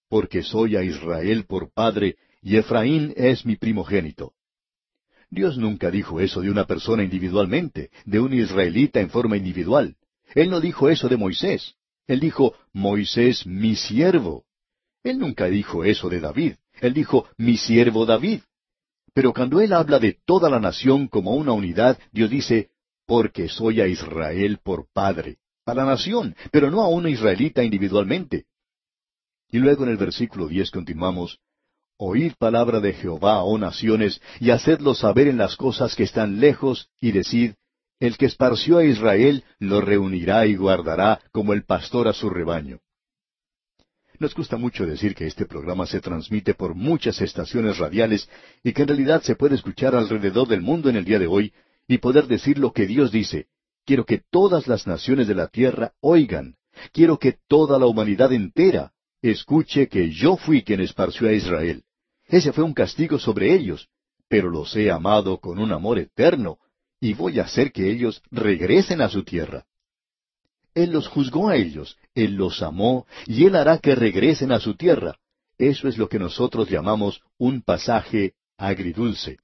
porque 0.09 0.41
soy 0.41 0.75
a 0.75 0.81
Israel 0.81 1.45
por 1.45 1.71
padre, 1.71 2.15
y 2.41 2.57
Efraín 2.57 3.13
es 3.15 3.45
mi 3.45 3.57
primogénito. 3.57 4.33
Dios 5.29 5.59
nunca 5.59 5.91
dijo 5.91 6.19
eso 6.19 6.41
de 6.41 6.49
una 6.49 6.65
persona 6.65 7.03
individualmente, 7.03 7.91
de 8.05 8.19
un 8.19 8.33
israelita 8.33 8.99
en 8.99 9.11
forma 9.11 9.37
individual. 9.37 9.95
Él 10.33 10.49
no 10.49 10.59
dijo 10.59 10.89
eso 10.89 11.07
de 11.09 11.17
Moisés. 11.17 11.75
Él 12.07 12.19
dijo, 12.19 12.55
Moisés 12.73 13.45
mi 13.45 13.75
siervo. 13.75 14.45
Él 15.03 15.19
nunca 15.19 15.45
dijo 15.45 15.83
eso 15.83 16.09
de 16.09 16.19
David. 16.19 16.53
Él 16.81 16.95
dijo, 16.95 17.27
mi 17.37 17.57
siervo 17.57 18.07
David. 18.07 18.41
Pero 19.19 19.33
cuando 19.33 19.59
él 19.59 19.73
habla 19.73 19.99
de 19.99 20.17
toda 20.25 20.49
la 20.49 20.61
nación 20.61 21.09
como 21.09 21.31
una 21.31 21.51
unidad, 21.51 21.99
Dios 22.13 22.29
dice, 22.29 22.69
porque 23.05 23.49
soy 23.49 23.81
a 23.81 23.85
Israel 23.85 24.59
por 24.63 24.87
padre, 24.93 25.39
a 25.65 25.73
la 25.73 25.83
nación, 25.83 26.37
pero 26.53 26.71
no 26.71 26.81
a 26.81 26.87
una 26.87 27.09
israelita 27.09 27.61
individualmente. 27.61 28.45
Y 29.51 29.57
luego 29.57 29.83
en 29.83 29.89
el 29.89 29.97
versículo 29.97 30.47
diez 30.47 30.71
continuamos, 30.71 31.37
Oíd 31.97 32.31
palabra 32.39 32.79
de 32.79 32.93
Jehová, 32.93 33.43
oh 33.43 33.57
naciones, 33.57 34.21
y 34.39 34.51
hacedlo 34.51 34.95
saber 34.95 35.27
en 35.27 35.37
las 35.37 35.57
cosas 35.57 35.97
que 35.97 36.03
están 36.03 36.39
lejos, 36.39 36.89
y 37.01 37.11
decid, 37.11 37.55
el 37.99 38.15
que 38.15 38.27
esparció 38.27 38.77
a 38.77 38.85
Israel 38.85 39.43
lo 39.59 39.81
reunirá 39.81 40.45
y 40.45 40.55
guardará 40.55 41.19
como 41.33 41.51
el 41.51 41.65
pastor 41.65 42.07
a 42.07 42.13
su 42.13 42.29
rebaño. 42.29 42.79
Nos 44.19 44.35
gusta 44.35 44.57
mucho 44.57 44.85
decir 44.85 45.15
que 45.15 45.25
este 45.25 45.45
programa 45.45 45.85
se 45.85 46.01
transmite 46.01 46.53
por 46.53 46.75
muchas 46.75 47.21
estaciones 47.21 47.77
radiales 47.77 48.29
y 48.61 48.73
que 48.73 48.81
en 48.81 48.89
realidad 48.89 49.21
se 49.21 49.35
puede 49.35 49.55
escuchar 49.55 49.95
alrededor 49.95 50.45
del 50.49 50.61
mundo 50.61 50.89
en 50.89 50.97
el 50.97 51.05
día 51.05 51.19
de 51.19 51.27
hoy 51.27 51.53
y 51.87 51.99
poder 51.99 52.27
decir 52.27 52.59
lo 52.59 52.73
que 52.73 52.85
Dios 52.85 53.13
dice. 53.13 53.47
Quiero 53.85 54.05
que 54.05 54.21
todas 54.29 54.67
las 54.67 54.85
naciones 54.85 55.29
de 55.29 55.35
la 55.35 55.47
tierra 55.47 55.93
oigan. 56.01 56.55
Quiero 56.91 57.17
que 57.17 57.37
toda 57.47 57.79
la 57.79 57.85
humanidad 57.85 58.33
entera 58.33 58.91
escuche 59.21 59.87
que 59.87 60.11
yo 60.11 60.35
fui 60.35 60.63
quien 60.63 60.81
esparció 60.81 61.29
a 61.29 61.33
Israel. 61.33 61.83
Ese 62.27 62.51
fue 62.51 62.65
un 62.65 62.73
castigo 62.73 63.19
sobre 63.19 63.53
ellos, 63.53 63.87
pero 64.27 64.49
los 64.49 64.75
he 64.75 64.91
amado 64.91 65.39
con 65.39 65.59
un 65.59 65.71
amor 65.71 65.97
eterno 65.97 66.59
y 66.99 67.13
voy 67.13 67.39
a 67.39 67.43
hacer 67.43 67.71
que 67.71 67.89
ellos 67.89 68.21
regresen 68.31 69.01
a 69.01 69.07
su 69.07 69.23
tierra. 69.23 69.65
Él 70.73 70.91
los 70.91 71.07
juzgó 71.07 71.49
a 71.49 71.55
ellos, 71.55 71.97
Él 72.13 72.35
los 72.35 72.61
amó, 72.61 73.05
y 73.25 73.45
Él 73.45 73.55
hará 73.55 73.79
que 73.79 73.95
regresen 73.95 74.51
a 74.51 74.59
su 74.59 74.75
tierra. 74.75 75.17
Eso 75.57 75.87
es 75.87 75.97
lo 75.97 76.07
que 76.07 76.19
nosotros 76.19 76.69
llamamos 76.69 77.21
un 77.37 77.61
pasaje 77.61 78.33
agridulce. 78.57 79.37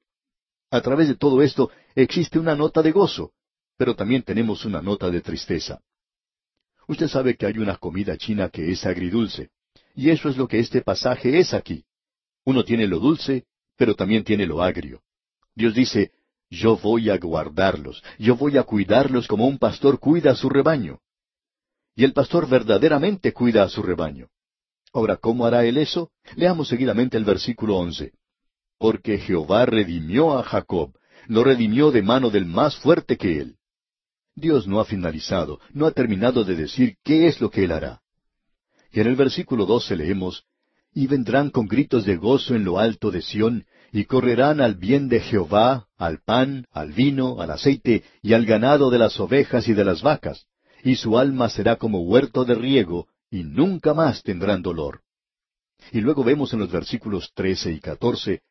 A 0.72 0.82
través 0.82 1.08
de 1.08 1.16
todo 1.16 1.42
esto 1.42 1.72
existe 1.96 2.40
una 2.40 2.56
nota 2.56 2.82
de 2.82 2.92
gozo, 2.92 3.32
pero 3.78 3.96
también 3.96 4.24
tenemos 4.24 4.66
una 4.66 4.82
nota 4.82 5.10
de 5.10 5.22
tristeza. 5.22 5.82
Usted 6.88 7.08
sabe 7.08 7.36
que 7.36 7.46
hay 7.46 7.58
una 7.58 7.78
comida 7.78 8.18
china 8.18 8.50
que 8.50 8.72
es 8.72 8.86
agridulce, 8.86 9.50
y 9.96 10.10
eso 10.10 10.30
es 10.30 10.38
lo 10.38 10.48
que 10.48 10.60
este 10.60 10.82
pasaje 10.82 11.40
es 11.40 11.54
aquí. 11.54 11.86
Uno 12.44 12.64
tiene 12.64 12.88
lo 12.88 13.00
dulce, 13.00 13.46
pero 13.76 13.96
también 13.96 14.24
tiene 14.24 14.46
lo 14.46 14.62
agrio. 14.62 15.02
Dios 15.56 15.74
dice, 15.74 16.12
yo 16.50 16.78
voy 16.78 17.10
a 17.10 17.18
guardarlos, 17.18 18.04
yo 18.20 18.36
voy 18.36 18.58
a 18.58 18.64
cuidarlos 18.64 19.28
como 19.28 19.48
un 19.48 19.58
pastor 19.58 20.00
cuida 20.00 20.32
a 20.32 20.36
su 20.36 20.50
rebaño. 20.50 21.00
Y 21.96 22.04
el 22.04 22.14
pastor 22.14 22.50
verdaderamente 22.50 23.32
cuida 23.32 23.64
a 23.64 23.70
su 23.70 23.82
rebaño. 23.82 24.28
Ahora, 24.94 25.16
¿cómo 25.18 25.46
hará 25.46 25.66
él 25.66 25.78
eso? 25.78 26.12
Leamos 26.36 26.68
seguidamente 26.68 27.18
el 27.18 27.24
versículo 27.24 27.78
once. 27.78 28.14
Porque 28.78 29.18
Jehová 29.18 29.66
redimió 29.66 30.38
a 30.38 30.44
Jacob, 30.44 30.94
lo 31.28 31.44
redimió 31.44 31.92
de 31.92 32.02
mano 32.02 32.30
del 32.30 32.46
más 32.46 32.76
fuerte 32.78 33.18
que 33.18 33.40
él. 33.40 33.56
Dios 34.36 34.68
no 34.68 34.82
ha 34.82 34.86
finalizado, 34.86 35.62
no 35.72 35.86
ha 35.86 35.92
terminado 35.92 36.44
de 36.44 36.56
decir 36.56 36.98
qué 37.04 37.28
es 37.28 37.40
lo 37.40 37.50
que 37.50 37.64
él 37.64 37.72
hará. 37.72 38.02
Y 38.92 39.00
en 39.00 39.08
el 39.08 39.16
versículo 39.16 39.66
doce 39.66 39.96
leemos, 39.96 40.44
Y 40.94 41.08
vendrán 41.08 41.50
con 41.50 41.68
gritos 41.68 42.06
de 42.06 42.18
gozo 42.18 42.56
en 42.56 42.66
lo 42.66 42.78
alto 42.78 43.12
de 43.12 43.22
Sión, 43.22 43.66
y 43.94 44.06
correrán 44.06 44.60
al 44.60 44.76
bien 44.76 45.08
de 45.08 45.22
Jehová, 45.22 45.88
al 45.98 46.20
pan, 46.20 46.68
al 46.72 46.92
vino, 46.92 47.42
al 47.42 47.52
aceite, 47.52 48.04
y 48.22 48.34
al 48.34 48.46
ganado 48.46 48.90
de 48.90 48.98
las 48.98 49.18
ovejas 49.20 49.68
y 49.70 49.74
de 49.74 49.86
las 49.86 50.02
vacas, 50.02 50.46
y 50.86 50.96
su 50.96 51.18
alma 51.18 51.50
será 51.50 51.76
como 51.76 52.00
huerto 52.04 52.46
de 52.46 52.56
riego, 52.56 53.10
y 53.30 53.44
nunca 53.44 53.94
más 53.94 54.24
tendrán 54.24 54.62
dolor. 54.62 55.02
Y 55.92 56.00
luego 56.00 56.24
vemos 56.24 56.54
en 56.54 56.60
los 56.60 56.72
versículos 56.72 57.32
trece 57.34 57.74
y 57.74 57.82
catorce, 57.82 58.44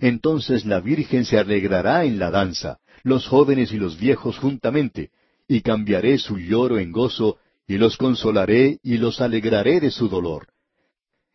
Entonces 0.00 0.66
la 0.66 0.80
Virgen 0.80 1.24
se 1.24 1.38
alegrará 1.38 2.04
en 2.04 2.18
la 2.18 2.32
danza, 2.32 2.78
los 3.04 3.28
jóvenes 3.28 3.70
y 3.70 3.76
los 3.76 3.96
viejos 3.96 4.36
juntamente, 4.38 5.10
y 5.46 5.60
cambiaré 5.60 6.18
su 6.18 6.38
lloro 6.38 6.80
en 6.80 6.90
gozo, 6.90 7.38
y 7.68 7.78
los 7.78 7.96
consolaré 7.96 8.80
y 8.82 8.98
los 8.98 9.20
alegraré 9.20 9.78
de 9.78 9.92
su 9.92 10.08
dolor 10.08 10.48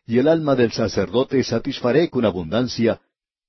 y 0.06 0.18
el 0.18 0.28
alma 0.28 0.54
del 0.54 0.72
sacerdote 0.72 1.42
satisfaré 1.44 2.10
con 2.10 2.24
abundancia, 2.24 3.00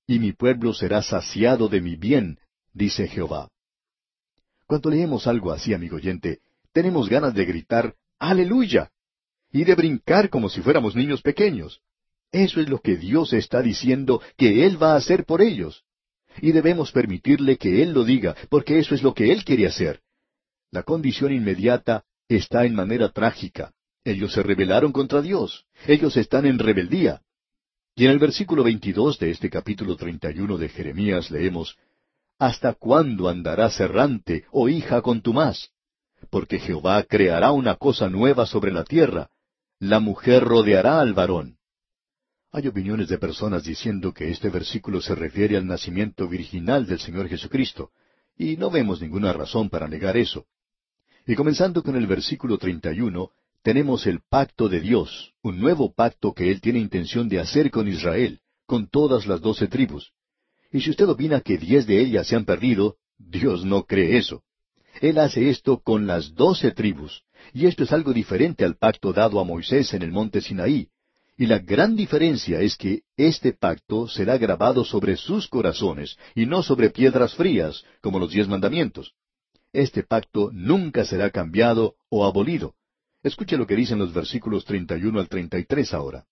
y 0.05 0.19
mi 0.19 0.33
pueblo 0.33 0.73
será 0.73 1.01
saciado 1.01 1.67
de 1.67 1.81
mi 1.81 1.95
bien, 1.95 2.37
dice 2.73 3.07
Jehová. 3.07 3.49
Cuando 4.73 4.89
leemos 4.89 5.27
algo 5.27 5.51
así, 5.51 5.71
amigo 5.71 5.97
oyente, 5.97 6.39
tenemos 6.71 7.07
ganas 7.07 7.35
de 7.35 7.45
gritar 7.45 7.93
Aleluya 8.17 8.89
y 9.51 9.65
de 9.65 9.75
brincar 9.75 10.31
como 10.31 10.49
si 10.49 10.61
fuéramos 10.61 10.95
niños 10.95 11.21
pequeños. 11.21 11.79
Eso 12.31 12.59
es 12.59 12.67
lo 12.67 12.79
que 12.79 12.97
Dios 12.97 13.33
está 13.33 13.61
diciendo 13.61 14.19
que 14.35 14.65
Él 14.65 14.81
va 14.81 14.93
a 14.93 14.95
hacer 14.95 15.25
por 15.25 15.43
ellos. 15.43 15.83
Y 16.41 16.53
debemos 16.53 16.91
permitirle 16.91 17.57
que 17.57 17.83
Él 17.83 17.93
lo 17.93 18.03
diga, 18.03 18.35
porque 18.49 18.79
eso 18.79 18.95
es 18.95 19.03
lo 19.03 19.13
que 19.13 19.31
Él 19.31 19.45
quiere 19.45 19.67
hacer. 19.67 20.01
La 20.71 20.81
condición 20.81 21.31
inmediata 21.31 22.03
está 22.27 22.65
en 22.65 22.73
manera 22.73 23.09
trágica. 23.09 23.73
Ellos 24.03 24.33
se 24.33 24.41
rebelaron 24.41 24.91
contra 24.91 25.21
Dios. 25.21 25.67
Ellos 25.85 26.17
están 26.17 26.47
en 26.47 26.57
rebeldía. 26.57 27.21
Y 27.95 28.05
en 28.05 28.11
el 28.11 28.17
versículo 28.17 28.63
22 28.63 29.19
de 29.19 29.29
este 29.29 29.51
capítulo 29.51 29.95
31 29.95 30.57
de 30.57 30.67
Jeremías 30.67 31.29
leemos, 31.29 31.77
¿Hasta 32.43 32.73
cuándo 32.73 33.29
andarás 33.29 33.79
errante, 33.79 34.43
oh 34.51 34.67
hija 34.67 35.01
contumaz? 35.01 35.69
Porque 36.29 36.59
Jehová 36.59 37.01
creará 37.03 37.53
una 37.53 37.75
cosa 37.75 38.09
nueva 38.09 38.45
sobre 38.45 38.73
la 38.73 38.83
tierra. 38.83 39.29
La 39.79 40.01
mujer 40.01 40.43
rodeará 40.43 40.99
al 40.99 41.13
varón. 41.13 41.55
Hay 42.51 42.67
opiniones 42.67 43.07
de 43.07 43.17
personas 43.17 43.63
diciendo 43.63 44.13
que 44.13 44.29
este 44.29 44.49
versículo 44.49 44.99
se 44.99 45.15
refiere 45.15 45.55
al 45.55 45.65
nacimiento 45.65 46.27
virginal 46.27 46.85
del 46.85 46.99
Señor 46.99 47.29
Jesucristo, 47.29 47.91
y 48.37 48.57
no 48.57 48.69
vemos 48.69 49.01
ninguna 49.01 49.31
razón 49.31 49.69
para 49.69 49.87
negar 49.87 50.17
eso. 50.17 50.45
Y 51.25 51.35
comenzando 51.35 51.81
con 51.81 51.95
el 51.95 52.07
versículo 52.07 52.57
31, 52.57 53.31
tenemos 53.61 54.05
el 54.05 54.19
pacto 54.19 54.67
de 54.67 54.81
Dios, 54.81 55.33
un 55.43 55.61
nuevo 55.61 55.93
pacto 55.93 56.33
que 56.33 56.51
Él 56.51 56.59
tiene 56.59 56.79
intención 56.79 57.29
de 57.29 57.39
hacer 57.39 57.71
con 57.71 57.87
Israel, 57.87 58.41
con 58.65 58.89
todas 58.89 59.27
las 59.27 59.39
doce 59.39 59.69
tribus. 59.69 60.11
Y 60.73 60.81
si 60.81 60.89
usted 60.89 61.07
opina 61.07 61.39
que 61.39 61.59
diez 61.59 61.85
de 61.85 62.01
ellas 62.01 62.25
se 62.27 62.35
han 62.35 62.45
perdido, 62.45 62.97
Dios 63.19 63.63
no 63.63 63.83
cree 63.83 64.17
eso. 64.17 64.41
Él 65.01 65.19
hace 65.19 65.49
esto 65.49 65.79
con 65.79 66.07
las 66.07 66.33
doce 66.33 66.71
tribus, 66.71 67.23
y 67.53 67.67
esto 67.67 67.83
es 67.83 67.91
algo 67.91 68.11
diferente 68.11 68.65
al 68.65 68.75
pacto 68.75 69.13
dado 69.13 69.39
a 69.39 69.43
Moisés 69.43 69.93
en 69.93 70.01
el 70.01 70.11
monte 70.11 70.41
Sinaí. 70.41 70.89
Y 71.37 71.45
la 71.45 71.59
gran 71.59 71.95
diferencia 71.95 72.59
es 72.59 72.75
que 72.75 73.01
este 73.17 73.53
pacto 73.53 74.07
será 74.07 74.37
grabado 74.37 74.83
sobre 74.83 75.15
sus 75.15 75.47
corazones 75.47 76.17
y 76.35 76.47
no 76.47 76.63
sobre 76.63 76.89
piedras 76.89 77.35
frías, 77.35 77.83
como 78.01 78.17
los 78.17 78.31
diez 78.31 78.47
mandamientos. 78.47 79.13
Este 79.73 80.03
pacto 80.03 80.49
nunca 80.53 81.05
será 81.05 81.29
cambiado 81.29 81.95
o 82.09 82.25
abolido. 82.25 82.75
Escuche 83.21 83.57
lo 83.57 83.67
que 83.67 83.75
dicen 83.75 83.99
los 83.99 84.13
versículos 84.13 84.65
31 84.65 85.19
al 85.19 85.29
33 85.29 85.93
ahora. 85.93 86.25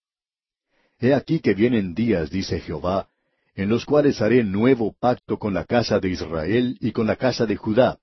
He 1.00 1.14
aquí 1.14 1.40
que 1.40 1.54
vienen 1.56 1.96
días, 1.96 2.30
dice 2.30 2.60
Jehová, 2.60 3.10
en 3.56 3.70
los 3.70 3.86
cuales 3.86 4.22
haré 4.22 4.44
nuevo 4.44 4.96
pacto 5.00 5.38
con 5.38 5.54
la 5.54 5.66
casa 5.66 6.00
de 6.00 6.10
Israel 6.10 6.78
y 6.80 6.92
con 6.92 7.08
la 7.08 7.16
casa 7.16 7.46
de 7.46 7.56
Judá, 7.56 8.00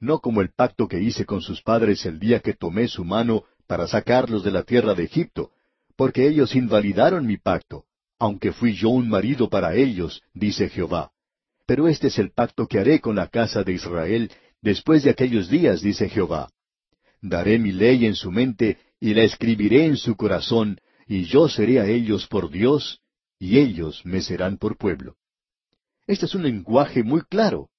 no 0.00 0.18
como 0.18 0.40
el 0.40 0.50
pacto 0.50 0.88
que 0.88 1.00
hice 1.00 1.24
con 1.24 1.40
sus 1.40 1.62
padres 1.62 2.04
el 2.06 2.18
día 2.18 2.40
que 2.40 2.54
tomé 2.54 2.88
su 2.88 3.04
mano 3.04 3.44
para 3.68 3.86
sacarlos 3.86 4.42
de 4.42 4.50
la 4.50 4.64
tierra 4.64 4.94
de 4.94 5.04
Egipto, 5.04 5.52
porque 5.96 6.26
ellos 6.26 6.56
invalidaron 6.56 7.26
mi 7.26 7.36
pacto, 7.36 7.84
aunque 8.18 8.52
fui 8.52 8.72
yo 8.72 8.88
un 8.88 9.08
marido 9.08 9.48
para 9.48 9.74
ellos, 9.74 10.22
dice 10.34 10.68
Jehová. 10.68 11.12
Pero 11.66 11.86
este 11.86 12.08
es 12.08 12.18
el 12.18 12.32
pacto 12.32 12.66
que 12.66 12.80
haré 12.80 13.00
con 13.00 13.14
la 13.14 13.28
casa 13.28 13.62
de 13.62 13.72
Israel 13.72 14.30
después 14.60 15.04
de 15.04 15.10
aquellos 15.10 15.48
días, 15.48 15.82
dice 15.82 16.08
Jehová. 16.08 16.50
Daré 17.20 17.58
mi 17.58 17.70
ley 17.70 18.04
en 18.04 18.16
su 18.16 18.32
mente 18.32 18.78
y 18.98 19.14
la 19.14 19.22
escribiré 19.22 19.86
en 19.86 19.96
su 19.96 20.16
corazón, 20.16 20.80
y 21.06 21.24
yo 21.24 21.48
seré 21.48 21.80
a 21.80 21.86
ellos 21.86 22.26
por 22.26 22.50
Dios, 22.50 23.01
y 23.42 23.58
ellos 23.58 24.02
me 24.04 24.20
serán 24.20 24.56
por 24.56 24.76
pueblo. 24.76 25.16
Este 26.06 26.26
es 26.26 26.34
un 26.36 26.44
lenguaje 26.44 27.02
muy 27.02 27.22
claro. 27.22 27.70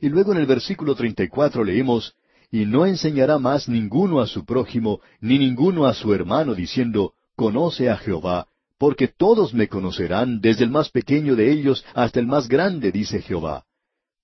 Y 0.00 0.08
luego 0.10 0.30
en 0.30 0.38
el 0.38 0.46
versículo 0.46 0.94
34 0.94 1.64
leemos, 1.64 2.14
Y 2.52 2.66
no 2.66 2.86
enseñará 2.86 3.40
más 3.40 3.68
ninguno 3.68 4.20
a 4.20 4.28
su 4.28 4.44
prójimo, 4.44 5.00
ni 5.20 5.36
ninguno 5.40 5.86
a 5.86 5.94
su 5.94 6.14
hermano, 6.14 6.54
diciendo, 6.54 7.14
Conoce 7.34 7.90
a 7.90 7.96
Jehová, 7.96 8.46
porque 8.78 9.08
todos 9.08 9.52
me 9.54 9.66
conocerán, 9.66 10.40
desde 10.40 10.62
el 10.62 10.70
más 10.70 10.88
pequeño 10.88 11.34
de 11.34 11.50
ellos 11.50 11.84
hasta 11.94 12.20
el 12.20 12.28
más 12.28 12.46
grande, 12.46 12.92
dice 12.92 13.20
Jehová. 13.20 13.64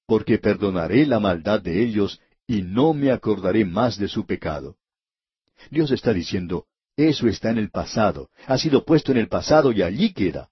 Porque 0.07 0.39
perdonaré 0.39 1.07
la 1.07 1.19
maldad 1.19 1.61
de 1.61 1.83
ellos, 1.83 2.21
y 2.47 2.63
no 2.63 2.95
me 2.95 3.11
acordaré 3.11 3.65
más 3.65 3.99
de 3.99 4.07
su 4.07 4.27
pecado. 4.27 4.77
Dios 5.73 5.91
está 5.91 6.13
diciendo, 6.13 6.67
eso 6.97 7.27
está 7.27 7.51
en 7.51 7.59
el 7.59 7.71
pasado, 7.71 8.31
ha 8.47 8.59
sido 8.59 8.85
puesto 8.85 9.11
en 9.11 9.19
el 9.19 9.27
pasado 9.27 9.73
y 9.73 9.83
allí 9.83 10.13
queda. 10.13 10.51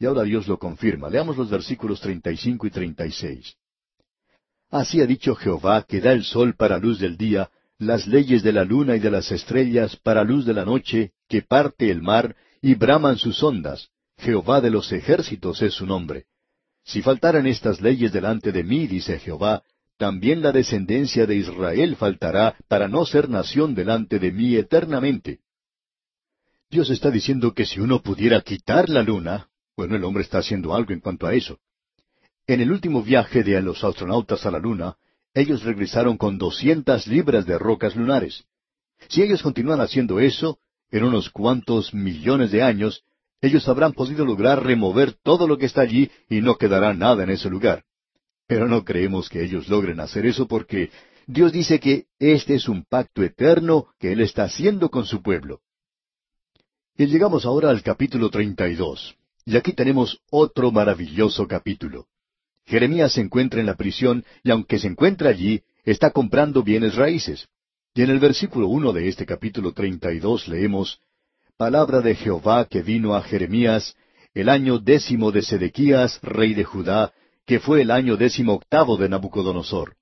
Y 0.00 0.06
ahora 0.06 0.22
Dios 0.22 0.48
lo 0.48 0.58
confirma. 0.58 1.10
Leamos 1.10 1.36
los 1.36 1.50
versículos 1.50 2.00
35 2.00 2.66
y 2.66 2.70
36. 2.70 3.54
Así 4.70 5.02
ha 5.02 5.06
dicho 5.06 5.34
Jehová 5.34 5.84
que 5.86 6.00
da 6.00 6.12
el 6.12 6.24
sol 6.24 6.54
para 6.56 6.78
luz 6.78 6.98
del 6.98 7.18
día, 7.18 7.50
las 7.78 8.06
leyes 8.06 8.42
de 8.42 8.52
la 8.52 8.64
luna 8.64 8.96
y 8.96 8.98
de 8.98 9.10
las 9.10 9.30
estrellas 9.30 9.96
para 9.96 10.24
luz 10.24 10.46
de 10.46 10.54
la 10.54 10.64
noche, 10.64 11.12
que 11.28 11.42
parte 11.42 11.90
el 11.90 12.00
mar, 12.00 12.34
y 12.62 12.74
braman 12.76 13.18
sus 13.18 13.42
ondas. 13.42 13.90
Jehová 14.16 14.62
de 14.62 14.70
los 14.70 14.90
ejércitos 14.90 15.60
es 15.60 15.74
su 15.74 15.84
nombre. 15.84 16.24
Si 16.82 17.02
faltaran 17.02 17.46
estas 17.46 17.82
leyes 17.82 18.10
delante 18.10 18.52
de 18.52 18.64
mí, 18.64 18.86
dice 18.86 19.18
Jehová, 19.18 19.62
también 19.98 20.40
la 20.40 20.50
descendencia 20.50 21.26
de 21.26 21.36
Israel 21.36 21.96
faltará 21.96 22.56
para 22.68 22.88
no 22.88 23.04
ser 23.04 23.28
nación 23.28 23.74
delante 23.74 24.18
de 24.18 24.32
mí 24.32 24.56
eternamente. 24.56 25.40
Dios 26.70 26.88
está 26.88 27.10
diciendo 27.10 27.52
que 27.52 27.66
si 27.66 27.80
uno 27.80 28.00
pudiera 28.00 28.40
quitar 28.40 28.88
la 28.88 29.02
luna, 29.02 29.49
bueno, 29.80 29.96
el 29.96 30.04
hombre 30.04 30.22
está 30.22 30.36
haciendo 30.36 30.74
algo 30.74 30.92
en 30.92 31.00
cuanto 31.00 31.26
a 31.26 31.32
eso. 31.32 31.58
En 32.46 32.60
el 32.60 32.70
último 32.70 33.02
viaje 33.02 33.42
de 33.42 33.62
los 33.62 33.82
astronautas 33.82 34.44
a 34.44 34.50
la 34.50 34.58
luna, 34.58 34.98
ellos 35.32 35.62
regresaron 35.62 36.18
con 36.18 36.36
doscientas 36.36 37.06
libras 37.06 37.46
de 37.46 37.58
rocas 37.58 37.96
lunares. 37.96 38.44
Si 39.08 39.22
ellos 39.22 39.42
continúan 39.42 39.80
haciendo 39.80 40.20
eso, 40.20 40.58
en 40.90 41.04
unos 41.04 41.30
cuantos 41.30 41.94
millones 41.94 42.50
de 42.50 42.62
años, 42.62 43.04
ellos 43.40 43.66
habrán 43.68 43.94
podido 43.94 44.26
lograr 44.26 44.62
remover 44.62 45.14
todo 45.14 45.48
lo 45.48 45.56
que 45.56 45.64
está 45.64 45.80
allí 45.80 46.10
y 46.28 46.42
no 46.42 46.56
quedará 46.56 46.92
nada 46.92 47.22
en 47.24 47.30
ese 47.30 47.48
lugar. 47.48 47.84
Pero 48.46 48.68
no 48.68 48.84
creemos 48.84 49.30
que 49.30 49.42
ellos 49.42 49.70
logren 49.70 49.98
hacer 49.98 50.26
eso 50.26 50.46
porque 50.46 50.90
Dios 51.26 51.52
dice 51.52 51.80
que 51.80 52.04
este 52.18 52.56
es 52.56 52.68
un 52.68 52.84
pacto 52.84 53.22
eterno 53.22 53.86
que 53.98 54.12
Él 54.12 54.20
está 54.20 54.44
haciendo 54.44 54.90
con 54.90 55.06
su 55.06 55.22
pueblo. 55.22 55.62
Y 56.98 57.06
llegamos 57.06 57.46
ahora 57.46 57.70
al 57.70 57.82
capítulo 57.82 58.28
32. 58.28 59.16
Y 59.44 59.56
aquí 59.56 59.72
tenemos 59.72 60.18
otro 60.30 60.70
maravilloso 60.70 61.46
capítulo. 61.46 62.06
Jeremías 62.66 63.12
se 63.12 63.20
encuentra 63.20 63.60
en 63.60 63.66
la 63.66 63.76
prisión 63.76 64.24
y 64.42 64.50
aunque 64.50 64.78
se 64.78 64.86
encuentra 64.86 65.30
allí, 65.30 65.62
está 65.84 66.10
comprando 66.10 66.62
bienes 66.62 66.94
raíces. 66.94 67.48
Y 67.94 68.02
en 68.02 68.10
el 68.10 68.20
versículo 68.20 68.68
uno 68.68 68.92
de 68.92 69.08
este 69.08 69.26
capítulo 69.26 69.72
treinta 69.72 70.12
y 70.12 70.20
dos 70.20 70.46
leemos 70.46 71.00
Palabra 71.56 72.00
de 72.00 72.14
Jehová 72.14 72.66
que 72.66 72.82
vino 72.82 73.14
a 73.14 73.22
Jeremías 73.22 73.96
el 74.32 74.48
año 74.48 74.78
décimo 74.78 75.32
de 75.32 75.42
Sedequías, 75.42 76.20
rey 76.22 76.54
de 76.54 76.64
Judá, 76.64 77.12
que 77.44 77.58
fue 77.58 77.82
el 77.82 77.90
año 77.90 78.16
décimo 78.16 78.54
octavo 78.54 78.96
de 78.96 79.08
Nabucodonosor. 79.08 79.96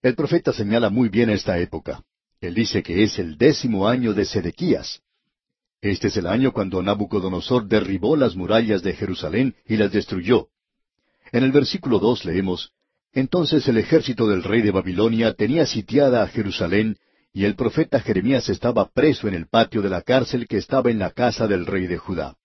El 0.00 0.14
profeta 0.14 0.52
señala 0.52 0.90
muy 0.90 1.10
bien 1.10 1.28
esta 1.28 1.58
época. 1.58 2.02
Él 2.40 2.54
dice 2.54 2.82
que 2.82 3.02
es 3.02 3.18
el 3.18 3.36
décimo 3.36 3.86
año 3.86 4.14
de 4.14 4.24
Sedequías. 4.24 5.00
Este 5.80 6.08
es 6.08 6.16
el 6.16 6.26
año 6.26 6.52
cuando 6.52 6.82
Nabucodonosor 6.82 7.68
derribó 7.68 8.16
las 8.16 8.34
murallas 8.34 8.82
de 8.82 8.94
Jerusalén 8.94 9.54
y 9.64 9.76
las 9.76 9.92
destruyó. 9.92 10.48
En 11.30 11.44
el 11.44 11.52
versículo 11.52 12.00
dos 12.00 12.24
leemos, 12.24 12.72
Entonces 13.12 13.66
el 13.68 13.78
ejército 13.78 14.26
del 14.26 14.42
rey 14.42 14.62
de 14.62 14.72
Babilonia 14.72 15.34
tenía 15.34 15.66
sitiada 15.66 16.22
a 16.22 16.28
Jerusalén, 16.28 16.98
y 17.32 17.44
el 17.44 17.54
profeta 17.54 18.00
Jeremías 18.00 18.48
estaba 18.48 18.90
preso 18.90 19.28
en 19.28 19.34
el 19.34 19.46
patio 19.46 19.80
de 19.80 19.88
la 19.88 20.02
cárcel 20.02 20.48
que 20.48 20.56
estaba 20.56 20.90
en 20.90 20.98
la 20.98 21.10
casa 21.10 21.46
del 21.46 21.64
rey 21.64 21.86
de 21.86 21.98
Judá. 21.98 22.36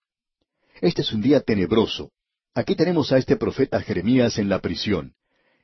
Este 0.80 1.02
es 1.02 1.12
un 1.12 1.22
día 1.22 1.42
tenebroso. 1.42 2.12
Aquí 2.54 2.76
tenemos 2.76 3.12
a 3.12 3.18
este 3.18 3.36
profeta 3.36 3.82
Jeremías 3.82 4.38
en 4.38 4.48
la 4.48 4.60
prisión, 4.60 5.14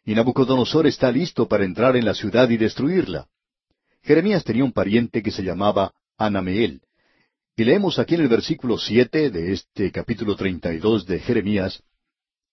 y 0.04 0.16
Nabucodonosor 0.16 0.88
está 0.88 1.12
listo 1.12 1.48
para 1.48 1.66
entrar 1.66 1.96
en 1.96 2.06
la 2.06 2.16
ciudad 2.16 2.50
y 2.50 2.58
destruirla. 2.58 3.28
Jeremías 4.02 4.44
tenía 4.44 4.64
un 4.64 4.72
pariente 4.72 5.22
que 5.22 5.32
se 5.32 5.44
llamaba 5.44 5.94
Anameel, 6.18 6.82
y 7.60 7.66
leemos 7.66 8.00
aquí 8.00 8.16
en 8.16 8.22
el 8.22 8.30
versículo 8.30 8.78
siete 8.78 9.30
de 9.32 9.52
este 9.52 9.92
capítulo 9.92 10.38
treinta 10.38 10.74
y 10.74 10.78
dos 10.78 11.06
de 11.06 11.20
Jeremías, 11.20 11.84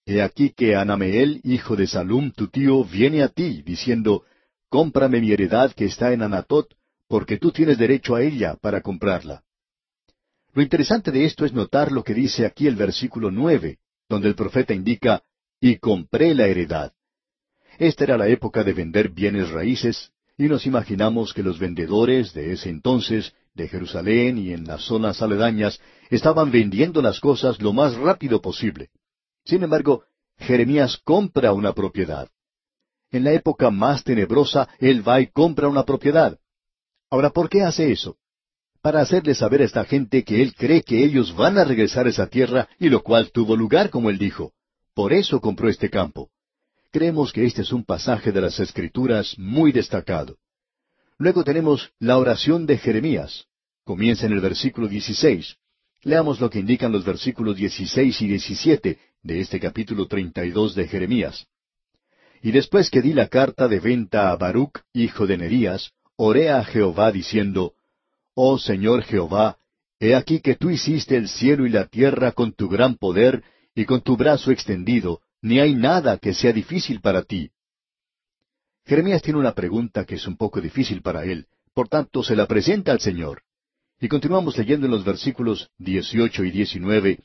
He 0.04 0.20
aquí 0.20 0.50
que 0.50 0.74
Anameel, 0.74 1.40
hijo 1.44 1.76
de 1.76 1.86
Salum, 1.86 2.32
tu 2.32 2.48
tío, 2.48 2.82
viene 2.82 3.22
a 3.22 3.28
ti, 3.28 3.62
diciendo, 3.62 4.24
Cómprame 4.68 5.20
mi 5.20 5.30
heredad 5.30 5.72
que 5.72 5.84
está 5.84 6.12
en 6.12 6.22
Anatot, 6.22 6.74
porque 7.06 7.38
tú 7.38 7.52
tienes 7.52 7.78
derecho 7.78 8.16
a 8.16 8.22
ella 8.22 8.56
para 8.60 8.80
comprarla. 8.80 9.44
Lo 10.52 10.62
interesante 10.62 11.12
de 11.12 11.24
esto 11.24 11.44
es 11.44 11.52
notar 11.52 11.92
lo 11.92 12.02
que 12.02 12.12
dice 12.12 12.44
aquí 12.44 12.66
el 12.66 12.74
versículo 12.74 13.30
nueve, 13.30 13.78
donde 14.08 14.26
el 14.26 14.34
profeta 14.34 14.74
indica, 14.74 15.22
y 15.60 15.76
compré 15.76 16.34
la 16.34 16.48
heredad. 16.48 16.92
Esta 17.78 18.02
era 18.02 18.16
la 18.16 18.26
época 18.26 18.64
de 18.64 18.72
vender 18.72 19.10
bienes 19.10 19.50
raíces, 19.50 20.10
y 20.36 20.48
nos 20.48 20.66
imaginamos 20.66 21.32
que 21.32 21.44
los 21.44 21.60
vendedores 21.60 22.32
de 22.32 22.52
ese 22.52 22.70
entonces, 22.70 23.34
de 23.56 23.68
Jerusalén 23.68 24.38
y 24.38 24.52
en 24.52 24.64
las 24.64 24.82
zonas 24.82 25.22
aledañas, 25.22 25.80
estaban 26.10 26.50
vendiendo 26.50 27.02
las 27.02 27.18
cosas 27.18 27.60
lo 27.60 27.72
más 27.72 27.96
rápido 27.96 28.40
posible. 28.40 28.90
Sin 29.44 29.62
embargo, 29.62 30.04
Jeremías 30.38 30.98
compra 31.02 31.52
una 31.52 31.72
propiedad. 31.72 32.28
En 33.10 33.24
la 33.24 33.32
época 33.32 33.70
más 33.70 34.04
tenebrosa, 34.04 34.68
él 34.78 35.06
va 35.06 35.20
y 35.20 35.28
compra 35.28 35.68
una 35.68 35.84
propiedad. 35.84 36.38
Ahora, 37.10 37.30
¿por 37.30 37.48
qué 37.48 37.62
hace 37.62 37.90
eso? 37.90 38.16
Para 38.82 39.00
hacerle 39.00 39.34
saber 39.34 39.62
a 39.62 39.64
esta 39.64 39.84
gente 39.84 40.22
que 40.22 40.42
él 40.42 40.54
cree 40.54 40.82
que 40.82 41.02
ellos 41.02 41.34
van 41.34 41.58
a 41.58 41.64
regresar 41.64 42.06
a 42.06 42.10
esa 42.10 42.26
tierra, 42.26 42.68
y 42.78 42.88
lo 42.88 43.02
cual 43.02 43.30
tuvo 43.32 43.56
lugar, 43.56 43.90
como 43.90 44.10
él 44.10 44.18
dijo. 44.18 44.52
Por 44.94 45.12
eso 45.12 45.40
compró 45.40 45.68
este 45.68 45.88
campo. 45.88 46.30
Creemos 46.90 47.32
que 47.32 47.44
este 47.44 47.62
es 47.62 47.72
un 47.72 47.84
pasaje 47.84 48.32
de 48.32 48.40
las 48.40 48.60
Escrituras 48.60 49.34
muy 49.38 49.72
destacado. 49.72 50.36
Luego 51.18 51.44
tenemos 51.44 51.92
la 51.98 52.18
oración 52.18 52.66
de 52.66 52.76
Jeremías. 52.76 53.46
Comienza 53.84 54.26
en 54.26 54.32
el 54.32 54.40
versículo 54.40 54.86
16. 54.86 55.56
Leamos 56.02 56.40
lo 56.40 56.50
que 56.50 56.58
indican 56.58 56.92
los 56.92 57.04
versículos 57.04 57.56
16 57.56 58.20
y 58.20 58.26
17 58.28 58.98
de 59.22 59.40
este 59.40 59.58
capítulo 59.58 60.06
32 60.06 60.74
de 60.74 60.86
Jeremías. 60.86 61.46
Y 62.42 62.52
después 62.52 62.90
que 62.90 63.00
di 63.00 63.14
la 63.14 63.28
carta 63.28 63.66
de 63.66 63.80
venta 63.80 64.30
a 64.30 64.36
Baruch, 64.36 64.80
hijo 64.92 65.26
de 65.26 65.38
Nerías, 65.38 65.92
oré 66.16 66.50
a 66.50 66.62
Jehová 66.62 67.10
diciendo, 67.10 67.72
Oh 68.34 68.58
Señor 68.58 69.02
Jehová, 69.02 69.56
he 69.98 70.14
aquí 70.14 70.40
que 70.40 70.54
tú 70.54 70.68
hiciste 70.68 71.16
el 71.16 71.28
cielo 71.28 71.66
y 71.66 71.70
la 71.70 71.86
tierra 71.86 72.32
con 72.32 72.52
tu 72.52 72.68
gran 72.68 72.96
poder 72.96 73.42
y 73.74 73.86
con 73.86 74.02
tu 74.02 74.18
brazo 74.18 74.50
extendido, 74.50 75.22
ni 75.40 75.60
hay 75.60 75.74
nada 75.74 76.18
que 76.18 76.34
sea 76.34 76.52
difícil 76.52 77.00
para 77.00 77.22
ti. 77.22 77.50
Jeremías 78.86 79.20
tiene 79.20 79.40
una 79.40 79.52
pregunta 79.52 80.04
que 80.04 80.14
es 80.14 80.26
un 80.28 80.36
poco 80.36 80.60
difícil 80.60 81.02
para 81.02 81.24
él, 81.24 81.46
Por 81.74 81.88
tanto, 81.88 82.22
se 82.22 82.36
la 82.36 82.46
presenta 82.46 82.92
al 82.92 83.00
Señor. 83.00 83.42
Y 84.00 84.08
continuamos 84.08 84.56
leyendo 84.56 84.86
en 84.86 84.92
los 84.92 85.04
versículos 85.04 85.68
18 85.78 86.44
y 86.44 86.50
19, 86.50 87.18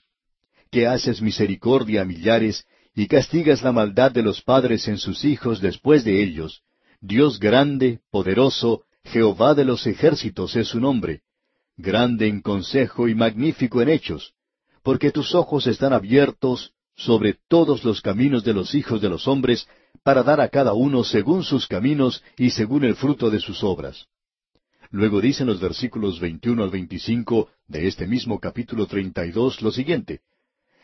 que 0.71 0.87
haces 0.87 1.21
misericordia 1.21 2.01
a 2.01 2.05
millares 2.05 2.65
y 2.95 3.07
castigas 3.07 3.61
la 3.61 3.71
maldad 3.71 4.11
de 4.11 4.23
los 4.23 4.41
padres 4.41 4.87
en 4.87 4.97
sus 4.97 5.23
hijos 5.23 5.61
después 5.61 6.03
de 6.03 6.21
ellos. 6.23 6.63
Dios 6.99 7.39
grande, 7.39 7.99
poderoso, 8.09 8.83
Jehová 9.03 9.53
de 9.53 9.65
los 9.65 9.87
ejércitos 9.87 10.55
es 10.55 10.67
su 10.67 10.79
nombre, 10.79 11.21
grande 11.77 12.27
en 12.27 12.41
consejo 12.41 13.07
y 13.07 13.15
magnífico 13.15 13.81
en 13.81 13.89
hechos, 13.89 14.33
porque 14.83 15.11
tus 15.11 15.33
ojos 15.35 15.67
están 15.67 15.93
abiertos 15.93 16.73
sobre 16.95 17.37
todos 17.47 17.83
los 17.83 18.01
caminos 18.01 18.43
de 18.43 18.53
los 18.53 18.75
hijos 18.75 19.01
de 19.01 19.09
los 19.09 19.27
hombres, 19.27 19.67
para 20.03 20.23
dar 20.23 20.41
a 20.41 20.49
cada 20.49 20.73
uno 20.73 21.03
según 21.03 21.43
sus 21.43 21.67
caminos 21.67 22.23
y 22.37 22.51
según 22.51 22.83
el 22.83 22.95
fruto 22.95 23.29
de 23.29 23.39
sus 23.39 23.63
obras. 23.63 24.07
Luego 24.89 25.21
dicen 25.21 25.47
los 25.47 25.59
versículos 25.59 26.19
21 26.19 26.63
al 26.63 26.69
25 26.69 27.49
de 27.67 27.87
este 27.87 28.07
mismo 28.07 28.39
capítulo 28.39 28.87
32 28.87 29.61
lo 29.61 29.71
siguiente, 29.71 30.21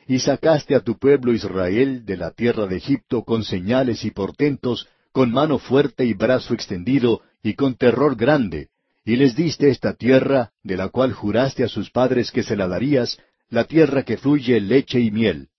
Y 0.08 0.20
sacaste 0.20 0.76
a 0.76 0.80
tu 0.80 0.98
pueblo 0.98 1.34
Israel 1.34 2.06
de 2.06 2.16
la 2.16 2.32
tierra 2.32 2.66
de 2.66 2.78
Egipto 2.78 3.24
con 3.24 3.44
señales 3.44 4.06
y 4.06 4.12
portentos, 4.12 4.88
con 5.12 5.32
mano 5.32 5.60
fuerte 5.60 6.06
y 6.06 6.14
brazo 6.14 6.54
extendido, 6.54 7.22
y 7.44 7.56
con 7.56 7.76
terror 7.76 8.16
grande, 8.16 8.70
y 9.04 9.18
les 9.18 9.36
diste 9.36 9.70
esta 9.70 9.94
tierra, 9.94 10.52
de 10.64 10.78
la 10.78 10.90
cual 10.90 11.12
juraste 11.12 11.64
a 11.64 11.68
sus 11.68 11.90
padres 11.90 12.32
que 12.32 12.44
se 12.44 12.56
la 12.56 12.68
darías, 12.68 13.18
la 13.50 13.66
tierra 13.66 14.04
que 14.04 14.18
fluye 14.18 14.62
leche 14.62 15.00
y 15.00 15.12
miel. 15.12 15.50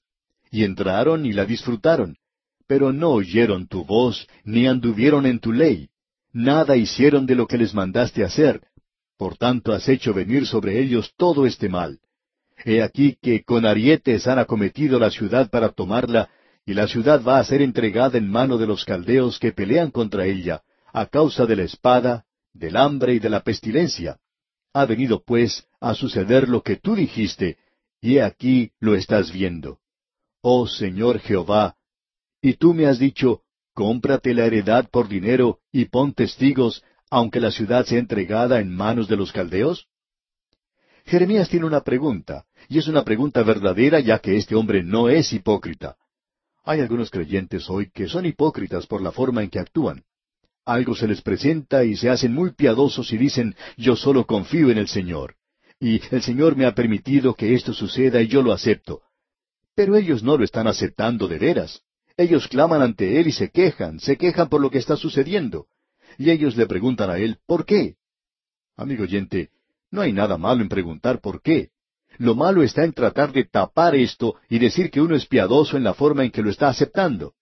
Y 0.51 0.65
entraron 0.65 1.27
y 1.27 1.33
la 1.33 1.45
disfrutaron, 1.45 2.17
pero 2.67 2.93
no 2.93 3.11
oyeron 3.11 3.67
tu 3.67 3.85
voz, 3.85 4.27
ni 4.45 4.67
anduvieron 4.67 5.27
en 5.27 5.41
tu 5.41 5.53
ley, 5.53 5.89
nada 6.33 6.77
hicieron 6.77 7.27
de 7.27 7.35
lo 7.35 7.47
que 7.47 7.59
les 7.59 7.75
mandaste 7.75 8.25
hacer, 8.25 8.63
por 9.17 9.37
tanto 9.37 9.73
has 9.73 9.89
hecho 9.89 10.15
venir 10.15 10.47
sobre 10.47 10.81
ellos 10.81 11.13
todo 11.17 11.47
este 11.47 11.69
mal. 11.69 11.99
He 12.65 12.83
aquí 12.83 13.17
que 13.21 13.43
con 13.45 13.67
arietes 13.67 14.27
han 14.27 14.39
acometido 14.39 14.99
la 14.99 15.11
ciudad 15.11 15.51
para 15.51 15.71
tomarla, 15.71 16.31
y 16.65 16.75
la 16.75 16.87
ciudad 16.87 17.23
va 17.23 17.39
a 17.39 17.45
ser 17.45 17.63
entregada 17.63 18.19
en 18.19 18.31
mano 18.31 18.59
de 18.59 18.67
los 18.67 18.85
caldeos 18.85 19.39
que 19.39 19.53
pelean 19.53 19.91
contra 19.91 20.27
ella, 20.27 20.63
a 20.93 21.07
causa 21.07 21.47
de 21.47 21.57
la 21.57 21.63
espada, 21.63 22.25
del 22.53 22.77
hambre 22.77 23.15
y 23.15 23.19
de 23.19 23.31
la 23.31 23.41
pestilencia. 23.41 24.19
Ha 24.73 24.85
venido 24.85 25.23
pues 25.25 25.67
a 25.81 25.95
suceder 25.95 26.49
lo 26.49 26.63
que 26.63 26.77
tú 26.77 26.95
dijiste, 26.95 27.57
y 28.01 28.17
he 28.17 28.23
aquí 28.23 28.71
lo 28.81 28.95
estás 28.95 29.33
viendo. 29.33 29.79
Oh 30.41 30.67
Señor 30.67 31.19
Jehová, 31.21 31.77
y 32.41 32.55
tú 32.55 32.75
me 32.75 32.87
has 32.87 32.99
dicho, 32.99 33.43
cómprate 33.75 34.35
la 34.35 34.47
heredad 34.47 34.89
por 34.91 35.09
dinero 35.09 35.59
y 35.73 35.87
pon 35.87 36.13
testigos, 36.13 36.85
aunque 37.11 37.41
la 37.41 37.51
ciudad 37.51 37.85
sea 37.87 37.99
entregada 37.99 38.61
en 38.61 38.75
manos 38.75 39.09
de 39.09 39.17
los 39.17 39.33
caldeos? 39.33 39.89
Jeremías 41.05 41.49
tiene 41.49 41.67
una 41.67 41.81
pregunta, 41.81 42.45
y 42.69 42.79
es 42.79 42.87
una 42.87 43.03
pregunta 43.03 43.43
verdadera 43.43 43.99
ya 43.99 44.19
que 44.19 44.37
este 44.37 44.55
hombre 44.55 44.83
no 44.83 45.09
es 45.09 45.33
hipócrita. 45.33 45.97
Hay 46.65 46.81
algunos 46.81 47.11
creyentes 47.11 47.69
hoy 47.71 47.91
que 47.91 48.09
son 48.09 48.27
hipócritas 48.27 48.87
por 48.87 49.01
la 49.01 49.11
forma 49.11 49.43
en 49.43 49.49
que 49.49 49.59
actúan. 49.59 50.05
Algo 50.67 50.95
se 50.95 51.09
les 51.09 51.23
presenta 51.23 51.83
y 51.83 51.97
se 51.97 52.11
hacen 52.11 52.35
muy 52.35 52.53
piadosos 52.53 53.11
y 53.13 53.17
dicen, 53.17 53.57
yo 53.79 53.97
solo 53.97 54.27
confío 54.27 54.71
en 54.71 54.77
el 54.77 54.87
Señor. 54.87 55.35
Y 55.81 56.03
el 56.11 56.21
Señor 56.23 56.57
me 56.57 56.67
ha 56.67 56.75
permitido 56.75 57.35
que 57.35 57.55
esto 57.55 57.73
suceda 57.73 58.21
y 58.21 58.29
yo 58.29 58.43
lo 58.43 58.53
acepto. 58.53 59.01
Pero 59.79 59.95
ellos 59.95 60.25
no 60.25 60.37
lo 60.37 60.43
están 60.43 60.67
aceptando 60.67 61.29
de 61.29 61.39
veras. 61.39 61.83
Ellos 62.17 62.49
claman 62.49 62.83
ante 62.83 63.21
Él 63.21 63.29
y 63.29 63.33
se 63.33 63.51
quejan, 63.51 64.01
se 64.01 64.17
quejan 64.17 64.49
por 64.49 64.61
lo 64.61 64.71
que 64.71 64.79
está 64.79 64.97
sucediendo. 64.97 65.69
Y 66.19 66.33
ellos 66.33 66.57
le 66.57 66.67
preguntan 66.67 67.11
a 67.11 67.19
Él, 67.19 67.39
¿por 67.47 67.65
qué? 67.65 67.95
Amigo 68.77 69.05
oyente, 69.05 69.51
no 69.93 70.01
hay 70.01 70.13
nada 70.13 70.37
malo 70.37 70.63
en 70.63 70.69
preguntar 70.69 71.21
por 71.21 71.41
qué. 71.41 71.69
Lo 72.17 72.35
malo 72.35 72.65
está 72.65 72.83
en 72.83 72.93
tratar 72.93 73.31
de 73.31 73.45
tapar 73.45 73.95
esto 73.95 74.35
y 74.51 74.59
decir 74.59 74.91
que 74.91 75.01
uno 75.01 75.15
es 75.15 75.27
piadoso 75.27 75.77
en 75.77 75.85
la 75.85 75.95
forma 75.95 76.25
en 76.25 76.33
que 76.33 76.43
lo 76.43 76.51
está 76.51 76.67
aceptando. 76.67 77.35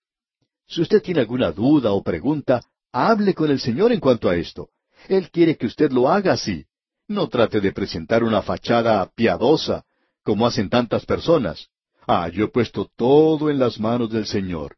Si 0.67 0.83
usted 0.83 1.01
tiene 1.01 1.21
alguna 1.21 1.53
duda 1.53 1.93
o 1.93 2.03
pregunta, 2.03 2.63
hable 2.93 3.33
con 3.33 3.51
el 3.51 3.61
Señor 3.61 3.93
en 3.93 4.01
cuanto 4.01 4.29
a 4.29 4.37
esto. 4.37 4.69
Él 5.09 5.31
quiere 5.31 5.57
que 5.57 5.65
usted 5.65 5.91
lo 5.91 6.11
haga 6.11 6.35
así. 6.35 6.67
No 7.09 7.31
trate 7.31 7.63
de 7.63 7.73
presentar 7.73 8.23
una 8.23 8.43
fachada 8.43 9.11
piadosa, 9.15 9.87
como 10.23 10.47
hacen 10.47 10.69
tantas 10.69 11.07
personas. 11.07 11.71
Ah, 12.07 12.29
yo 12.29 12.45
he 12.45 12.49
puesto 12.49 12.89
todo 12.97 13.51
en 13.51 13.59
las 13.59 13.81
manos 13.81 14.11
del 14.11 14.27
Señor. 14.27 14.77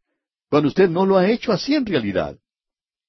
Cuando 0.49 0.69
usted 0.69 0.89
no 0.89 1.05
lo 1.05 1.17
ha 1.17 1.29
hecho 1.29 1.51
así 1.51 1.75
en 1.75 1.85
realidad. 1.85 2.37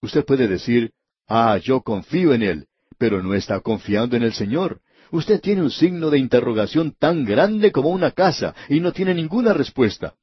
Usted 0.03 0.25
puede 0.25 0.47
decir, 0.47 0.93
ah, 1.27 1.59
yo 1.59 1.81
confío 1.81 2.35
en 2.35 2.43
Él, 2.43 2.67
pero 2.99 3.23
no 3.23 3.35
está 3.35 3.61
confiando 3.61 4.17
en 4.17 4.23
el 4.23 4.35
Señor. 4.35 4.83
Usted 5.11 5.41
tiene 5.41 5.63
un 5.63 5.71
signo 5.71 6.11
de 6.11 6.19
interrogación 6.19 6.95
tan 6.99 7.25
grande 7.25 7.73
como 7.73 7.89
una 7.89 8.11
casa 8.11 8.55
y 8.69 8.81
no 8.81 8.93
tiene 8.93 9.15
ninguna 9.15 9.55
respuesta. 9.55 10.15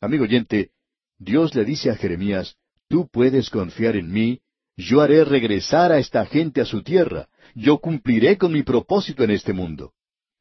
Amigo 0.00 0.24
oyente, 0.24 0.70
Dios 1.18 1.54
le 1.56 1.64
dice 1.64 1.90
a 1.90 1.96
Jeremías, 1.96 2.56
tú 2.88 3.08
puedes 3.08 3.50
confiar 3.50 3.96
en 3.96 4.12
mí, 4.12 4.40
yo 4.76 5.00
haré 5.00 5.24
regresar 5.24 5.90
a 5.90 5.98
esta 5.98 6.24
gente 6.24 6.60
a 6.60 6.64
su 6.64 6.82
tierra, 6.82 7.28
yo 7.56 7.78
cumpliré 7.78 8.38
con 8.38 8.52
mi 8.52 8.62
propósito 8.62 9.24
en 9.24 9.32
este 9.32 9.52
mundo. 9.52 9.92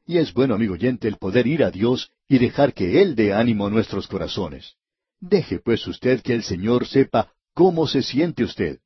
Y 0.05 0.17
es 0.19 0.31
bueno, 0.31 0.53
amigo 0.53 0.75
oyente, 0.75 1.07
el 1.07 1.17
poder 1.17 1.47
ir 1.47 1.63
a 1.63 1.71
Dios 1.71 2.11
y 2.27 2.37
dejar 2.39 2.73
que 2.73 3.01
Él 3.01 3.15
dé 3.15 3.33
ánimo 3.33 3.67
a 3.67 3.69
nuestros 3.69 4.07
corazones. 4.07 4.75
Deje 5.19 5.59
pues 5.59 5.85
usted 5.87 6.21
que 6.21 6.33
el 6.33 6.43
Señor 6.43 6.85
sepa 6.85 7.33
cómo 7.53 7.87
se 7.87 8.01
siente 8.01 8.43
usted. 8.43 8.79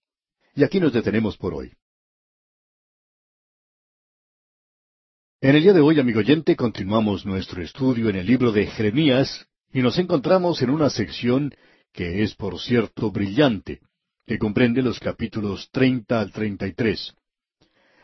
Y 0.55 0.63
aquí 0.63 0.79
nos 0.79 0.93
detenemos 0.93 1.37
por 1.37 1.53
hoy. 1.53 1.73
En 5.41 5.55
el 5.55 5.63
día 5.63 5.73
de 5.73 5.81
hoy, 5.81 5.99
amigo 5.99 6.19
oyente, 6.19 6.55
continuamos 6.55 7.25
nuestro 7.25 7.63
estudio 7.63 8.09
en 8.09 8.15
el 8.15 8.27
libro 8.27 8.51
de 8.51 8.67
Jeremías 8.67 9.47
y 9.73 9.81
nos 9.81 9.97
encontramos 9.97 10.61
en 10.61 10.69
una 10.69 10.89
sección 10.89 11.53
que 11.91 12.21
es, 12.21 12.35
por 12.35 12.59
cierto, 12.59 13.11
brillante, 13.11 13.81
que 14.27 14.37
comprende 14.37 14.81
los 14.81 14.99
capítulos 14.99 15.69
treinta 15.71 16.21
al 16.21 16.31
treinta 16.31 16.67
y 16.67 16.73
tres. 16.73 17.15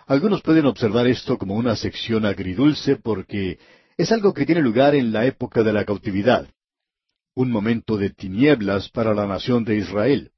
Algunos 0.08 0.42
pueden 0.42 0.66
observar 0.66 1.06
esto 1.06 1.38
como 1.38 1.56
una 1.56 1.76
sección 1.76 2.26
agridulce 2.26 2.96
porque 2.96 3.60
es 3.98 4.12
algo 4.12 4.34
que 4.34 4.46
tiene 4.46 4.62
lugar 4.62 4.94
en 4.94 5.12
la 5.12 5.26
época 5.26 5.64
de 5.64 5.74
la 5.74 5.84
cautividad, 5.84 6.48
un 7.34 7.50
momento 7.52 7.98
de 7.98 8.12
tinieblas 8.12 8.90
para 8.90 9.14
la 9.16 9.26
nación 9.26 9.64
de 9.64 9.78
Israel. 9.78 10.32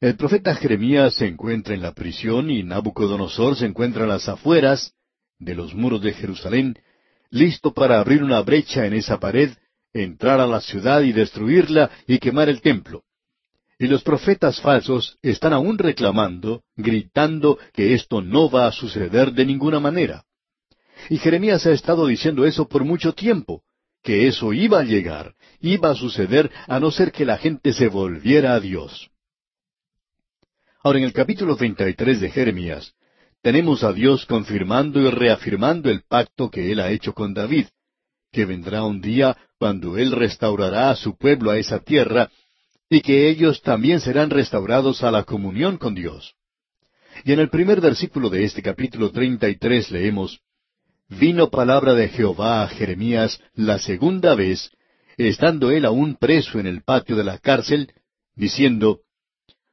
El 0.00 0.16
profeta 0.16 0.54
Jeremías 0.54 1.14
se 1.14 1.26
encuentra 1.26 1.74
en 1.74 1.82
la 1.82 1.92
prisión 1.92 2.50
y 2.50 2.62
Nabucodonosor 2.62 3.56
se 3.56 3.66
encuentra 3.66 4.04
en 4.04 4.08
las 4.08 4.30
afueras 4.30 4.94
de 5.38 5.54
los 5.54 5.74
muros 5.74 6.00
de 6.00 6.14
Jerusalén, 6.14 6.78
listo 7.28 7.74
para 7.74 8.00
abrir 8.00 8.22
una 8.22 8.40
brecha 8.40 8.86
en 8.86 8.94
esa 8.94 9.20
pared, 9.20 9.50
entrar 9.92 10.40
a 10.40 10.46
la 10.46 10.62
ciudad 10.62 11.02
y 11.02 11.12
destruirla 11.12 11.90
y 12.06 12.18
quemar 12.18 12.48
el 12.48 12.62
templo. 12.62 13.04
Y 13.78 13.88
los 13.88 14.02
profetas 14.02 14.60
falsos 14.60 15.18
están 15.20 15.52
aún 15.52 15.76
reclamando, 15.76 16.62
gritando 16.76 17.58
que 17.74 17.92
esto 17.92 18.22
no 18.22 18.50
va 18.50 18.66
a 18.66 18.72
suceder 18.72 19.32
de 19.32 19.44
ninguna 19.44 19.80
manera. 19.80 20.24
Y 21.08 21.18
Jeremías 21.18 21.66
ha 21.66 21.72
estado 21.72 22.06
diciendo 22.06 22.44
eso 22.44 22.68
por 22.68 22.84
mucho 22.84 23.12
tiempo, 23.12 23.62
que 24.02 24.28
eso 24.28 24.52
iba 24.52 24.80
a 24.80 24.84
llegar, 24.84 25.34
iba 25.60 25.90
a 25.90 25.94
suceder 25.94 26.50
a 26.66 26.80
no 26.80 26.90
ser 26.90 27.12
que 27.12 27.24
la 27.24 27.38
gente 27.38 27.72
se 27.72 27.88
volviera 27.88 28.54
a 28.54 28.60
Dios. 28.60 29.10
Ahora 30.82 30.98
en 30.98 31.04
el 31.04 31.12
capítulo 31.12 31.56
33 31.56 32.20
de 32.20 32.30
Jeremías, 32.30 32.94
tenemos 33.42 33.84
a 33.84 33.92
Dios 33.92 34.26
confirmando 34.26 35.00
y 35.00 35.10
reafirmando 35.10 35.90
el 35.90 36.02
pacto 36.02 36.50
que 36.50 36.72
Él 36.72 36.80
ha 36.80 36.90
hecho 36.90 37.12
con 37.14 37.34
David, 37.34 37.66
que 38.32 38.44
vendrá 38.44 38.84
un 38.84 39.00
día 39.00 39.36
cuando 39.58 39.98
Él 39.98 40.12
restaurará 40.12 40.90
a 40.90 40.96
su 40.96 41.16
pueblo 41.16 41.50
a 41.50 41.58
esa 41.58 41.80
tierra 41.80 42.30
y 42.88 43.02
que 43.02 43.28
ellos 43.28 43.62
también 43.62 44.00
serán 44.00 44.30
restaurados 44.30 45.02
a 45.02 45.10
la 45.10 45.24
comunión 45.24 45.78
con 45.78 45.94
Dios. 45.94 46.34
Y 47.24 47.32
en 47.32 47.40
el 47.40 47.50
primer 47.50 47.80
versículo 47.80 48.30
de 48.30 48.44
este 48.44 48.62
capítulo 48.62 49.10
treinta 49.10 49.48
y 49.48 49.56
tres 49.56 49.90
leemos 49.90 50.40
Vino 51.10 51.50
palabra 51.50 51.94
de 51.94 52.08
Jehová 52.08 52.62
a 52.62 52.68
Jeremías 52.68 53.40
la 53.54 53.80
segunda 53.80 54.36
vez, 54.36 54.70
estando 55.16 55.72
él 55.72 55.84
aún 55.84 56.14
preso 56.14 56.60
en 56.60 56.68
el 56.68 56.82
patio 56.82 57.16
de 57.16 57.24
la 57.24 57.38
cárcel, 57.38 57.92
diciendo 58.36 59.00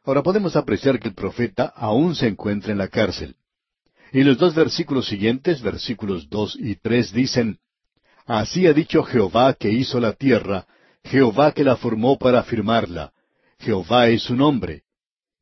Ahora 0.03 0.23
podemos 0.23 0.55
apreciar 0.55 0.99
que 0.99 1.09
el 1.09 1.13
profeta 1.13 1.71
aún 1.75 2.15
se 2.15 2.27
encuentra 2.27 2.71
en 2.71 2.79
la 2.79 2.87
cárcel. 2.87 3.35
Y 4.11 4.23
los 4.23 4.39
dos 4.39 4.55
versículos 4.55 5.07
siguientes, 5.07 5.61
versículos 5.61 6.27
dos 6.27 6.57
y 6.59 6.75
tres, 6.75 7.13
dicen 7.13 7.59
Así 8.25 8.65
ha 8.65 8.73
dicho 8.73 9.03
Jehová 9.03 9.53
que 9.53 9.69
hizo 9.69 9.99
la 9.99 10.13
tierra, 10.13 10.65
Jehová 11.03 11.51
que 11.51 11.63
la 11.63 11.75
formó 11.75 12.17
para 12.17 12.39
afirmarla. 12.39 13.13
Jehová 13.59 14.07
es 14.07 14.23
su 14.23 14.35
nombre. 14.35 14.85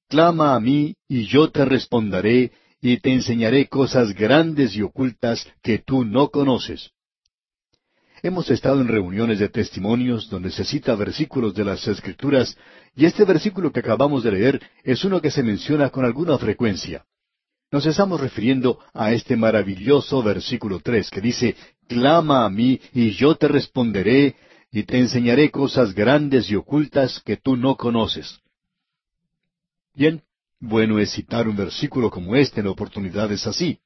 Clama 0.10 0.56
a 0.56 0.60
mí, 0.60 0.96
y 1.08 1.26
yo 1.26 1.52
te 1.52 1.64
responderé, 1.64 2.52
y 2.86 3.00
te 3.00 3.12
enseñaré 3.12 3.68
cosas 3.68 4.14
grandes 4.14 4.76
y 4.76 4.84
ocultas 4.84 5.48
que 5.64 5.80
tú 5.80 6.06
no 6.06 6.30
conoces. 6.30 6.92
Hemos 8.22 8.52
estado 8.52 8.80
en 8.80 8.88
reuniones 8.88 9.40
de 9.40 9.50
testimonios 9.50 10.30
donde 10.30 10.52
se 10.52 10.64
cita 10.64 10.94
versículos 10.94 11.56
de 11.56 11.66
las 11.66 11.88
Escrituras, 11.88 12.56
y 12.96 13.06
este 13.06 13.26
versículo 13.26 13.72
que 13.72 13.80
acabamos 13.80 14.24
de 14.24 14.34
leer 14.34 14.62
es 14.84 15.04
uno 15.04 15.20
que 15.20 15.32
se 15.32 15.42
menciona 15.42 15.90
con 15.90 16.06
alguna 16.06 16.38
frecuencia. 16.38 17.04
Nos 17.72 17.88
estamos 17.88 18.22
refiriendo 18.22 18.78
a 18.94 19.14
este 19.14 19.36
maravilloso 19.36 20.22
versículo 20.22 20.80
tres 20.80 21.10
que 21.10 21.22
dice, 21.22 21.56
Clama 21.88 22.46
a 22.46 22.52
mí 22.52 22.80
y 22.94 23.12
yo 23.12 23.34
te 23.34 23.48
responderé 23.48 24.36
y 24.72 24.84
te 24.84 25.00
enseñaré 25.00 25.50
cosas 25.50 25.96
grandes 25.96 26.52
y 26.52 26.56
ocultas 26.56 27.20
que 27.26 27.38
tú 27.38 27.58
no 27.58 27.78
conoces. 27.78 28.42
Bien, 29.96 30.22
bueno 30.60 31.00
es 31.00 31.12
citar 31.12 31.48
un 31.48 31.56
versículo 31.56 32.10
como 32.10 32.36
este 32.36 32.62
en 32.62 32.68
oportunidades 32.68 33.46
así, 33.48 33.80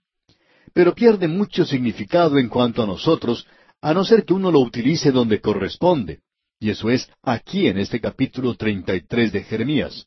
pero 0.74 0.94
pierde 0.94 1.28
mucho 1.28 1.66
significado 1.66 2.38
en 2.38 2.50
cuanto 2.50 2.84
a 2.84 2.88
nosotros, 2.88 3.48
a 3.82 3.94
no 3.94 4.04
ser 4.04 4.26
que 4.26 4.34
uno 4.34 4.52
lo 4.52 4.60
utilice 4.60 5.12
donde 5.12 5.42
corresponde, 5.42 6.20
y 6.60 6.70
eso 6.70 6.90
es 6.90 7.10
aquí 7.24 7.68
en 7.68 7.78
este 7.78 8.00
capítulo 8.00 8.56
33 8.56 9.32
de 9.32 9.44
Jeremías. 9.44 10.06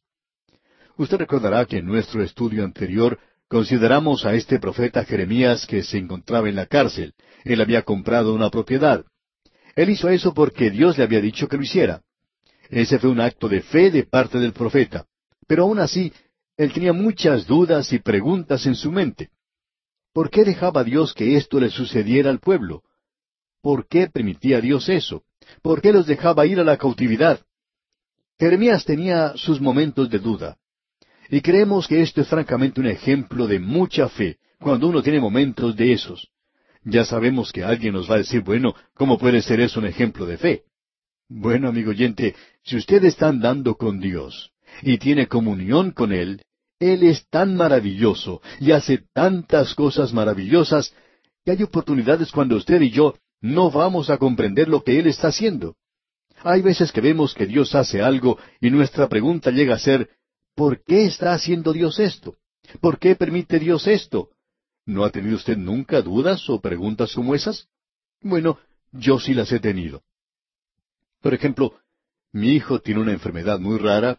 Usted 0.97 1.17
recordará 1.17 1.65
que 1.65 1.79
en 1.79 1.87
nuestro 1.87 2.23
estudio 2.23 2.65
anterior 2.65 3.19
consideramos 3.49 4.25
a 4.25 4.35
este 4.35 4.59
profeta 4.59 5.05
Jeremías 5.05 5.67
que 5.67 5.83
se 5.83 5.99
encontraba 5.99 6.49
en 6.49 6.57
la 6.57 6.67
cárcel. 6.67 7.15
Él 7.45 7.61
había 7.61 7.83
comprado 7.83 8.35
una 8.35 8.51
propiedad. 8.51 9.05
Él 9.75 9.91
hizo 9.91 10.09
eso 10.11 10.35
porque 10.35 10.71
Dios 10.71 10.99
le 10.99 11.05
había 11.05 11.21
dicho 11.21 11.49
que 11.49 11.57
lo 11.57 11.63
hiciera. 11.63 12.03
Ese 12.69 12.99
fue 12.99 13.11
un 13.11 13.21
acto 13.21 13.49
de 13.49 13.63
fe 13.63 13.91
de 13.91 14.05
parte 14.05 14.39
del 14.39 14.53
profeta. 14.53 15.07
Pero 15.47 15.65
aún 15.65 15.79
así, 15.79 16.13
él 16.57 16.73
tenía 16.73 16.93
muchas 16.93 17.47
dudas 17.47 17.93
y 17.93 17.99
preguntas 17.99 18.67
en 18.67 18.75
su 18.75 18.91
mente. 18.91 19.31
¿Por 20.13 20.31
qué 20.31 20.45
dejaba 20.45 20.85
Dios 20.85 21.15
que 21.15 21.37
esto 21.37 21.59
le 21.59 21.71
sucediera 21.71 22.31
al 22.31 22.41
pueblo? 22.41 22.83
¿Por 23.63 23.87
qué 23.87 24.09
permitía 24.09 24.61
Dios 24.61 24.89
eso? 24.89 25.25
¿Por 25.63 25.81
qué 25.81 25.93
los 25.93 26.07
dejaba 26.07 26.47
ir 26.47 26.61
a 26.61 26.65
la 26.65 26.77
cautividad? 26.77 27.41
Jeremías 28.39 28.85
tenía 28.85 29.33
sus 29.37 29.61
momentos 29.61 30.11
de 30.11 30.19
duda. 30.19 30.59
Y 31.31 31.41
creemos 31.41 31.89
que 31.89 32.03
esto 32.03 32.21
es 32.21 32.29
francamente 32.29 32.81
un 32.81 32.87
ejemplo 32.87 33.47
de 33.47 33.59
mucha 33.59 34.09
fe, 34.09 34.39
cuando 34.59 34.89
uno 34.89 35.03
tiene 35.03 35.21
momentos 35.21 35.75
de 35.77 35.93
esos. 35.93 36.29
Ya 36.85 37.05
sabemos 37.05 37.53
que 37.53 37.65
alguien 37.65 37.95
nos 37.95 38.11
va 38.11 38.17
a 38.17 38.19
decir, 38.19 38.43
bueno, 38.43 38.75
¿cómo 38.95 39.17
puede 39.17 39.41
ser 39.41 39.61
eso 39.61 39.81
un 39.81 39.87
ejemplo 39.87 40.27
de 40.27 40.37
fe? 40.37 40.65
Bueno, 41.29 41.69
amigo 41.69 41.91
oyente, 41.91 42.35
si 42.63 42.77
usted 42.77 43.05
está 43.05 43.29
andando 43.29 43.77
con 43.77 44.01
Dios 44.01 44.52
y 44.81 44.99
tiene 44.99 45.29
comunión 45.29 45.91
con 45.91 46.13
Él, 46.13 46.43
Él 46.79 47.03
es 47.03 47.29
tan 47.29 47.57
maravilloso 47.57 48.41
y 48.61 48.73
hace 48.73 49.05
tantas 49.13 49.75
cosas 49.75 50.13
maravillosas 50.13 50.95
que 51.45 51.53
hay 51.53 51.63
oportunidades 51.63 52.31
cuando 52.33 52.57
usted 52.57 52.81
y 52.81 52.91
yo 52.91 53.15
no 53.41 53.71
vamos 53.71 54.09
a 54.09 54.19
comprender 54.19 54.69
lo 54.69 54.83
que 54.83 54.99
Él 54.99 55.07
está 55.07 55.29
haciendo. 55.29 55.77
Hay 56.45 56.63
veces 56.63 56.91
que 56.93 57.01
vemos 57.01 57.35
que 57.35 57.47
Dios 57.47 57.75
hace 57.75 58.03
algo 58.03 58.39
y 58.61 58.71
nuestra 58.71 59.09
pregunta 59.09 59.51
llega 59.51 59.75
a 59.75 59.79
ser, 59.79 60.11
¿por 60.55 60.83
qué 60.83 61.05
está 61.05 61.35
haciendo 61.35 61.73
Dios 61.73 61.99
esto? 62.01 62.37
¿Por 62.81 62.99
qué 62.99 63.15
permite 63.17 63.59
Dios 63.59 63.87
esto? 63.87 64.31
¿No 64.87 65.05
ha 65.05 65.11
tenido 65.11 65.37
usted 65.37 65.57
nunca 65.57 66.03
dudas 66.03 66.49
o 66.49 66.61
preguntas 66.61 67.15
como 67.15 67.35
esas? 67.35 67.69
Bueno, 68.21 68.59
yo 68.93 69.19
sí 69.19 69.35
las 69.35 69.53
he 69.53 69.61
tenido. 69.61 70.03
Por 71.21 71.35
ejemplo, 71.35 71.75
mi 72.33 72.51
hijo 72.51 72.81
tiene 72.81 73.01
una 73.01 73.13
enfermedad 73.13 73.61
muy 73.61 73.79
rara 73.79 74.19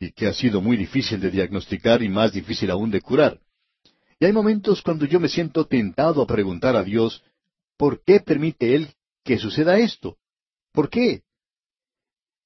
y 0.00 0.10
que 0.12 0.26
ha 0.26 0.32
sido 0.32 0.60
muy 0.60 0.76
difícil 0.76 1.20
de 1.20 1.30
diagnosticar 1.30 2.02
y 2.02 2.08
más 2.08 2.32
difícil 2.32 2.70
aún 2.70 2.90
de 2.90 3.00
curar. 3.00 3.38
Y 4.18 4.24
hay 4.24 4.32
momentos 4.32 4.82
cuando 4.82 5.04
yo 5.04 5.20
me 5.20 5.28
siento 5.28 5.66
tentado 5.66 6.22
a 6.22 6.26
preguntar 6.26 6.74
a 6.74 6.82
Dios, 6.82 7.22
¿Por 7.80 8.04
qué 8.04 8.20
permite 8.20 8.74
Él 8.74 8.90
que 9.24 9.38
suceda 9.38 9.78
esto? 9.78 10.18
¿Por 10.70 10.90
qué? 10.90 11.22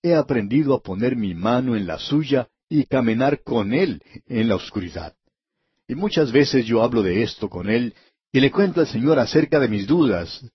He 0.00 0.14
aprendido 0.14 0.74
a 0.74 0.80
poner 0.80 1.16
mi 1.16 1.34
mano 1.34 1.74
en 1.74 1.88
la 1.88 1.98
suya 1.98 2.48
y 2.68 2.84
caminar 2.84 3.42
con 3.42 3.74
Él 3.74 4.00
en 4.28 4.48
la 4.48 4.54
oscuridad. 4.54 5.12
Y 5.88 5.96
muchas 5.96 6.30
veces 6.30 6.66
yo 6.66 6.84
hablo 6.84 7.02
de 7.02 7.24
esto 7.24 7.50
con 7.50 7.68
Él 7.68 7.96
y 8.30 8.38
le 8.38 8.52
cuento 8.52 8.80
al 8.80 8.86
Señor 8.86 9.18
acerca 9.18 9.58
de 9.58 9.66
mis 9.66 9.88
dudas, 9.88 10.48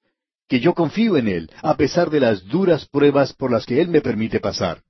que 0.47 0.62
yo 0.62 0.74
confío 0.74 1.18
en 1.18 1.28
Él, 1.28 1.52
a 1.62 1.76
pesar 1.76 2.10
de 2.10 2.22
las 2.22 2.45
duras 2.45 2.88
pruebas 2.88 3.34
por 3.34 3.52
las 3.52 3.66
que 3.66 3.82
Él 3.82 3.89
me 3.89 4.00
permite 4.00 4.39
pasar. 4.39 4.82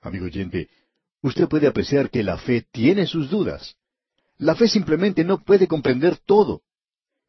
Amigo 0.00 0.24
oyente, 0.24 0.68
usted 1.22 1.48
puede 1.48 1.66
apreciar 1.66 2.10
que 2.10 2.22
la 2.22 2.36
fe 2.36 2.66
tiene 2.70 3.06
sus 3.06 3.30
dudas. 3.30 3.76
La 4.38 4.54
fe 4.54 4.68
simplemente 4.68 5.24
no 5.24 5.42
puede 5.42 5.66
comprender 5.66 6.18
todo. 6.18 6.62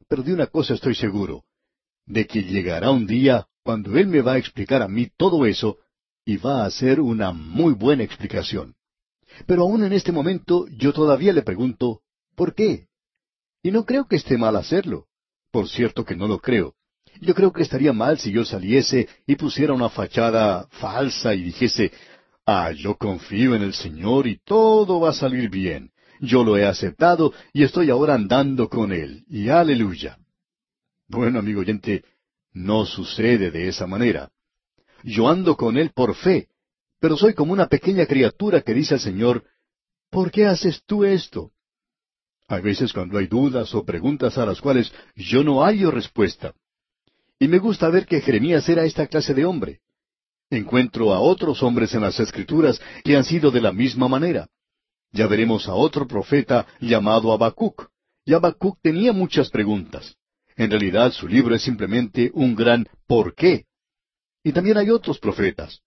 Pero 0.08 0.24
de 0.24 0.34
una 0.34 0.48
cosa 0.48 0.74
estoy 0.74 0.96
seguro, 0.96 1.46
de 2.06 2.28
que 2.28 2.44
llegará 2.44 2.92
un 2.92 3.08
día 3.08 3.48
cuando 3.64 3.98
Él 3.98 4.08
me 4.08 4.22
va 4.22 4.34
a 4.34 4.38
explicar 4.38 4.82
a 4.82 4.88
mí 4.88 5.10
todo 5.16 5.46
eso 5.46 5.78
y 6.26 6.38
va 6.38 6.64
a 6.64 6.66
hacer 6.66 7.00
una 7.00 7.32
muy 7.32 7.74
buena 7.74 8.04
explicación. 8.04 8.76
Pero 9.46 9.64
aún 9.64 9.84
en 9.84 9.94
este 9.94 10.12
momento 10.12 10.68
yo 10.70 10.94
todavía 10.94 11.34
le 11.34 11.42
pregunto, 11.42 12.02
¿por 12.36 12.54
qué? 12.54 12.88
Y 13.62 13.72
no 13.72 13.86
creo 13.86 14.06
que 14.06 14.18
esté 14.18 14.38
mal 14.38 14.56
hacerlo. 14.56 15.08
Por 15.52 15.70
cierto 15.70 16.04
que 16.04 16.16
no 16.16 16.28
lo 16.28 16.40
creo. 16.40 16.76
Yo 17.22 17.36
creo 17.36 17.54
que 17.54 17.62
estaría 17.62 17.94
mal 17.94 18.18
si 18.18 18.32
yo 18.32 18.44
saliese 18.44 19.08
y 19.28 19.36
pusiera 19.36 19.74
una 19.74 19.90
fachada 19.90 20.68
falsa 20.72 21.36
y 21.36 21.44
dijese, 21.44 21.92
ah, 22.46 22.72
yo 22.72 22.96
confío 22.96 23.56
en 23.56 23.64
el 23.64 23.74
Señor 23.74 24.28
y 24.28 24.40
todo 24.44 25.00
va 25.00 25.10
a 25.10 25.14
salir 25.14 25.50
bien. 25.50 25.92
Yo 26.20 26.44
lo 26.44 26.58
he 26.58 26.66
aceptado 26.66 27.34
y 27.52 27.64
estoy 27.64 27.90
ahora 27.90 28.16
andando 28.16 28.70
con 28.70 28.92
Él. 28.92 29.26
Y 29.28 29.50
aleluya. 29.50 30.18
Bueno, 31.08 31.40
amigo 31.40 31.62
oyente, 31.62 32.04
no 32.54 32.86
sucede 32.86 33.52
de 33.52 33.68
esa 33.68 33.88
manera. 33.88 34.30
Yo 35.04 35.28
ando 35.28 35.58
con 35.58 35.78
Él 35.78 35.92
por 35.94 36.16
fe, 36.16 36.48
pero 37.00 37.18
soy 37.18 37.34
como 37.34 37.52
una 37.52 37.68
pequeña 37.68 38.06
criatura 38.06 38.62
que 38.62 38.74
dice 38.74 38.94
al 38.94 39.02
Señor, 39.02 39.44
¿por 40.10 40.32
qué 40.32 40.46
haces 40.46 40.82
tú 40.86 41.04
esto? 41.04 41.52
Hay 42.48 42.62
veces 42.62 42.94
cuando 42.94 43.18
hay 43.18 43.28
dudas 43.28 43.74
o 43.76 43.84
preguntas 43.84 44.38
a 44.38 44.46
las 44.46 44.62
cuales 44.62 44.94
yo 45.16 45.44
no 45.44 45.64
hallo 45.64 45.92
respuesta. 45.92 46.54
Y 47.40 47.48
me 47.48 47.60
gusta 47.60 47.90
ver 47.90 48.06
que 48.06 48.22
Jeremías 48.22 48.68
era 48.70 48.86
esta 48.86 49.08
clase 49.08 49.34
de 49.34 49.44
hombre. 49.44 49.82
Encuentro 50.54 51.14
a 51.14 51.20
otros 51.20 51.64
hombres 51.64 51.94
en 51.96 52.02
las 52.02 52.20
Escrituras 52.20 52.80
que 53.04 53.18
han 53.18 53.24
sido 53.24 53.52
de 53.52 53.62
la 53.62 53.72
misma 53.72 54.08
manera. 54.08 54.48
Ya 55.12 55.28
veremos 55.28 55.68
a 55.68 55.74
otro 55.74 56.08
profeta 56.08 56.68
llamado 56.80 57.32
Habacuc. 57.32 57.90
Y 58.26 58.34
Habacuc 58.34 58.80
tenía 58.82 59.14
muchas 59.14 59.50
preguntas. 59.50 60.16
En 60.56 60.70
realidad 60.70 61.12
su 61.12 61.28
libro 61.28 61.56
es 61.56 61.64
simplemente 61.64 62.32
un 62.34 62.56
gran 62.56 62.88
¿por 63.08 63.34
qué? 63.34 63.66
Y 64.44 64.52
también 64.52 64.78
hay 64.78 64.90
otros 64.90 65.20
profetas. 65.20 65.80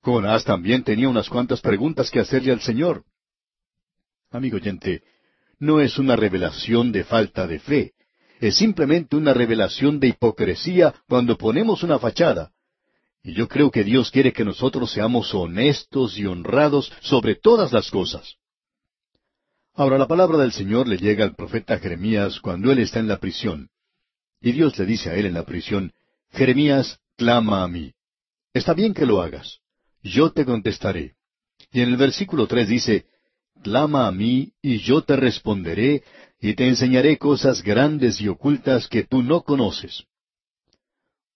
Jonás 0.00 0.44
también 0.44 0.84
tenía 0.84 1.08
unas 1.08 1.28
cuantas 1.28 1.60
preguntas 1.60 2.10
que 2.10 2.20
hacerle 2.20 2.52
al 2.52 2.60
Señor. 2.60 3.04
Amigo 4.30 4.56
oyente, 4.56 5.02
no 5.58 5.80
es 5.80 5.98
una 5.98 6.16
revelación 6.16 6.92
de 6.92 7.04
falta 7.04 7.46
de 7.46 7.58
fe, 7.58 7.92
es 8.40 8.56
simplemente 8.56 9.16
una 9.16 9.32
revelación 9.32 10.00
de 10.00 10.08
hipocresía 10.08 10.94
cuando 11.08 11.36
ponemos 11.38 11.82
una 11.82 11.98
fachada. 11.98 12.53
Y 13.24 13.32
yo 13.32 13.48
creo 13.48 13.70
que 13.70 13.84
Dios 13.84 14.10
quiere 14.10 14.34
que 14.34 14.44
nosotros 14.44 14.92
seamos 14.92 15.34
honestos 15.34 16.18
y 16.18 16.26
honrados 16.26 16.92
sobre 17.00 17.34
todas 17.34 17.72
las 17.72 17.90
cosas. 17.90 18.36
Ahora 19.72 19.96
la 19.96 20.06
palabra 20.06 20.36
del 20.36 20.52
Señor 20.52 20.86
le 20.86 20.98
llega 20.98 21.24
al 21.24 21.34
profeta 21.34 21.78
Jeremías 21.78 22.38
cuando 22.38 22.70
él 22.70 22.80
está 22.80 23.00
en 23.00 23.08
la 23.08 23.18
prisión. 23.18 23.70
Y 24.42 24.52
Dios 24.52 24.78
le 24.78 24.84
dice 24.84 25.08
a 25.08 25.14
él 25.14 25.24
en 25.24 25.32
la 25.32 25.44
prisión, 25.44 25.92
Jeremías, 26.32 26.98
clama 27.16 27.64
a 27.64 27.68
mí. 27.68 27.94
Está 28.52 28.74
bien 28.74 28.92
que 28.92 29.06
lo 29.06 29.22
hagas. 29.22 29.60
Yo 30.02 30.30
te 30.30 30.44
contestaré. 30.44 31.14
Y 31.72 31.80
en 31.80 31.88
el 31.88 31.96
versículo 31.96 32.46
tres 32.46 32.68
dice, 32.68 33.06
Clama 33.62 34.06
a 34.06 34.12
mí, 34.12 34.52
y 34.60 34.80
yo 34.80 35.02
te 35.02 35.16
responderé, 35.16 36.02
y 36.38 36.54
te 36.54 36.68
enseñaré 36.68 37.16
cosas 37.16 37.62
grandes 37.62 38.20
y 38.20 38.28
ocultas 38.28 38.86
que 38.86 39.04
tú 39.04 39.22
no 39.22 39.40
conoces. 39.40 40.04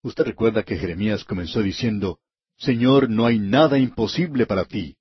Usted 0.02 0.24
recuerda 0.24 0.62
que 0.62 0.76
Jeremías 0.76 1.24
comenzó 1.24 1.62
diciendo, 1.62 2.18
Señor, 2.56 3.08
no 3.10 3.26
hay 3.26 3.38
nada 3.38 3.78
imposible 3.78 4.46
para 4.46 4.64
ti. 4.64 4.96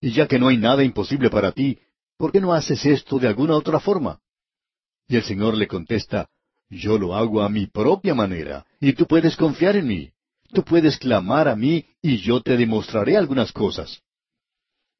Y 0.00 0.12
ya 0.12 0.26
que 0.26 0.38
no 0.38 0.48
hay 0.48 0.56
nada 0.56 0.84
imposible 0.84 1.30
para 1.30 1.52
ti, 1.52 1.78
¿por 2.18 2.32
qué 2.32 2.40
no 2.40 2.52
haces 2.52 2.84
esto 2.84 3.18
de 3.18 3.28
alguna 3.28 3.54
otra 3.54 3.80
forma? 3.80 4.20
Y 5.08 5.16
el 5.16 5.22
Señor 5.22 5.56
le 5.56 5.66
contesta, 5.66 6.28
Yo 6.68 6.98
lo 6.98 7.14
hago 7.14 7.42
a 7.42 7.48
mi 7.48 7.66
propia 7.66 8.14
manera, 8.14 8.66
y 8.80 8.92
tú 8.92 9.06
puedes 9.06 9.36
confiar 9.36 9.76
en 9.76 9.86
mí. 9.86 10.10
Tú 10.52 10.64
puedes 10.64 10.98
clamar 10.98 11.48
a 11.48 11.56
mí, 11.56 11.86
y 12.02 12.18
yo 12.18 12.40
te 12.42 12.56
demostraré 12.56 13.16
algunas 13.16 13.52
cosas. 13.52 14.02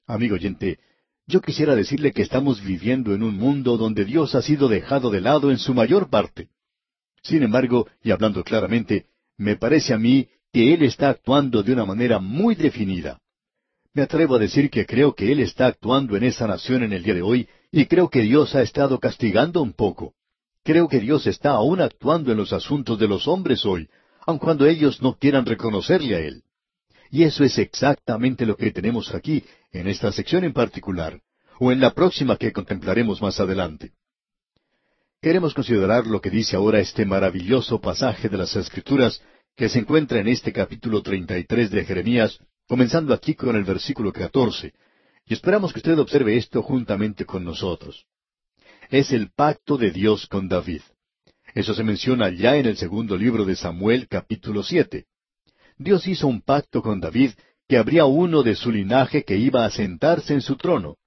Amigo 0.07 0.35
oyente, 0.37 0.79
yo 1.27 1.41
quisiera 1.41 1.75
decirle 1.75 2.13
que 2.13 2.23
estamos 2.23 2.63
viviendo 2.63 3.15
en 3.15 3.23
un 3.23 3.37
mundo 3.37 3.77
donde 3.77 4.05
Dios 4.05 4.35
ha 4.35 4.43
sido 4.43 4.69
dejado 4.69 5.11
de 5.11 5.21
lado 5.21 5.51
en 5.51 5.59
su 5.59 5.75
mayor 5.75 6.09
parte. 6.09 6.49
Sin 7.23 7.43
embargo, 7.43 7.89
y 8.03 8.13
hablando 8.13 8.45
claramente, 8.45 9.07
me 9.37 9.57
parece 9.57 9.95
a 9.95 9.99
mí 9.99 10.29
que 10.53 10.73
Él 10.75 10.83
está 10.83 11.11
actuando 11.11 11.63
de 11.63 11.73
una 11.73 11.85
manera 11.85 12.19
muy 12.19 12.55
definida. 12.55 13.21
Me 13.93 14.03
atrevo 14.03 14.37
a 14.37 14.39
decir 14.39 14.71
que 14.71 14.87
creo 14.87 15.15
que 15.15 15.31
Él 15.33 15.41
está 15.41 15.67
actuando 15.67 16.17
en 16.17 16.25
esa 16.25 16.47
nación 16.47 16.83
en 16.83 16.93
el 16.93 17.03
día 17.03 17.15
de 17.15 17.23
hoy 17.23 17.49
y 17.71 17.87
creo 17.87 18.09
que 18.09 18.23
Dios 18.23 18.55
ha 18.55 18.63
estado 18.63 18.99
castigando 18.99 19.63
un 19.63 19.73
poco. 19.73 20.15
Creo 20.63 20.89
que 20.89 21.01
Dios 21.01 21.27
está 21.27 21.51
aún 21.51 21.81
actuando 21.81 22.33
en 22.33 22.39
los 22.39 22.53
asuntos 22.53 22.99
de 22.99 23.09
los 23.09 23.29
hombres 23.29 23.65
hoy, 23.65 23.89
aun 24.27 24.39
cuando 24.39 24.67
ellos 24.67 25.01
no 25.01 25.17
quieran 25.17 25.47
reconocerle 25.47 26.17
a 26.17 26.21
Él. 26.21 26.43
Y 27.11 27.23
eso 27.23 27.45
es 27.45 27.59
exactamente 27.59 28.45
lo 28.45 28.57
que 28.57 28.73
tenemos 28.73 29.15
aquí, 29.15 29.45
en 29.73 29.87
esta 29.89 30.11
sección 30.11 30.45
en 30.45 30.53
particular, 30.53 31.21
o 31.61 31.71
en 31.71 31.81
la 31.81 31.93
próxima 31.93 32.37
que 32.37 32.53
contemplaremos 32.53 33.23
más 33.23 33.39
adelante. 33.39 33.93
Queremos 35.27 35.55
considerar 35.55 36.07
lo 36.07 36.21
que 36.21 36.31
dice 36.31 36.55
ahora 36.55 36.79
este 36.79 37.05
maravilloso 37.05 37.81
pasaje 37.81 38.29
de 38.29 38.37
las 38.37 38.55
Escrituras 38.55 39.21
que 39.57 39.69
se 39.69 39.81
encuentra 39.81 40.21
en 40.21 40.29
este 40.29 40.53
capítulo 40.53 41.03
33 41.03 41.69
de 41.73 41.85
Jeremías, 41.85 42.39
comenzando 42.69 43.13
aquí 43.13 43.35
con 43.35 43.57
el 43.57 43.65
versículo 43.65 44.13
14. 44.13 44.73
Y 45.27 45.35
esperamos 45.35 45.73
que 45.73 45.81
usted 45.81 45.99
observe 45.99 46.37
esto 46.37 46.63
juntamente 46.63 47.25
con 47.25 47.45
nosotros. 47.45 48.07
Es 48.89 49.11
el 49.11 49.33
pacto 49.33 49.77
de 49.77 49.91
Dios 49.91 50.29
con 50.29 50.47
David. 50.49 50.83
Eso 51.57 51.75
se 51.75 51.83
menciona 51.83 52.31
ya 52.31 52.55
en 52.57 52.67
el 52.67 52.77
segundo 52.77 53.17
libro 53.17 53.45
de 53.45 53.57
Samuel 53.57 54.07
capítulo 54.07 54.63
7. 54.63 55.07
Dios 55.77 56.07
hizo 56.07 56.29
un 56.29 56.41
pacto 56.41 56.83
con 56.83 57.01
David 57.01 57.33
que 57.67 57.79
habría 57.79 58.05
uno 58.05 58.45
de 58.45 58.55
su 58.55 58.71
linaje 58.71 59.25
que 59.25 59.37
iba 59.37 59.65
a 59.65 59.73
sentarse 59.73 60.35
en 60.35 60.41
su 60.41 60.55
trono. 60.55 60.99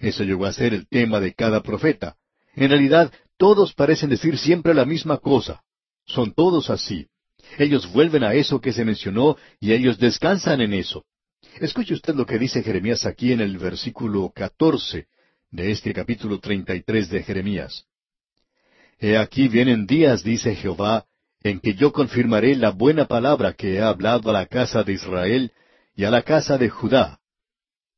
Eso 0.00 0.24
llegó 0.24 0.46
a 0.46 0.52
ser 0.54 0.72
el 0.72 0.88
tema 0.88 1.20
de 1.20 1.34
cada 1.34 1.62
profeta. 1.62 2.16
En 2.54 2.70
realidad, 2.70 3.12
todos 3.40 3.72
parecen 3.72 4.10
decir 4.10 4.36
siempre 4.36 4.74
la 4.74 4.84
misma 4.84 5.16
cosa. 5.16 5.62
Son 6.04 6.34
todos 6.34 6.68
así. 6.68 7.06
Ellos 7.56 7.90
vuelven 7.90 8.22
a 8.22 8.34
eso 8.34 8.60
que 8.60 8.70
se 8.70 8.84
mencionó 8.84 9.38
y 9.58 9.72
ellos 9.72 9.98
descansan 9.98 10.60
en 10.60 10.74
eso. 10.74 11.06
Escuche 11.58 11.94
usted 11.94 12.14
lo 12.14 12.26
que 12.26 12.38
dice 12.38 12.62
Jeremías 12.62 13.06
aquí 13.06 13.32
en 13.32 13.40
el 13.40 13.56
versículo 13.56 14.30
catorce 14.34 15.06
de 15.50 15.70
este 15.70 15.94
capítulo 15.94 16.38
treinta 16.38 16.74
y 16.74 16.82
tres 16.82 17.08
de 17.08 17.22
Jeremías. 17.22 17.86
He 18.98 19.16
aquí 19.16 19.48
vienen 19.48 19.86
días, 19.86 20.22
dice 20.22 20.54
Jehová, 20.54 21.06
en 21.42 21.60
que 21.60 21.72
yo 21.72 21.94
confirmaré 21.94 22.54
la 22.56 22.72
buena 22.72 23.06
palabra 23.06 23.54
que 23.54 23.76
he 23.76 23.80
hablado 23.80 24.28
a 24.28 24.34
la 24.34 24.44
casa 24.44 24.82
de 24.82 24.92
Israel 24.92 25.52
y 25.96 26.04
a 26.04 26.10
la 26.10 26.20
casa 26.24 26.58
de 26.58 26.68
Judá. 26.68 27.20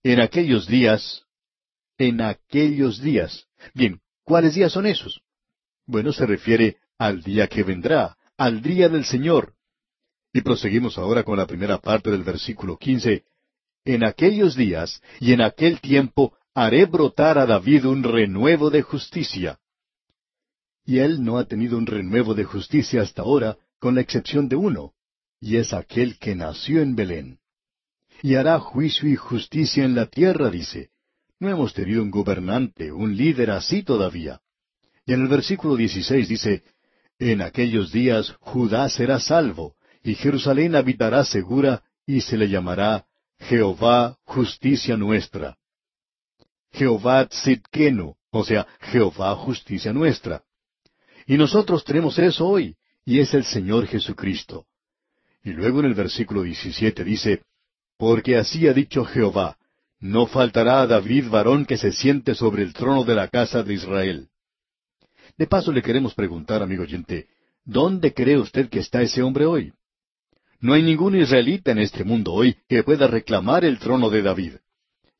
En 0.05 0.21
aquellos 0.21 0.69
días, 0.69 1.25
en 1.99 2.21
aquellos 2.21 3.03
días. 3.03 3.49
Bien, 3.75 4.01
¿cuáles 4.23 4.55
días 4.55 4.71
son 4.71 4.87
esos? 4.87 5.21
Bueno, 5.87 6.13
se 6.13 6.27
refiere 6.27 6.77
al 6.99 7.23
día 7.23 7.49
que 7.49 7.63
vendrá, 7.63 8.17
al 8.37 8.63
día 8.63 8.89
del 8.89 9.05
Señor. 9.05 9.55
Y 10.33 10.41
proseguimos 10.41 10.99
ahora 10.99 11.25
con 11.25 11.37
la 11.37 11.47
primera 11.47 11.79
parte 11.79 12.11
del 12.11 12.23
versículo 12.23 12.77
quince. 12.77 13.25
En 13.85 14.05
aquellos 14.05 14.57
días 14.57 15.03
y 15.21 15.33
en 15.33 15.43
aquel 15.43 15.81
tiempo 15.81 16.35
haré 16.55 16.87
brotar 16.87 17.39
a 17.39 17.47
David 17.47 17.87
un 17.87 18.03
renuevo 18.03 18.71
de 18.71 18.83
justicia. 18.83 19.59
Y 20.85 20.99
él 20.99 21.23
no 21.23 21.39
ha 21.39 21.45
tenido 21.47 21.77
un 21.79 21.87
renuevo 21.87 22.35
de 22.35 22.45
justicia 22.45 23.03
hasta 23.03 23.23
ahora, 23.23 23.57
con 23.79 23.95
la 23.95 24.01
excepción 24.01 24.49
de 24.49 24.57
uno, 24.57 24.95
y 25.41 25.57
es 25.57 25.73
aquel 25.73 26.19
que 26.19 26.35
nació 26.35 26.83
en 26.83 26.95
Belén. 26.95 27.39
Y 28.23 28.37
hará 28.37 28.59
juicio 28.61 29.09
y 29.09 29.17
justicia 29.17 29.85
en 29.85 29.95
la 29.95 30.07
tierra, 30.07 30.51
dice. 30.51 30.91
No 31.41 31.49
hemos 31.49 31.75
tenido 31.75 32.03
un 32.03 32.11
gobernante, 32.11 32.93
un 32.93 33.17
líder 33.17 33.51
así 33.51 33.83
todavía. 33.83 34.41
Y 35.07 35.15
en 35.15 35.23
el 35.23 35.29
versículo 35.29 35.77
16 35.77 36.29
dice, 36.29 36.63
en 37.19 37.43
aquellos 37.43 37.93
días 37.93 38.35
Judá 38.41 38.89
será 38.89 39.21
salvo, 39.21 39.75
y 40.03 40.15
Jerusalén 40.15 40.75
habitará 40.75 41.25
segura, 41.25 41.83
y 42.07 42.21
se 42.21 42.37
le 42.37 42.49
llamará 42.49 43.07
Jehová 43.39 44.19
justicia 44.25 44.97
nuestra. 44.97 45.57
Jehová 46.73 47.27
Tzidkenu, 47.27 48.15
o 48.31 48.45
sea, 48.45 48.67
Jehová 48.81 49.35
justicia 49.37 49.93
nuestra. 49.93 50.43
Y 51.27 51.37
nosotros 51.37 51.85
tenemos 51.85 52.19
eso 52.19 52.49
hoy, 52.49 52.77
y 53.05 53.21
es 53.21 53.35
el 53.35 53.45
Señor 53.45 53.87
Jesucristo. 53.87 54.67
Y 55.45 55.51
luego 55.51 55.81
en 55.81 55.87
el 55.87 55.95
versículo 55.95 56.43
17 56.43 57.05
dice, 57.05 57.43
Porque 57.97 58.37
así 58.37 58.67
ha 58.67 58.73
dicho 58.73 59.05
Jehová, 59.05 59.57
no 60.01 60.27
faltará 60.27 60.83
a 60.83 60.87
David 60.87 61.29
varón 61.29 61.65
que 61.65 61.77
se 61.77 61.93
siente 61.93 62.35
sobre 62.35 62.63
el 62.63 62.73
trono 62.73 63.05
de 63.05 63.15
la 63.15 63.29
casa 63.29 63.63
de 63.63 63.75
Israel. 63.75 64.29
De 65.37 65.47
paso 65.47 65.73
le 65.73 65.83
queremos 65.83 66.15
preguntar, 66.15 66.63
amigo 66.63 66.83
oyente, 66.83 67.29
¿dónde 67.65 68.13
cree 68.13 68.39
usted 68.39 68.69
que 68.69 68.81
está 68.81 69.03
ese 69.03 69.23
hombre 69.23 69.47
hoy? 69.47 69.73
No 70.61 70.75
hay 70.75 70.83
ningún 70.83 71.17
israelita 71.17 71.73
en 71.73 71.79
este 71.79 72.05
mundo 72.05 72.33
hoy 72.33 72.57
que 72.69 72.83
pueda 72.85 73.09
reclamar 73.09 73.65
el 73.65 73.79
trono 73.79 74.11
de 74.11 74.23
David. 74.23 74.53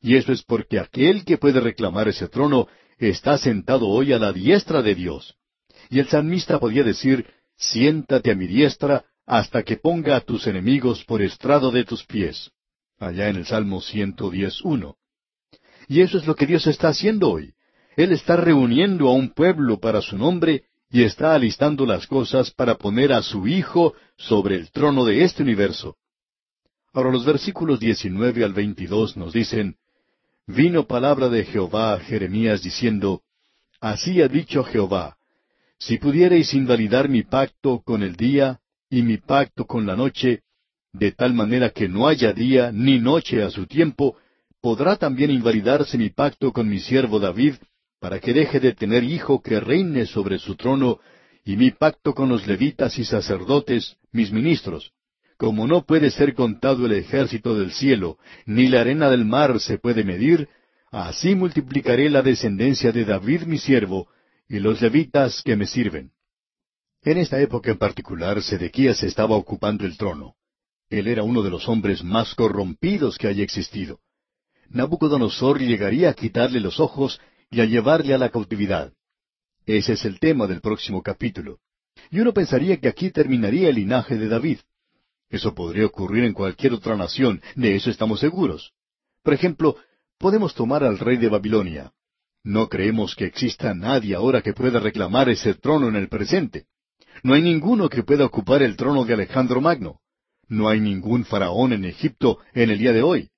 Y 0.01 0.15
eso 0.15 0.31
es 0.31 0.43
porque 0.43 0.79
aquel 0.79 1.25
que 1.25 1.37
puede 1.37 1.59
reclamar 1.59 2.07
ese 2.07 2.27
trono 2.27 2.67
está 2.97 3.37
sentado 3.37 3.87
hoy 3.87 4.13
a 4.13 4.19
la 4.19 4.31
diestra 4.31 4.81
de 4.81 4.95
Dios. 4.95 5.35
Y 5.89 5.99
el 5.99 6.07
salmista 6.07 6.59
podía 6.59 6.83
decir, 6.83 7.25
siéntate 7.57 8.31
a 8.31 8.35
mi 8.35 8.47
diestra 8.47 9.05
hasta 9.25 9.63
que 9.63 9.77
ponga 9.77 10.15
a 10.15 10.21
tus 10.21 10.47
enemigos 10.47 11.03
por 11.05 11.21
estrado 11.21 11.71
de 11.71 11.83
tus 11.83 12.05
pies. 12.05 12.51
Allá 12.99 13.29
en 13.29 13.37
el 13.37 13.45
Salmo 13.45 13.81
111. 13.81 14.93
Y 15.87 16.01
eso 16.01 16.17
es 16.17 16.27
lo 16.27 16.35
que 16.35 16.45
Dios 16.45 16.67
está 16.67 16.89
haciendo 16.89 17.29
hoy. 17.29 17.53
Él 17.95 18.11
está 18.11 18.35
reuniendo 18.35 19.07
a 19.07 19.13
un 19.13 19.29
pueblo 19.29 19.79
para 19.79 20.01
su 20.01 20.17
nombre 20.17 20.63
y 20.89 21.03
está 21.03 21.33
alistando 21.33 21.85
las 21.85 22.07
cosas 22.07 22.51
para 22.51 22.75
poner 22.75 23.13
a 23.13 23.21
su 23.21 23.47
Hijo 23.47 23.93
sobre 24.17 24.55
el 24.55 24.71
trono 24.71 25.05
de 25.05 25.23
este 25.23 25.43
universo. 25.43 25.97
Ahora 26.93 27.11
los 27.11 27.25
versículos 27.25 27.79
19 27.79 28.43
al 28.43 28.53
22 28.53 29.17
nos 29.17 29.33
dicen, 29.33 29.77
Vino 30.45 30.85
palabra 30.85 31.29
de 31.29 31.45
Jehová 31.45 31.93
a 31.93 31.99
Jeremías 31.99 32.61
diciendo, 32.61 33.21
Así 33.79 34.21
ha 34.21 34.27
dicho 34.27 34.63
Jehová, 34.63 35.17
si 35.79 35.97
pudiereis 35.97 36.53
invalidar 36.53 37.09
mi 37.09 37.23
pacto 37.23 37.81
con 37.83 38.03
el 38.03 38.15
día 38.15 38.59
y 38.89 39.01
mi 39.01 39.17
pacto 39.17 39.65
con 39.65 39.85
la 39.85 39.95
noche, 39.95 40.43
de 40.93 41.11
tal 41.11 41.33
manera 41.33 41.71
que 41.71 41.89
no 41.89 42.07
haya 42.07 42.33
día 42.33 42.71
ni 42.71 42.99
noche 42.99 43.41
a 43.41 43.49
su 43.49 43.65
tiempo, 43.65 44.15
podrá 44.61 44.95
también 44.95 45.31
invalidarse 45.31 45.97
mi 45.97 46.09
pacto 46.09 46.53
con 46.53 46.69
mi 46.69 46.79
siervo 46.79 47.19
David, 47.19 47.55
para 48.03 48.19
que 48.19 48.33
deje 48.33 48.59
de 48.59 48.73
tener 48.73 49.01
hijo 49.05 49.41
que 49.41 49.61
reine 49.61 50.05
sobre 50.05 50.37
su 50.37 50.57
trono, 50.57 50.99
y 51.45 51.55
mi 51.55 51.71
pacto 51.71 52.13
con 52.13 52.27
los 52.27 52.45
levitas 52.45 52.99
y 52.99 53.05
sacerdotes, 53.05 53.95
mis 54.11 54.29
ministros. 54.29 54.91
Como 55.37 55.67
no 55.67 55.85
puede 55.85 56.11
ser 56.11 56.33
contado 56.33 56.85
el 56.85 56.91
ejército 56.91 57.57
del 57.57 57.71
cielo, 57.71 58.17
ni 58.45 58.67
la 58.67 58.81
arena 58.81 59.09
del 59.09 59.23
mar 59.23 59.57
se 59.61 59.77
puede 59.77 60.03
medir, 60.03 60.49
así 60.91 61.33
multiplicaré 61.33 62.09
la 62.09 62.21
descendencia 62.21 62.91
de 62.91 63.05
David 63.05 63.43
mi 63.43 63.57
siervo, 63.57 64.09
y 64.49 64.59
los 64.59 64.81
levitas 64.81 65.41
que 65.41 65.55
me 65.55 65.65
sirven. 65.65 66.11
En 67.03 67.17
esta 67.17 67.39
época 67.39 67.71
en 67.71 67.77
particular, 67.77 68.43
Sedequías 68.43 69.01
estaba 69.03 69.37
ocupando 69.37 69.85
el 69.85 69.95
trono. 69.95 70.35
Él 70.89 71.07
era 71.07 71.23
uno 71.23 71.41
de 71.41 71.51
los 71.51 71.69
hombres 71.69 72.03
más 72.03 72.35
corrompidos 72.35 73.17
que 73.17 73.29
haya 73.29 73.45
existido. 73.45 74.01
Nabucodonosor 74.67 75.61
llegaría 75.61 76.09
a 76.09 76.13
quitarle 76.13 76.59
los 76.59 76.81
ojos 76.81 77.21
y 77.53 77.61
a 77.61 77.65
llevarle 77.65 78.13
a 78.13 78.17
la 78.17 78.29
cautividad. 78.29 78.91
Ese 79.65 79.93
es 79.93 80.05
el 80.05 80.19
tema 80.19 80.47
del 80.47 80.59
próximo 80.59 81.01
capítulo. 81.01 81.59
Y 82.09 82.19
uno 82.19 82.33
pensaría 82.33 82.77
que 82.77 82.87
aquí 82.87 83.11
terminaría 83.11 83.69
el 83.69 83.75
linaje 83.75 84.17
de 84.17 84.27
David. 84.27 84.57
Eso 85.29 85.53
podría 85.53 85.85
ocurrir 85.85 86.23
en 86.23 86.33
cualquier 86.33 86.73
otra 86.73 86.97
nación, 86.97 87.41
de 87.55 87.75
eso 87.75 87.89
estamos 87.89 88.19
seguros. 88.19 88.73
Por 89.23 89.33
ejemplo, 89.33 89.77
podemos 90.17 90.53
tomar 90.53 90.83
al 90.83 90.99
rey 90.99 91.17
de 91.17 91.29
Babilonia. 91.29 91.91
No 92.43 92.67
creemos 92.67 93.15
que 93.15 93.25
exista 93.25 93.73
nadie 93.73 94.15
ahora 94.15 94.41
que 94.41 94.53
pueda 94.53 94.79
reclamar 94.79 95.29
ese 95.29 95.53
trono 95.53 95.87
en 95.87 95.95
el 95.95 96.09
presente. 96.09 96.65
No 97.23 97.35
hay 97.35 97.41
ninguno 97.41 97.87
que 97.87 98.03
pueda 98.03 98.25
ocupar 98.25 98.63
el 98.63 98.75
trono 98.75 99.05
de 99.05 99.13
Alejandro 99.13 99.61
Magno. 99.61 100.01
No 100.47 100.67
hay 100.67 100.81
ningún 100.81 101.23
faraón 101.23 101.71
en 101.71 101.85
Egipto 101.85 102.39
en 102.53 102.69
el 102.69 102.79
día 102.79 102.91
de 102.91 103.01
hoy. 103.01 103.29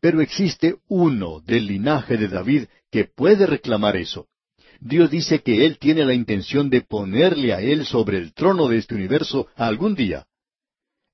Pero 0.00 0.20
existe 0.20 0.76
uno 0.88 1.40
del 1.40 1.66
linaje 1.66 2.16
de 2.16 2.28
David 2.28 2.64
que 2.90 3.04
puede 3.04 3.46
reclamar 3.46 3.96
eso. 3.96 4.28
Dios 4.80 5.10
dice 5.10 5.42
que 5.42 5.66
Él 5.66 5.78
tiene 5.78 6.04
la 6.04 6.14
intención 6.14 6.70
de 6.70 6.82
ponerle 6.82 7.52
a 7.52 7.60
Él 7.60 7.84
sobre 7.84 8.18
el 8.18 8.32
trono 8.32 8.68
de 8.68 8.78
este 8.78 8.94
universo 8.94 9.48
algún 9.56 9.94
día. 9.94 10.26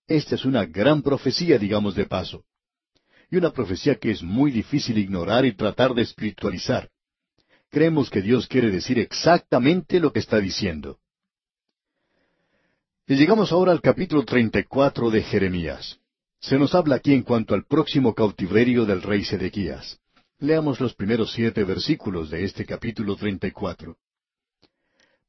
Esta 0.07 0.35
es 0.35 0.45
una 0.45 0.67
gran 0.67 1.03
profecía, 1.03 1.59
digamos 1.59 1.95
de 1.95 2.05
paso. 2.05 2.45
Y 3.31 3.37
una 3.37 3.53
profecía 3.53 3.95
que 3.95 4.11
es 4.11 4.23
muy 4.23 4.51
difícil 4.51 4.99
ignorar 4.99 5.47
y 5.47 5.53
tratar 5.53 5.95
de 5.95 6.03
espiritualizar. 6.03 6.91
Creemos 7.71 8.11
que 8.11 8.21
Dios 8.21 8.47
quiere 8.47 8.71
decir 8.71 8.99
exactamente 8.99 9.99
lo 9.99 10.13
que 10.13 10.21
está 10.21 10.39
diciendo. 10.39 10.99
Y 13.07 13.17
llegamos 13.17 13.51
ahora 13.51 13.73
al 13.73 13.81
capítulo 13.81 14.25
34 14.25 15.11
de 15.11 15.23
Jeremías. 15.23 15.99
Se 16.41 16.59
nos 16.59 16.75
habla 16.75 16.97
aquí 16.97 17.15
en 17.15 17.23
cuanto 17.23 17.55
al 17.55 17.65
próximo 17.65 18.15
cautiverio 18.15 18.85
del 18.85 19.03
rey 19.03 19.25
Sedequías. 19.25 19.99
Leamos 20.45 20.79
los 20.79 20.93
primeros 20.93 21.33
siete 21.33 21.65
versículos 21.65 22.29
de 22.29 22.45
este 22.45 22.67
capítulo 22.67 23.17
34. 23.17 23.97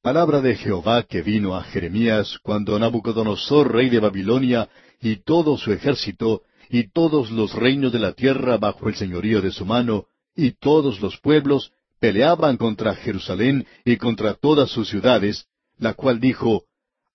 Palabra 0.02 0.42
de 0.42 0.58
Jehová 0.58 1.04
que 1.04 1.22
vino 1.22 1.56
a 1.56 1.64
Jeremías 1.64 2.38
cuando 2.44 2.78
Nabucodonosor, 2.78 3.72
rey 3.72 3.90
de 3.90 4.02
Babilonia, 4.02 4.68
y 5.00 5.24
todo 5.24 5.58
su 5.58 5.72
ejército, 5.72 6.42
y 6.70 6.90
todos 6.90 7.32
los 7.32 7.54
reinos 7.54 7.94
de 7.94 8.00
la 8.00 8.12
tierra 8.12 8.58
bajo 8.58 8.90
el 8.90 8.96
señorío 8.96 9.42
de 9.42 9.52
su 9.52 9.66
mano, 9.66 10.08
y 10.36 10.52
todos 10.52 11.00
los 11.00 11.18
pueblos, 11.22 11.72
peleaban 12.02 12.58
contra 12.58 12.94
Jerusalén 12.94 13.66
y 13.86 13.96
contra 13.96 14.34
todas 14.34 14.70
sus 14.70 14.90
ciudades, 14.90 15.46
la 15.78 15.94
cual 15.94 16.20
dijo, 16.20 16.66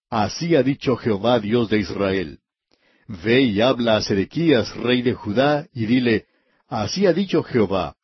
Así 0.08 0.56
ha 0.56 0.62
dicho 0.62 0.96
Jehová 0.96 1.38
Dios 1.38 1.68
de 1.68 1.80
Israel. 1.80 2.38
Ve 3.08 3.42
y 3.42 3.60
habla 3.60 3.96
a 3.96 4.02
Sedequías, 4.02 4.74
rey 4.76 5.02
de 5.02 5.12
Judá, 5.12 5.68
y 5.74 5.84
dile, 5.84 6.29
Así 6.70 7.04
ha 7.06 7.12
dicho 7.12 7.42
Jehová, 7.42 7.96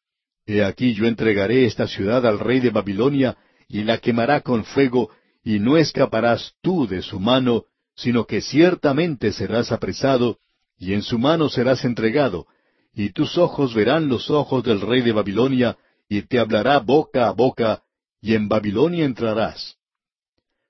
He 0.44 0.64
aquí 0.64 0.92
yo 0.92 1.06
entregaré 1.06 1.66
esta 1.66 1.86
ciudad 1.86 2.26
al 2.26 2.40
rey 2.40 2.58
de 2.58 2.70
Babilonia, 2.70 3.36
y 3.68 3.84
la 3.84 3.98
quemará 3.98 4.40
con 4.40 4.64
fuego, 4.64 5.10
y 5.44 5.60
no 5.60 5.76
escaparás 5.76 6.52
tú 6.62 6.86
de 6.88 7.00
su 7.00 7.20
mano, 7.20 7.64
sino 7.94 8.26
que 8.26 8.40
ciertamente 8.40 9.32
serás 9.32 9.70
apresado, 9.70 10.38
y 10.76 10.94
en 10.94 11.02
su 11.02 11.16
mano 11.16 11.48
serás 11.48 11.84
entregado, 11.84 12.46
y 12.92 13.10
tus 13.10 13.38
ojos 13.38 13.72
verán 13.72 14.08
los 14.08 14.30
ojos 14.30 14.64
del 14.64 14.80
rey 14.80 15.02
de 15.02 15.12
Babilonia, 15.12 15.78
y 16.08 16.22
te 16.22 16.40
hablará 16.40 16.80
boca 16.80 17.28
a 17.28 17.32
boca, 17.32 17.82
y 18.20 18.34
en 18.34 18.48
Babilonia 18.48 19.04
entrarás. 19.04 19.76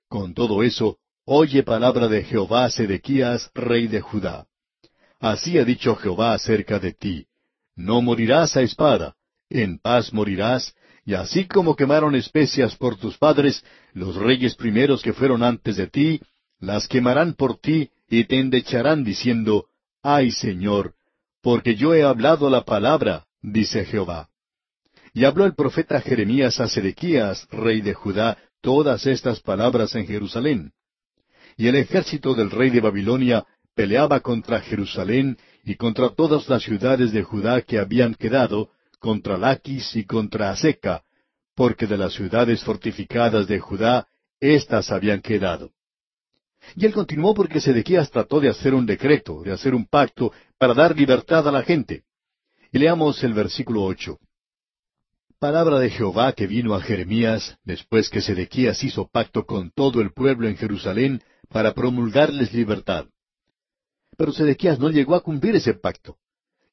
Con 0.07 0.35
todo 0.35 0.61
eso, 0.61 0.97
oye 1.25 1.63
palabra 1.63 2.07
de 2.07 2.23
Jehová 2.23 2.69
Sedequías, 2.69 3.49
rey 3.55 3.87
de 3.87 4.01
Judá. 4.01 4.45
Así 5.19 5.57
ha 5.57 5.65
dicho 5.65 5.95
Jehová 5.95 6.33
acerca 6.33 6.77
de 6.77 6.93
ti. 6.93 7.27
No 7.77 8.01
morirás 8.01 8.57
a 8.57 8.63
espada, 8.63 9.15
en 9.49 9.77
paz 9.77 10.11
morirás, 10.11 10.73
y 11.05 11.13
así 11.13 11.47
como 11.47 11.75
quemaron 11.75 12.15
especias 12.15 12.75
por 12.75 12.97
tus 12.97 13.17
padres, 13.17 13.63
los 13.93 14.15
reyes 14.15 14.55
primeros 14.55 15.03
que 15.03 15.13
fueron 15.13 15.43
antes 15.43 15.77
de 15.77 15.87
ti, 15.87 16.19
las 16.59 16.87
quemarán 16.87 17.35
por 17.35 17.59
ti 17.59 17.91
y 18.09 18.25
te 18.25 18.39
endecharán 18.39 19.03
diciendo, 19.03 19.67
Ay 20.01 20.31
Señor, 20.31 20.95
porque 21.41 21.75
yo 21.75 21.93
he 21.93 22.03
hablado 22.03 22.49
la 22.49 22.65
palabra, 22.65 23.27
dice 23.41 23.85
Jehová. 23.85 24.29
Y 25.13 25.25
habló 25.25 25.45
el 25.45 25.53
profeta 25.53 26.01
Jeremías 26.01 26.59
a 26.59 26.67
Sedequías, 26.67 27.47
rey 27.51 27.81
de 27.81 27.93
Judá, 27.93 28.37
todas 28.61 29.05
estas 29.05 29.39
palabras 29.39 29.95
en 29.95 30.07
Jerusalén. 30.07 30.73
Y 31.55 31.67
el 31.67 31.75
ejército 31.75 32.33
del 32.33 32.49
rey 32.49 32.71
de 32.71 32.81
Babilonia 32.81 33.45
peleaba 33.75 34.19
contra 34.19 34.61
Jerusalén 34.61 35.37
y 35.67 35.75
contra 35.75 36.11
todas 36.11 36.47
las 36.47 36.63
ciudades 36.63 37.11
de 37.11 37.23
Judá 37.23 37.61
que 37.61 37.77
habían 37.77 38.13
quedado, 38.13 38.69
contra 38.99 39.37
Laquis 39.37 39.97
y 39.97 40.05
contra 40.05 40.49
Aseca, 40.49 41.03
porque 41.55 41.87
de 41.87 41.97
las 41.97 42.13
ciudades 42.13 42.63
fortificadas 42.63 43.49
de 43.49 43.59
Judá, 43.59 44.07
éstas 44.39 44.91
habían 44.91 45.21
quedado. 45.21 45.71
Y 46.77 46.85
él 46.85 46.93
continuó 46.93 47.33
porque 47.33 47.59
Sedequías 47.59 48.09
trató 48.09 48.39
de 48.39 48.47
hacer 48.47 48.73
un 48.73 48.85
decreto, 48.85 49.41
de 49.43 49.51
hacer 49.51 49.75
un 49.75 49.85
pacto, 49.85 50.31
para 50.57 50.73
dar 50.73 50.95
libertad 50.95 51.45
a 51.45 51.51
la 51.51 51.63
gente. 51.63 52.03
Y 52.71 52.79
leamos 52.79 53.21
el 53.25 53.33
versículo 53.33 53.83
ocho. 53.83 54.19
Palabra 55.37 55.79
de 55.79 55.89
Jehová 55.89 56.31
que 56.31 56.47
vino 56.47 56.75
a 56.75 56.81
Jeremías 56.81 57.57
después 57.65 58.09
que 58.09 58.21
Sedequías 58.21 58.81
hizo 58.85 59.09
pacto 59.09 59.45
con 59.45 59.71
todo 59.71 59.99
el 59.99 60.13
pueblo 60.13 60.47
en 60.47 60.55
Jerusalén 60.55 61.21
para 61.49 61.73
promulgarles 61.73 62.53
libertad. 62.53 63.07
Pero 64.17 64.31
Sedequías 64.31 64.79
no 64.79 64.89
llegó 64.89 65.15
a 65.15 65.21
cumplir 65.21 65.55
ese 65.55 65.75
pacto. 65.75 66.17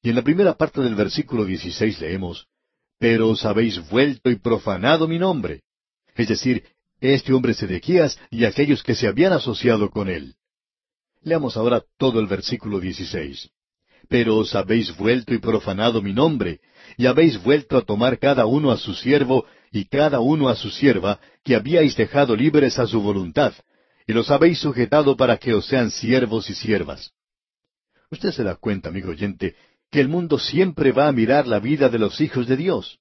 Y 0.03 0.11
en 0.11 0.16
la 0.16 0.22
primera 0.22 0.55
parte 0.55 0.80
del 0.80 0.95
versículo 0.95 1.45
dieciséis 1.45 2.01
leemos, 2.01 2.47
Pero 2.99 3.28
os 3.28 3.45
habéis 3.45 3.86
vuelto 3.90 4.30
y 4.30 4.36
profanado 4.36 5.07
mi 5.07 5.18
nombre. 5.18 5.62
Es 6.14 6.28
decir, 6.28 6.64
este 7.01 7.32
hombre 7.32 7.55
Sedequías 7.55 8.18
y 8.30 8.45
aquellos 8.45 8.82
que 8.82 8.95
se 8.95 9.07
habían 9.07 9.32
asociado 9.32 9.90
con 9.90 10.09
él. 10.09 10.34
Leamos 11.22 11.57
ahora 11.57 11.82
todo 11.99 12.20
el 12.20 12.26
versículo 12.26 12.80
dieciséis. 12.80 13.51
Pero 14.09 14.36
os 14.36 14.55
habéis 14.55 14.95
vuelto 14.97 15.34
y 15.34 15.38
profanado 15.38 16.03
mi 16.03 16.12
nombre, 16.12 16.61
y 16.97 17.07
habéis 17.07 17.42
vuelto 17.42 17.76
a 17.76 17.82
tomar 17.82 18.18
cada 18.18 18.45
uno 18.47 18.70
a 18.70 18.76
su 18.76 18.95
siervo 18.95 19.47
y 19.72 19.86
cada 19.86 20.20
uno 20.20 20.49
a 20.49 20.57
su 20.57 20.70
sierva, 20.70 21.18
que 21.42 21.57
habíais 21.57 21.97
dejado 21.97 22.36
libres 22.36 22.78
a 22.78 22.86
su 22.86 23.01
voluntad, 23.01 23.55
y 24.07 24.12
los 24.12 24.30
habéis 24.30 24.59
sujetado 24.59 25.16
para 25.16 25.38
que 25.38 25.55
os 25.55 25.66
sean 25.66 25.90
siervos 25.90 26.51
y 26.51 26.55
siervas. 26.55 27.14
Usted 28.11 28.32
se 28.32 28.44
da 28.44 28.57
cuenta, 28.57 28.88
amigo 28.88 29.11
oyente, 29.11 29.57
que 29.90 30.00
el 30.00 30.09
mundo 30.09 30.38
siempre 30.38 30.92
va 30.92 31.09
a 31.09 31.12
mirar 31.12 31.46
la 31.46 31.61
vida 31.61 31.88
de 31.88 31.98
los 31.98 32.20
hijos 32.20 32.46
de 32.46 32.57
Dios. 32.57 32.98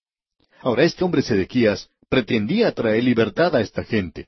Ahora, 0.62 0.84
este 0.84 1.04
hombre 1.04 1.22
Sedequías 1.22 1.90
pretendía 2.10 2.72
traer 2.72 3.04
libertad 3.04 3.56
a 3.56 3.62
esta 3.62 3.84
gente. 3.84 4.28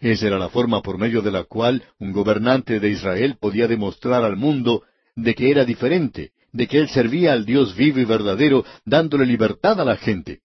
Esa 0.00 0.26
era 0.26 0.38
la 0.38 0.48
forma 0.48 0.82
por 0.82 0.98
medio 0.98 1.22
de 1.22 1.30
la 1.30 1.44
cual 1.44 1.82
un 1.98 2.12
gobernante 2.12 2.80
de 2.80 2.90
Israel 2.90 3.36
podía 3.40 3.68
demostrar 3.68 4.24
al 4.24 4.36
mundo 4.36 4.82
de 5.14 5.34
que 5.34 5.50
era 5.50 5.64
diferente, 5.64 6.32
de 6.52 6.66
que 6.66 6.78
él 6.78 6.88
servía 6.88 7.32
al 7.32 7.44
Dios 7.44 7.76
vivo 7.76 8.00
y 8.00 8.04
verdadero, 8.04 8.64
dándole 8.84 9.26
libertad 9.26 9.80
a 9.80 9.84
la 9.84 9.96
gente. 9.96 10.40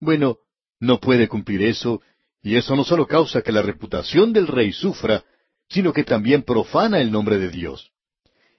Bueno, 0.00 0.38
no 0.80 0.98
puede 0.98 1.28
cumplir 1.28 1.62
eso, 1.62 2.00
y 2.42 2.56
eso 2.56 2.74
no 2.74 2.84
solo 2.84 3.06
causa 3.06 3.42
que 3.42 3.52
la 3.52 3.62
reputación 3.62 4.32
del 4.32 4.46
rey 4.46 4.72
sufra, 4.72 5.24
sino 5.68 5.92
que 5.92 6.04
también 6.04 6.42
profana 6.42 7.00
el 7.00 7.12
nombre 7.12 7.38
de 7.38 7.50
Dios. 7.50 7.89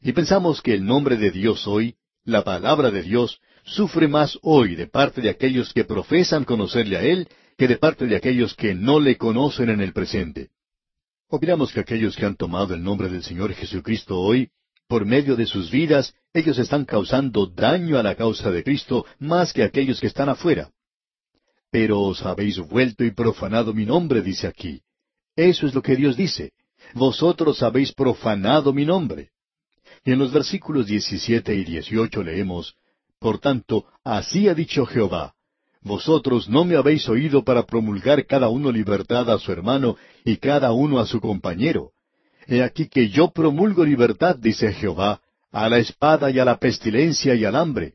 Y 0.02 0.14
pensamos 0.14 0.62
que 0.62 0.74
el 0.74 0.84
nombre 0.84 1.16
de 1.16 1.30
Dios 1.30 1.68
hoy, 1.68 1.96
la 2.24 2.44
palabra 2.44 2.90
de 2.90 3.04
Dios, 3.04 3.40
sufre 3.64 4.08
más 4.08 4.38
hoy 4.42 4.76
de 4.76 4.88
parte 4.88 5.22
de 5.22 5.30
aquellos 5.30 5.74
que 5.74 5.84
profesan 5.84 6.44
conocerle 6.44 6.98
a 6.98 7.04
Él 7.04 7.28
que 7.58 7.68
de 7.68 7.78
parte 7.78 8.08
de 8.08 8.16
aquellos 8.16 8.56
que 8.56 8.74
no 8.74 9.00
le 9.00 9.18
conocen 9.18 9.70
en 9.70 9.82
el 9.82 9.94
presente. 9.94 10.50
Opinamos 11.30 11.72
que 11.72 11.80
aquellos 11.80 12.16
que 12.16 12.26
han 12.26 12.36
tomado 12.36 12.74
el 12.74 12.84
nombre 12.84 13.10
del 13.10 13.24
Señor 13.24 13.54
Jesucristo 13.54 14.20
hoy, 14.20 14.50
por 14.88 15.06
medio 15.06 15.36
de 15.36 15.46
sus 15.46 15.70
vidas, 15.70 16.16
ellos 16.34 16.58
están 16.58 16.86
causando 16.86 17.46
daño 17.46 18.00
a 18.00 18.04
la 18.04 18.16
causa 18.16 18.50
de 18.50 18.64
Cristo 18.64 19.06
más 19.20 19.54
que 19.54 19.64
aquellos 19.64 20.02
que 20.02 20.08
están 20.08 20.30
afuera. 20.30 20.72
Pero 21.70 22.02
os 22.02 22.26
habéis 22.26 22.58
vuelto 22.58 23.04
y 23.04 23.12
profanado 23.12 23.74
mi 23.74 23.86
nombre, 23.86 24.22
dice 24.22 24.48
aquí. 24.48 24.82
Eso 25.36 25.68
es 25.68 25.76
lo 25.76 25.82
que 25.82 25.96
Dios 25.96 26.18
dice. 26.18 26.52
Vosotros 26.94 27.62
habéis 27.62 27.94
profanado 27.94 28.74
mi 28.74 28.86
nombre. 28.86 29.30
Y 30.04 30.12
en 30.12 30.20
los 30.20 30.32
versículos 30.32 30.88
17 30.88 31.56
y 31.56 31.64
18 31.64 32.24
leemos, 32.24 32.76
Por 33.20 33.40
tanto, 33.40 33.86
así 34.04 34.48
ha 34.48 34.56
dicho 34.56 34.86
Jehová, 34.86 35.36
Vosotros 35.84 36.48
no 36.48 36.64
me 36.64 36.76
habéis 36.76 37.10
oído 37.10 37.44
para 37.44 37.64
promulgar 37.64 38.26
cada 38.28 38.50
uno 38.50 38.72
libertad 38.72 39.30
a 39.32 39.40
su 39.40 39.52
hermano 39.52 39.98
y 40.24 40.38
cada 40.38 40.72
uno 40.74 41.00
a 41.00 41.08
su 41.08 41.20
compañero. 41.20 41.92
He 42.48 42.62
aquí 42.62 42.88
que 42.88 43.10
yo 43.10 43.32
promulgo 43.32 43.84
libertad, 43.84 44.36
dice 44.36 44.74
Jehová, 44.74 45.22
a 45.52 45.70
la 45.70 45.80
espada 45.80 46.30
y 46.30 46.40
a 46.40 46.46
la 46.46 46.58
pestilencia 46.58 47.34
y 47.34 47.46
al 47.46 47.56
hambre. 47.56 47.94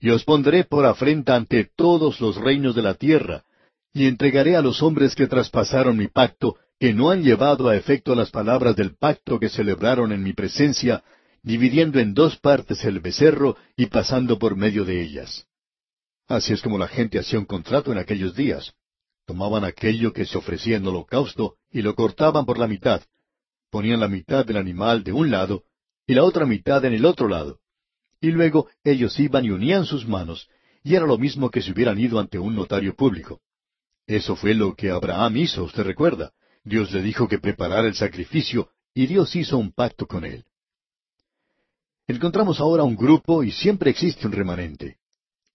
Y 0.00 0.10
os 0.10 0.24
pondré 0.24 0.64
por 0.64 0.84
afrenta 0.86 1.36
ante 1.36 1.70
todos 1.76 2.20
los 2.20 2.36
reinos 2.36 2.74
de 2.74 2.82
la 2.82 2.94
tierra, 2.94 3.44
y 3.92 4.06
entregaré 4.06 4.56
a 4.56 4.62
los 4.62 4.82
hombres 4.82 5.14
que 5.14 5.26
traspasaron 5.26 5.96
mi 5.96 6.08
pacto, 6.08 6.56
que 6.78 6.94
no 6.94 7.10
han 7.10 7.22
llevado 7.22 7.68
a 7.68 7.76
efecto 7.76 8.14
las 8.14 8.30
palabras 8.30 8.74
del 8.74 8.96
pacto 8.96 9.38
que 9.38 9.48
celebraron 9.48 10.12
en 10.12 10.22
mi 10.22 10.32
presencia, 10.32 11.04
dividiendo 11.42 11.98
en 11.98 12.14
dos 12.14 12.36
partes 12.38 12.84
el 12.84 13.00
becerro 13.00 13.56
y 13.76 13.86
pasando 13.86 14.38
por 14.38 14.56
medio 14.56 14.84
de 14.84 15.02
ellas. 15.02 15.46
Así 16.28 16.52
es 16.52 16.62
como 16.62 16.78
la 16.78 16.88
gente 16.88 17.18
hacía 17.18 17.38
un 17.38 17.44
contrato 17.44 17.92
en 17.92 17.98
aquellos 17.98 18.34
días. 18.34 18.72
Tomaban 19.26 19.64
aquello 19.64 20.12
que 20.12 20.26
se 20.26 20.38
ofrecía 20.38 20.76
en 20.76 20.86
holocausto 20.86 21.56
y 21.70 21.82
lo 21.82 21.94
cortaban 21.94 22.46
por 22.46 22.58
la 22.58 22.66
mitad. 22.66 23.02
Ponían 23.70 24.00
la 24.00 24.08
mitad 24.08 24.44
del 24.44 24.56
animal 24.56 25.02
de 25.02 25.12
un 25.12 25.30
lado 25.30 25.64
y 26.06 26.14
la 26.14 26.24
otra 26.24 26.46
mitad 26.46 26.84
en 26.84 26.92
el 26.92 27.04
otro 27.04 27.28
lado. 27.28 27.60
Y 28.20 28.30
luego 28.32 28.68
ellos 28.84 29.18
iban 29.18 29.44
y 29.44 29.50
unían 29.50 29.86
sus 29.86 30.06
manos, 30.06 30.48
y 30.82 30.94
era 30.94 31.06
lo 31.06 31.18
mismo 31.18 31.50
que 31.50 31.62
si 31.62 31.72
hubieran 31.72 31.98
ido 31.98 32.18
ante 32.18 32.38
un 32.38 32.54
notario 32.54 32.94
público. 32.94 33.40
Eso 34.06 34.36
fue 34.36 34.54
lo 34.54 34.74
que 34.74 34.90
Abraham 34.90 35.36
hizo, 35.36 35.64
usted 35.64 35.84
recuerda. 35.84 36.32
Dios 36.64 36.92
le 36.92 37.00
dijo 37.00 37.28
que 37.28 37.38
preparara 37.38 37.86
el 37.86 37.94
sacrificio, 37.94 38.70
y 38.92 39.06
Dios 39.06 39.34
hizo 39.36 39.56
un 39.56 39.72
pacto 39.72 40.06
con 40.06 40.24
él. 40.24 40.44
Encontramos 42.10 42.58
ahora 42.58 42.82
un 42.82 42.96
grupo 42.96 43.44
y 43.44 43.52
siempre 43.52 43.88
existe 43.88 44.26
un 44.26 44.32
remanente. 44.32 44.96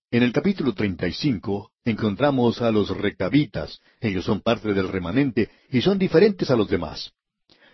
En 0.10 0.24
el 0.24 0.32
capítulo 0.32 0.74
35 0.74 1.72
encontramos 1.84 2.62
a 2.62 2.72
los 2.72 2.96
recabitas. 2.96 3.82
Ellos 4.00 4.24
son 4.24 4.40
parte 4.40 4.74
del 4.74 4.88
remanente 4.88 5.50
y 5.70 5.82
son 5.82 6.00
diferentes 6.00 6.50
a 6.50 6.56
los 6.56 6.70
demás. 6.70 7.12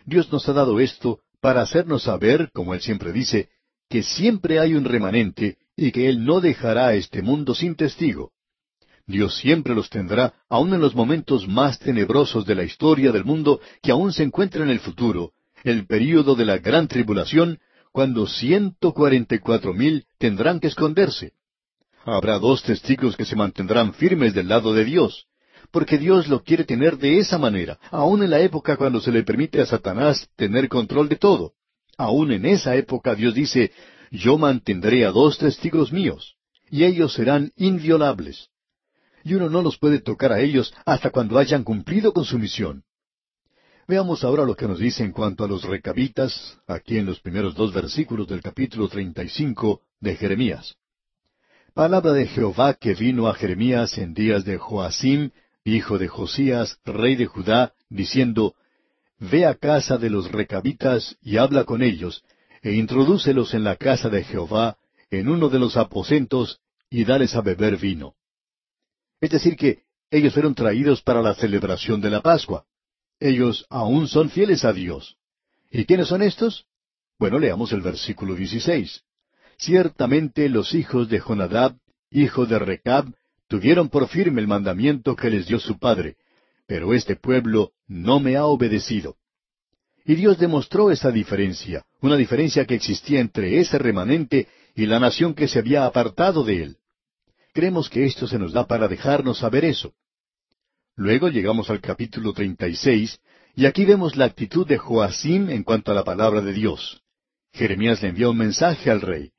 Dios 0.04 0.32
nos 0.32 0.50
ha 0.50 0.54
dado 0.54 0.80
esto 0.80 1.20
para 1.40 1.62
hacernos 1.62 2.02
saber, 2.02 2.50
como 2.54 2.74
Él 2.74 2.82
siempre 2.82 3.14
dice, 3.14 3.50
que 3.88 4.02
siempre 4.02 4.58
hay 4.58 4.74
un 4.74 4.86
remanente 4.86 5.60
y 5.76 5.92
que 5.92 6.10
Él 6.10 6.26
no 6.26 6.42
dejará 6.42 6.96
este 6.96 7.22
mundo 7.22 7.54
sin 7.54 7.76
testigo. 7.76 8.32
Dios 9.06 9.38
siempre 9.38 9.76
los 9.76 9.92
tendrá, 9.92 10.34
aun 10.50 10.74
en 10.74 10.82
los 10.82 10.96
momentos 10.96 11.48
más 11.48 11.78
tenebrosos 11.78 12.48
de 12.48 12.56
la 12.56 12.64
historia 12.64 13.12
del 13.12 13.26
mundo 13.26 13.60
que 13.84 13.92
aún 13.92 14.12
se 14.12 14.24
encuentra 14.24 14.64
en 14.64 14.72
el 14.72 14.80
futuro, 14.80 15.34
el 15.64 15.86
período 15.86 16.34
de 16.34 16.46
la 16.46 16.58
gran 16.58 16.88
tribulación, 16.88 17.60
cuando 17.92 18.26
ciento 18.26 18.94
cuarenta 18.94 19.36
y 19.36 19.40
cuatro 19.40 19.74
mil 19.74 20.06
tendrán 20.18 20.60
que 20.60 20.68
esconderse. 20.68 21.34
Habrá 22.06 22.40
dos 22.40 22.64
testigos 22.64 23.16
que 23.16 23.26
se 23.26 23.36
mantendrán 23.36 23.94
firmes 23.94 24.34
del 24.34 24.48
lado 24.48 24.74
de 24.74 24.86
Dios, 24.86 25.28
porque 25.72 25.98
Dios 25.98 26.28
lo 26.28 26.44
quiere 26.44 26.64
tener 26.64 26.98
de 26.98 27.20
esa 27.20 27.38
manera, 27.38 27.78
aun 27.92 28.24
en 28.24 28.32
la 28.32 28.40
época 28.40 28.78
cuando 28.78 29.00
se 29.00 29.12
le 29.12 29.24
permite 29.24 29.62
a 29.62 29.66
Satanás 29.66 30.28
tener 30.36 30.68
control 30.68 31.10
de 31.10 31.18
todo. 31.18 31.54
Aun 31.98 32.32
en 32.32 32.46
esa 32.46 32.76
época 32.76 33.14
Dios 33.14 33.36
dice, 33.36 33.72
yo 34.10 34.38
mantendré 34.38 35.06
a 35.06 35.12
dos 35.12 35.38
testigos 35.38 35.92
míos, 35.92 36.36
y 36.70 36.84
ellos 36.86 37.14
serán 37.14 37.52
inviolables. 37.56 38.48
Y 39.24 39.36
uno 39.36 39.50
no 39.50 39.62
los 39.62 39.78
puede 39.78 40.00
tocar 40.00 40.32
a 40.32 40.40
ellos 40.40 40.74
hasta 40.86 41.12
cuando 41.12 41.38
hayan 41.38 41.64
cumplido 41.64 42.12
con 42.12 42.26
su 42.26 42.40
misión. 42.40 42.84
Veamos 43.88 44.24
ahora 44.24 44.46
lo 44.46 44.56
que 44.56 44.68
nos 44.68 44.80
dice 44.80 45.04
en 45.04 45.12
cuanto 45.12 45.44
a 45.44 45.48
los 45.48 45.64
recabitas, 45.64 46.58
aquí 46.68 46.98
en 46.98 47.06
los 47.06 47.20
primeros 47.20 47.56
dos 47.56 47.74
versículos 47.74 48.28
del 48.28 48.42
capítulo 48.42 48.88
treinta 48.88 49.24
y 49.24 49.30
cinco 49.30 49.82
de 50.00 50.16
Jeremías. 50.16 50.76
Palabra 51.74 52.14
de 52.14 52.28
Jehová 52.28 52.74
que 52.74 52.94
vino 52.94 53.28
a 53.28 53.34
Jeremías 53.34 53.98
en 53.98 54.14
días 54.14 54.46
de 54.46 54.58
Joacim, 54.58 55.32
hijo 55.64 55.98
de 55.98 56.08
Josías, 56.08 56.78
rey 56.86 57.16
de 57.16 57.26
Judá, 57.26 57.74
diciendo, 57.90 58.56
Ve 59.20 59.46
a 59.46 59.56
casa 59.56 59.98
de 59.98 60.10
los 60.10 60.32
recabitas 60.32 61.16
y 61.22 61.38
habla 61.38 61.64
con 61.64 61.82
ellos, 61.82 62.24
e 62.62 62.74
introdúcelos 62.74 63.54
en 63.54 63.64
la 63.64 63.76
casa 63.76 64.10
de 64.10 64.24
Jehová, 64.24 64.78
en 65.10 65.30
uno 65.30 65.50
de 65.50 65.60
los 65.60 65.78
aposentos, 65.78 66.60
y 66.90 67.06
dales 67.06 67.36
a 67.36 67.42
beber 67.42 67.78
vino. 67.78 68.16
Es 69.20 69.30
decir, 69.30 69.56
que 69.56 69.84
ellos 70.10 70.34
fueron 70.34 70.56
traídos 70.56 71.02
para 71.02 71.22
la 71.22 71.36
celebración 71.36 72.02
de 72.02 72.10
la 72.10 72.22
Pascua. 72.22 72.66
Ellos 73.22 73.68
aún 73.70 74.08
son 74.08 74.32
fieles 74.32 74.66
a 74.66 74.74
Dios. 74.74 75.16
¿Y 75.70 75.86
quiénes 75.86 76.08
son 76.08 76.24
estos? 76.24 76.66
Bueno, 77.20 77.38
leamos 77.38 77.72
el 77.72 77.82
versículo 77.82 78.34
16. 78.34 79.04
Ciertamente 79.58 80.50
los 80.50 80.74
hijos 80.74 81.08
de 81.08 81.20
Jonadab, 81.20 81.78
hijo 82.10 82.48
de 82.48 82.58
Recab, 82.58 83.14
tuvieron 83.48 83.90
por 83.90 84.08
firme 84.08 84.42
el 84.42 84.48
mandamiento 84.48 85.16
que 85.16 85.30
les 85.30 85.46
dio 85.46 85.60
su 85.60 85.78
padre, 85.78 86.16
pero 86.66 86.96
este 86.96 87.16
pueblo 87.16 87.74
no 87.88 88.20
me 88.20 88.38
ha 88.38 88.46
obedecido. 88.46 89.18
Y 90.04 90.16
Dios 90.16 90.40
demostró 90.40 90.90
esa 90.90 91.12
diferencia, 91.12 91.86
una 92.02 92.16
diferencia 92.16 92.66
que 92.66 92.74
existía 92.74 93.20
entre 93.20 93.60
ese 93.60 93.78
remanente 93.78 94.48
y 94.74 94.88
la 94.88 95.00
nación 95.00 95.36
que 95.36 95.48
se 95.48 95.60
había 95.60 95.86
apartado 95.86 96.44
de 96.44 96.64
él. 96.64 96.78
Creemos 97.54 97.88
que 97.88 98.04
esto 98.04 98.26
se 98.26 98.40
nos 98.40 98.52
da 98.52 98.66
para 98.66 98.88
dejarnos 98.88 99.38
saber 99.38 99.64
eso. 99.64 99.94
Luego 100.96 101.30
llegamos 101.30 101.70
al 101.70 101.80
capítulo 101.80 102.34
36, 102.34 103.20
y 103.56 103.66
aquí 103.66 103.86
vemos 103.86 104.16
la 104.16 104.26
actitud 104.26 104.68
de 104.68 104.78
Joacim 104.78 105.50
en 105.50 105.64
cuanto 105.64 105.92
a 105.92 105.96
la 105.96 106.04
palabra 106.04 106.42
de 106.42 106.54
Dios. 106.54 107.02
Jeremías 107.54 108.02
le 108.02 108.10
envió 108.10 108.32
un 108.32 108.38
mensaje 108.38 108.90
al 108.90 109.02
rey. 109.02 109.32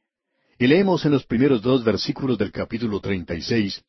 Y 0.58 0.66
leemos 0.66 1.04
en 1.04 1.12
los 1.12 1.24
primeros 1.24 1.62
dos 1.62 1.84
versículos 1.84 2.38
del 2.38 2.52
capítulo 2.52 3.00
36, 3.00 3.82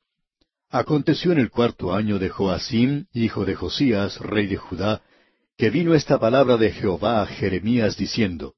Aconteció 0.69 1.31
en 1.31 1.37
el 1.37 1.51
cuarto 1.51 1.93
año 1.93 2.17
de 2.17 2.29
Joacim, 2.29 3.05
hijo 3.13 3.45
de 3.45 3.53
Josías, 3.53 4.19
rey 4.19 4.47
de 4.47 4.57
Judá, 4.57 5.03
que 5.55 5.69
vino 5.69 5.93
esta 5.93 6.19
palabra 6.19 6.57
de 6.57 6.71
Jehová 6.71 7.21
a 7.21 7.27
Jeremías 7.27 7.95
diciendo, 7.95 8.55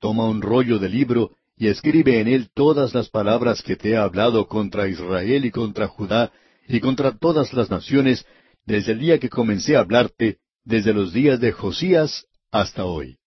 Toma 0.00 0.28
un 0.28 0.42
rollo 0.42 0.80
de 0.80 0.88
libro 0.88 1.36
y 1.56 1.68
escribe 1.68 2.20
en 2.20 2.26
él 2.26 2.50
todas 2.52 2.94
las 2.94 3.10
palabras 3.10 3.62
que 3.62 3.76
te 3.76 3.90
he 3.90 3.96
hablado 3.96 4.48
contra 4.48 4.88
Israel 4.88 5.44
y 5.44 5.50
contra 5.52 5.86
Judá 5.86 6.32
y 6.68 6.80
contra 6.80 7.16
todas 7.16 7.52
las 7.52 7.70
naciones 7.70 8.26
desde 8.64 8.92
el 8.92 8.98
día 8.98 9.18
que 9.18 9.28
comencé 9.28 9.76
a 9.76 9.80
hablarte, 9.80 10.38
desde 10.64 10.92
los 10.92 11.12
días 11.12 11.40
de 11.40 11.52
Josías 11.52 12.26
hasta 12.50 12.84
hoy. 12.84 13.18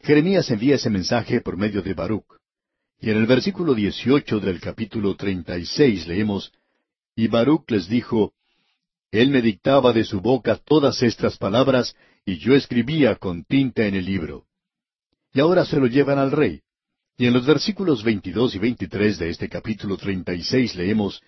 Jeremías 0.00 0.50
envía 0.50 0.76
ese 0.76 0.90
mensaje 0.90 1.40
por 1.40 1.56
medio 1.56 1.82
de 1.82 1.94
Baruch. 1.94 2.26
Y 3.00 3.10
en 3.10 3.18
el 3.18 3.26
versículo 3.26 3.74
18 3.74 4.40
del 4.40 4.60
capítulo 4.60 5.16
36 5.16 6.06
leemos, 6.06 6.52
Y 7.14 7.28
Baruch 7.28 7.70
les 7.70 7.88
dijo, 7.88 8.34
Él 9.10 9.30
me 9.30 9.42
dictaba 9.42 9.92
de 9.92 10.04
su 10.04 10.20
boca 10.20 10.56
todas 10.56 11.02
estas 11.02 11.38
palabras, 11.38 11.96
y 12.24 12.38
yo 12.38 12.54
escribía 12.54 13.16
con 13.16 13.44
tinta 13.44 13.86
en 13.86 13.94
el 13.94 14.04
libro. 14.04 14.46
Y 15.32 15.40
ahora 15.40 15.64
se 15.64 15.76
lo 15.76 15.86
llevan 15.86 16.18
al 16.18 16.32
rey. 16.32 16.60
Y 17.18 17.26
en 17.26 17.32
los 17.32 17.46
versículos 17.46 18.02
22 18.02 18.54
y 18.56 18.58
23 18.58 19.18
de 19.18 19.30
este 19.30 19.48
capítulo 19.48 19.96
36 19.96 20.74
leemos, 20.74 21.22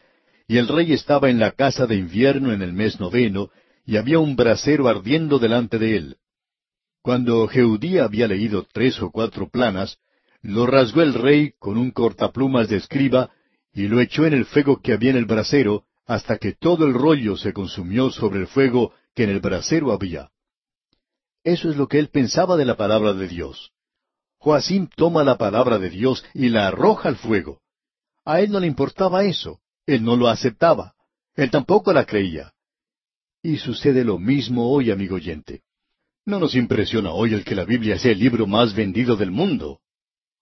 Y 0.48 0.56
el 0.56 0.66
rey 0.66 0.94
estaba 0.94 1.28
en 1.28 1.38
la 1.38 1.52
casa 1.52 1.86
de 1.86 1.96
invierno 1.96 2.54
en 2.54 2.62
el 2.62 2.72
mes 2.72 2.98
noveno, 2.98 3.50
y 3.84 3.98
había 3.98 4.18
un 4.18 4.34
brasero 4.34 4.88
ardiendo 4.88 5.38
delante 5.38 5.78
de 5.78 5.96
él. 5.96 6.16
Cuando 7.02 7.46
Jeudí 7.46 7.98
había 7.98 8.26
leído 8.26 8.66
tres 8.72 9.00
o 9.02 9.10
cuatro 9.10 9.50
planas, 9.50 9.98
lo 10.40 10.66
rasgó 10.66 11.02
el 11.02 11.12
rey 11.12 11.52
con 11.58 11.76
un 11.76 11.90
cortaplumas 11.90 12.70
de 12.70 12.76
escriba, 12.76 13.30
y 13.74 13.88
lo 13.88 14.00
echó 14.00 14.24
en 14.24 14.32
el 14.32 14.46
fuego 14.46 14.80
que 14.80 14.94
había 14.94 15.10
en 15.10 15.18
el 15.18 15.26
brasero, 15.26 15.84
hasta 16.06 16.38
que 16.38 16.54
todo 16.54 16.86
el 16.86 16.94
rollo 16.94 17.36
se 17.36 17.52
consumió 17.52 18.10
sobre 18.10 18.40
el 18.40 18.46
fuego 18.46 18.94
que 19.14 19.24
en 19.24 19.30
el 19.30 19.40
brasero 19.40 19.92
había. 19.92 20.30
Eso 21.44 21.68
es 21.68 21.76
lo 21.76 21.88
que 21.88 21.98
él 21.98 22.08
pensaba 22.08 22.56
de 22.56 22.64
la 22.64 22.76
palabra 22.76 23.12
de 23.12 23.28
Dios. 23.28 23.72
Joacim 24.38 24.88
toma 24.96 25.24
la 25.24 25.36
palabra 25.36 25.78
de 25.78 25.90
Dios 25.90 26.24
y 26.32 26.48
la 26.48 26.68
arroja 26.68 27.10
al 27.10 27.16
fuego. 27.16 27.60
A 28.24 28.40
él 28.40 28.50
no 28.50 28.60
le 28.60 28.66
importaba 28.66 29.24
eso, 29.24 29.60
él 29.88 30.04
no 30.04 30.16
lo 30.16 30.28
aceptaba, 30.28 30.92
él 31.34 31.50
tampoco 31.50 31.94
la 31.94 32.04
creía. 32.04 32.52
Y 33.42 33.56
sucede 33.56 34.04
lo 34.04 34.18
mismo 34.18 34.70
hoy, 34.70 34.90
amigo 34.90 35.16
oyente. 35.16 35.62
No 36.26 36.38
nos 36.38 36.54
impresiona 36.54 37.10
hoy 37.12 37.32
el 37.32 37.42
que 37.42 37.54
la 37.54 37.64
Biblia 37.64 37.98
sea 37.98 38.12
el 38.12 38.18
libro 38.18 38.46
más 38.46 38.74
vendido 38.74 39.16
del 39.16 39.30
mundo. 39.30 39.80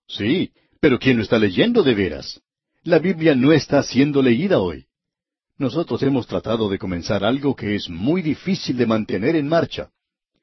Sí, 0.08 0.50
pero 0.80 0.98
¿quién 0.98 1.16
lo 1.16 1.22
está 1.22 1.38
leyendo 1.38 1.84
de 1.84 1.94
veras? 1.94 2.42
La 2.82 2.98
Biblia 2.98 3.36
no 3.36 3.52
está 3.52 3.84
siendo 3.84 4.20
leída 4.20 4.58
hoy. 4.58 4.86
Nosotros 5.58 6.02
hemos 6.02 6.26
tratado 6.26 6.68
de 6.68 6.78
comenzar 6.78 7.24
algo 7.24 7.54
que 7.54 7.76
es 7.76 7.88
muy 7.88 8.22
difícil 8.22 8.76
de 8.76 8.86
mantener 8.86 9.36
en 9.36 9.46
marcha. 9.46 9.90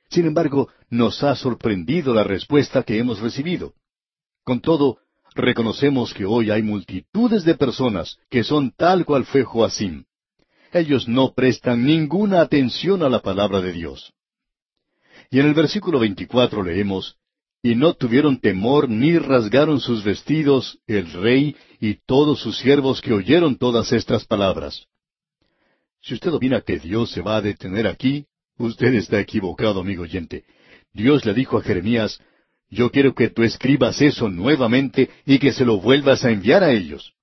Sin 0.09 0.25
embargo, 0.25 0.69
nos 0.89 1.21
ha 1.23 1.35
sorprendido 1.35 2.13
la 2.13 2.23
respuesta 2.23 2.83
que 2.83 2.97
hemos 2.99 3.19
recibido. 3.19 3.73
Con 4.45 4.61
todo, 4.61 4.99
reconocemos 5.35 6.13
que 6.13 6.25
hoy 6.25 6.51
hay 6.51 6.61
multitudes 6.61 7.43
de 7.43 7.55
personas 7.55 8.17
que 8.29 8.43
son 8.43 8.71
tal 8.71 9.05
cual 9.05 9.25
fue 9.25 9.43
Joacim. 9.43 10.05
Ellos 10.71 11.07
no 11.07 11.33
prestan 11.33 11.85
ninguna 11.85 12.41
atención 12.41 13.03
a 13.03 13.09
la 13.09 13.21
palabra 13.21 13.61
de 13.61 13.73
Dios. 13.73 14.13
Y 15.29 15.39
en 15.39 15.47
el 15.47 15.53
versículo 15.53 15.99
24 15.99 16.63
leemos, 16.63 17.17
Y 17.61 17.75
no 17.75 17.93
tuvieron 17.93 18.39
temor 18.39 18.89
ni 18.89 19.17
rasgaron 19.17 19.79
sus 19.79 20.03
vestidos 20.03 20.79
el 20.87 21.11
rey 21.11 21.55
y 21.79 21.95
todos 22.05 22.39
sus 22.39 22.57
siervos 22.57 23.01
que 23.01 23.13
oyeron 23.13 23.57
todas 23.57 23.91
estas 23.93 24.25
palabras. 24.25 24.85
Si 26.01 26.13
usted 26.13 26.33
opina 26.33 26.61
que 26.61 26.79
Dios 26.79 27.11
se 27.11 27.21
va 27.21 27.37
a 27.37 27.41
detener 27.41 27.87
aquí, 27.87 28.27
Usted 28.57 28.93
está 28.93 29.19
equivocado, 29.19 29.79
amigo 29.79 30.03
oyente. 30.03 30.45
Dios 30.93 31.25
le 31.25 31.33
dijo 31.33 31.57
a 31.57 31.63
Jeremías, 31.63 32.21
yo 32.73 32.89
quiero 32.89 33.13
que 33.13 33.29
tú 33.29 33.43
escribas 33.43 34.01
eso 34.01 34.29
nuevamente 34.29 35.09
y 35.25 35.39
que 35.39 35.53
se 35.53 35.65
lo 35.65 35.79
vuelvas 35.79 36.25
a 36.25 36.31
enviar 36.31 36.63
a 36.63 36.71
ellos. 36.71 37.13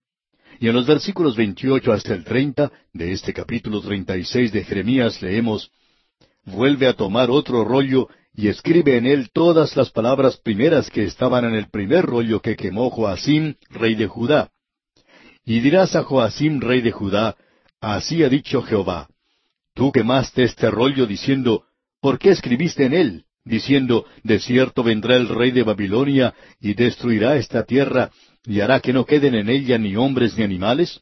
Y 0.60 0.68
en 0.68 0.74
los 0.74 0.86
versículos 0.86 1.36
28 1.36 1.92
hasta 1.92 2.14
el 2.14 2.24
30 2.24 2.70
de 2.92 3.12
este 3.12 3.32
capítulo 3.32 3.80
36 3.80 4.52
de 4.52 4.64
Jeremías 4.64 5.20
leemos, 5.22 5.70
Vuelve 6.44 6.86
a 6.86 6.94
tomar 6.94 7.30
otro 7.30 7.64
rollo 7.64 8.08
y 8.34 8.48
escribe 8.48 8.96
en 8.96 9.06
él 9.06 9.30
todas 9.32 9.76
las 9.76 9.90
palabras 9.90 10.38
primeras 10.38 10.90
que 10.90 11.04
estaban 11.04 11.44
en 11.44 11.54
el 11.54 11.68
primer 11.68 12.06
rollo 12.06 12.40
que 12.40 12.56
quemó 12.56 12.90
Joacim, 12.90 13.54
rey 13.70 13.94
de 13.94 14.06
Judá. 14.06 14.50
Y 15.44 15.60
dirás 15.60 15.96
a 15.96 16.02
Joacim, 16.02 16.60
rey 16.60 16.80
de 16.80 16.92
Judá, 16.92 17.36
Así 17.80 18.22
ha 18.22 18.28
dicho 18.28 18.62
Jehová, 18.62 19.08
Tú 19.74 19.92
quemaste 19.92 20.42
este 20.42 20.70
rollo 20.70 21.06
diciendo, 21.06 21.64
¿por 22.00 22.18
qué 22.18 22.30
escribiste 22.30 22.84
en 22.84 22.92
él? 22.92 23.24
Diciendo, 23.44 24.04
de 24.22 24.38
cierto 24.38 24.82
vendrá 24.82 25.16
el 25.16 25.28
rey 25.28 25.50
de 25.50 25.62
Babilonia 25.62 26.34
y 26.60 26.74
destruirá 26.74 27.36
esta 27.36 27.64
tierra 27.64 28.10
y 28.44 28.60
hará 28.60 28.80
que 28.80 28.92
no 28.92 29.04
queden 29.04 29.34
en 29.34 29.48
ella 29.48 29.78
ni 29.78 29.96
hombres 29.96 30.36
ni 30.36 30.44
animales. 30.44 31.00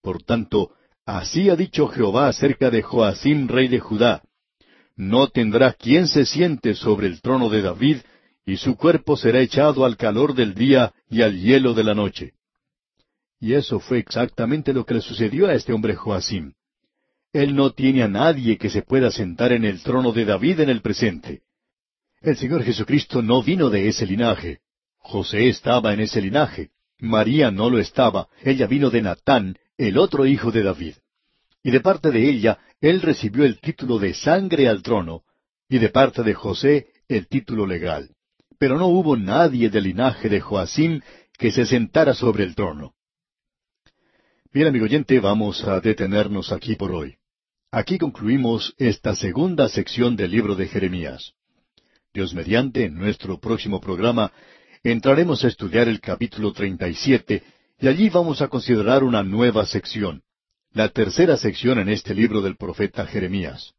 Por 0.00 0.22
tanto, 0.22 0.72
así 1.04 1.50
ha 1.50 1.56
dicho 1.56 1.88
Jehová 1.88 2.28
acerca 2.28 2.70
de 2.70 2.82
Joacim, 2.82 3.48
rey 3.48 3.68
de 3.68 3.80
Judá. 3.80 4.22
No 4.96 5.28
tendrá 5.28 5.72
quien 5.72 6.08
se 6.08 6.24
siente 6.24 6.74
sobre 6.74 7.06
el 7.08 7.20
trono 7.20 7.50
de 7.50 7.62
David, 7.62 7.98
y 8.46 8.56
su 8.56 8.76
cuerpo 8.76 9.16
será 9.16 9.40
echado 9.40 9.84
al 9.84 9.96
calor 9.96 10.34
del 10.34 10.54
día 10.54 10.94
y 11.10 11.22
al 11.22 11.38
hielo 11.38 11.74
de 11.74 11.84
la 11.84 11.94
noche. 11.94 12.34
Y 13.40 13.54
eso 13.54 13.80
fue 13.80 13.98
exactamente 13.98 14.72
lo 14.72 14.86
que 14.86 14.94
le 14.94 15.00
sucedió 15.00 15.48
a 15.48 15.54
este 15.54 15.72
hombre 15.72 15.96
Joacim. 15.96 16.52
Él 17.32 17.54
no 17.54 17.72
tiene 17.72 18.02
a 18.02 18.08
nadie 18.08 18.56
que 18.56 18.70
se 18.70 18.82
pueda 18.82 19.10
sentar 19.10 19.52
en 19.52 19.64
el 19.64 19.82
trono 19.82 20.12
de 20.12 20.24
David 20.24 20.60
en 20.60 20.70
el 20.70 20.80
presente. 20.80 21.42
El 22.26 22.36
Señor 22.36 22.64
Jesucristo 22.64 23.22
no 23.22 23.40
vino 23.40 23.70
de 23.70 23.86
ese 23.86 24.04
linaje. 24.04 24.58
José 24.98 25.48
estaba 25.48 25.94
en 25.94 26.00
ese 26.00 26.20
linaje. 26.20 26.70
María 26.98 27.52
no 27.52 27.70
lo 27.70 27.78
estaba. 27.78 28.26
Ella 28.42 28.66
vino 28.66 28.90
de 28.90 29.00
Natán, 29.00 29.56
el 29.78 29.96
otro 29.96 30.26
hijo 30.26 30.50
de 30.50 30.64
David. 30.64 30.94
Y 31.62 31.70
de 31.70 31.78
parte 31.78 32.10
de 32.10 32.28
ella, 32.28 32.58
él 32.80 33.00
recibió 33.00 33.44
el 33.44 33.60
título 33.60 34.00
de 34.00 34.12
sangre 34.12 34.66
al 34.66 34.82
trono, 34.82 35.22
y 35.68 35.78
de 35.78 35.88
parte 35.88 36.24
de 36.24 36.34
José 36.34 36.88
el 37.06 37.28
título 37.28 37.64
legal. 37.64 38.10
Pero 38.58 38.76
no 38.76 38.88
hubo 38.88 39.16
nadie 39.16 39.70
del 39.70 39.84
linaje 39.84 40.28
de 40.28 40.40
Joacim 40.40 41.02
que 41.38 41.52
se 41.52 41.64
sentara 41.64 42.12
sobre 42.12 42.42
el 42.42 42.56
trono. 42.56 42.94
Bien, 44.52 44.66
amigo 44.66 44.86
oyente, 44.86 45.20
vamos 45.20 45.62
a 45.62 45.78
detenernos 45.78 46.50
aquí 46.50 46.74
por 46.74 46.90
hoy. 46.90 47.18
Aquí 47.70 47.98
concluimos 47.98 48.74
esta 48.78 49.14
segunda 49.14 49.68
sección 49.68 50.16
del 50.16 50.32
libro 50.32 50.56
de 50.56 50.66
Jeremías. 50.66 51.35
Dios 52.16 52.32
mediante, 52.32 52.86
en 52.86 52.94
nuestro 52.94 53.38
próximo 53.38 53.78
programa, 53.78 54.32
entraremos 54.82 55.44
a 55.44 55.48
estudiar 55.48 55.86
el 55.86 56.00
capítulo 56.00 56.50
37 56.50 57.42
y 57.78 57.88
allí 57.88 58.08
vamos 58.08 58.40
a 58.40 58.48
considerar 58.48 59.04
una 59.04 59.22
nueva 59.22 59.66
sección, 59.66 60.22
la 60.72 60.88
tercera 60.88 61.36
sección 61.36 61.78
en 61.78 61.90
este 61.90 62.14
libro 62.14 62.40
del 62.40 62.56
profeta 62.56 63.04
Jeremías. 63.04 63.74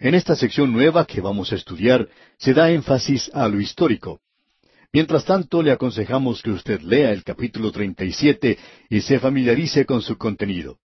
En 0.00 0.16
esta 0.16 0.34
sección 0.34 0.72
nueva 0.72 1.06
que 1.06 1.20
vamos 1.20 1.52
a 1.52 1.54
estudiar 1.54 2.08
se 2.38 2.54
da 2.54 2.72
énfasis 2.72 3.30
a 3.32 3.46
lo 3.46 3.60
histórico. 3.60 4.20
Mientras 4.92 5.24
tanto, 5.24 5.62
le 5.62 5.70
aconsejamos 5.70 6.42
que 6.42 6.50
usted 6.50 6.80
lea 6.80 7.12
el 7.12 7.22
capítulo 7.22 7.70
37 7.70 8.58
y 8.88 9.00
se 9.00 9.20
familiarice 9.20 9.86
con 9.86 10.02
su 10.02 10.18
contenido. 10.18 10.78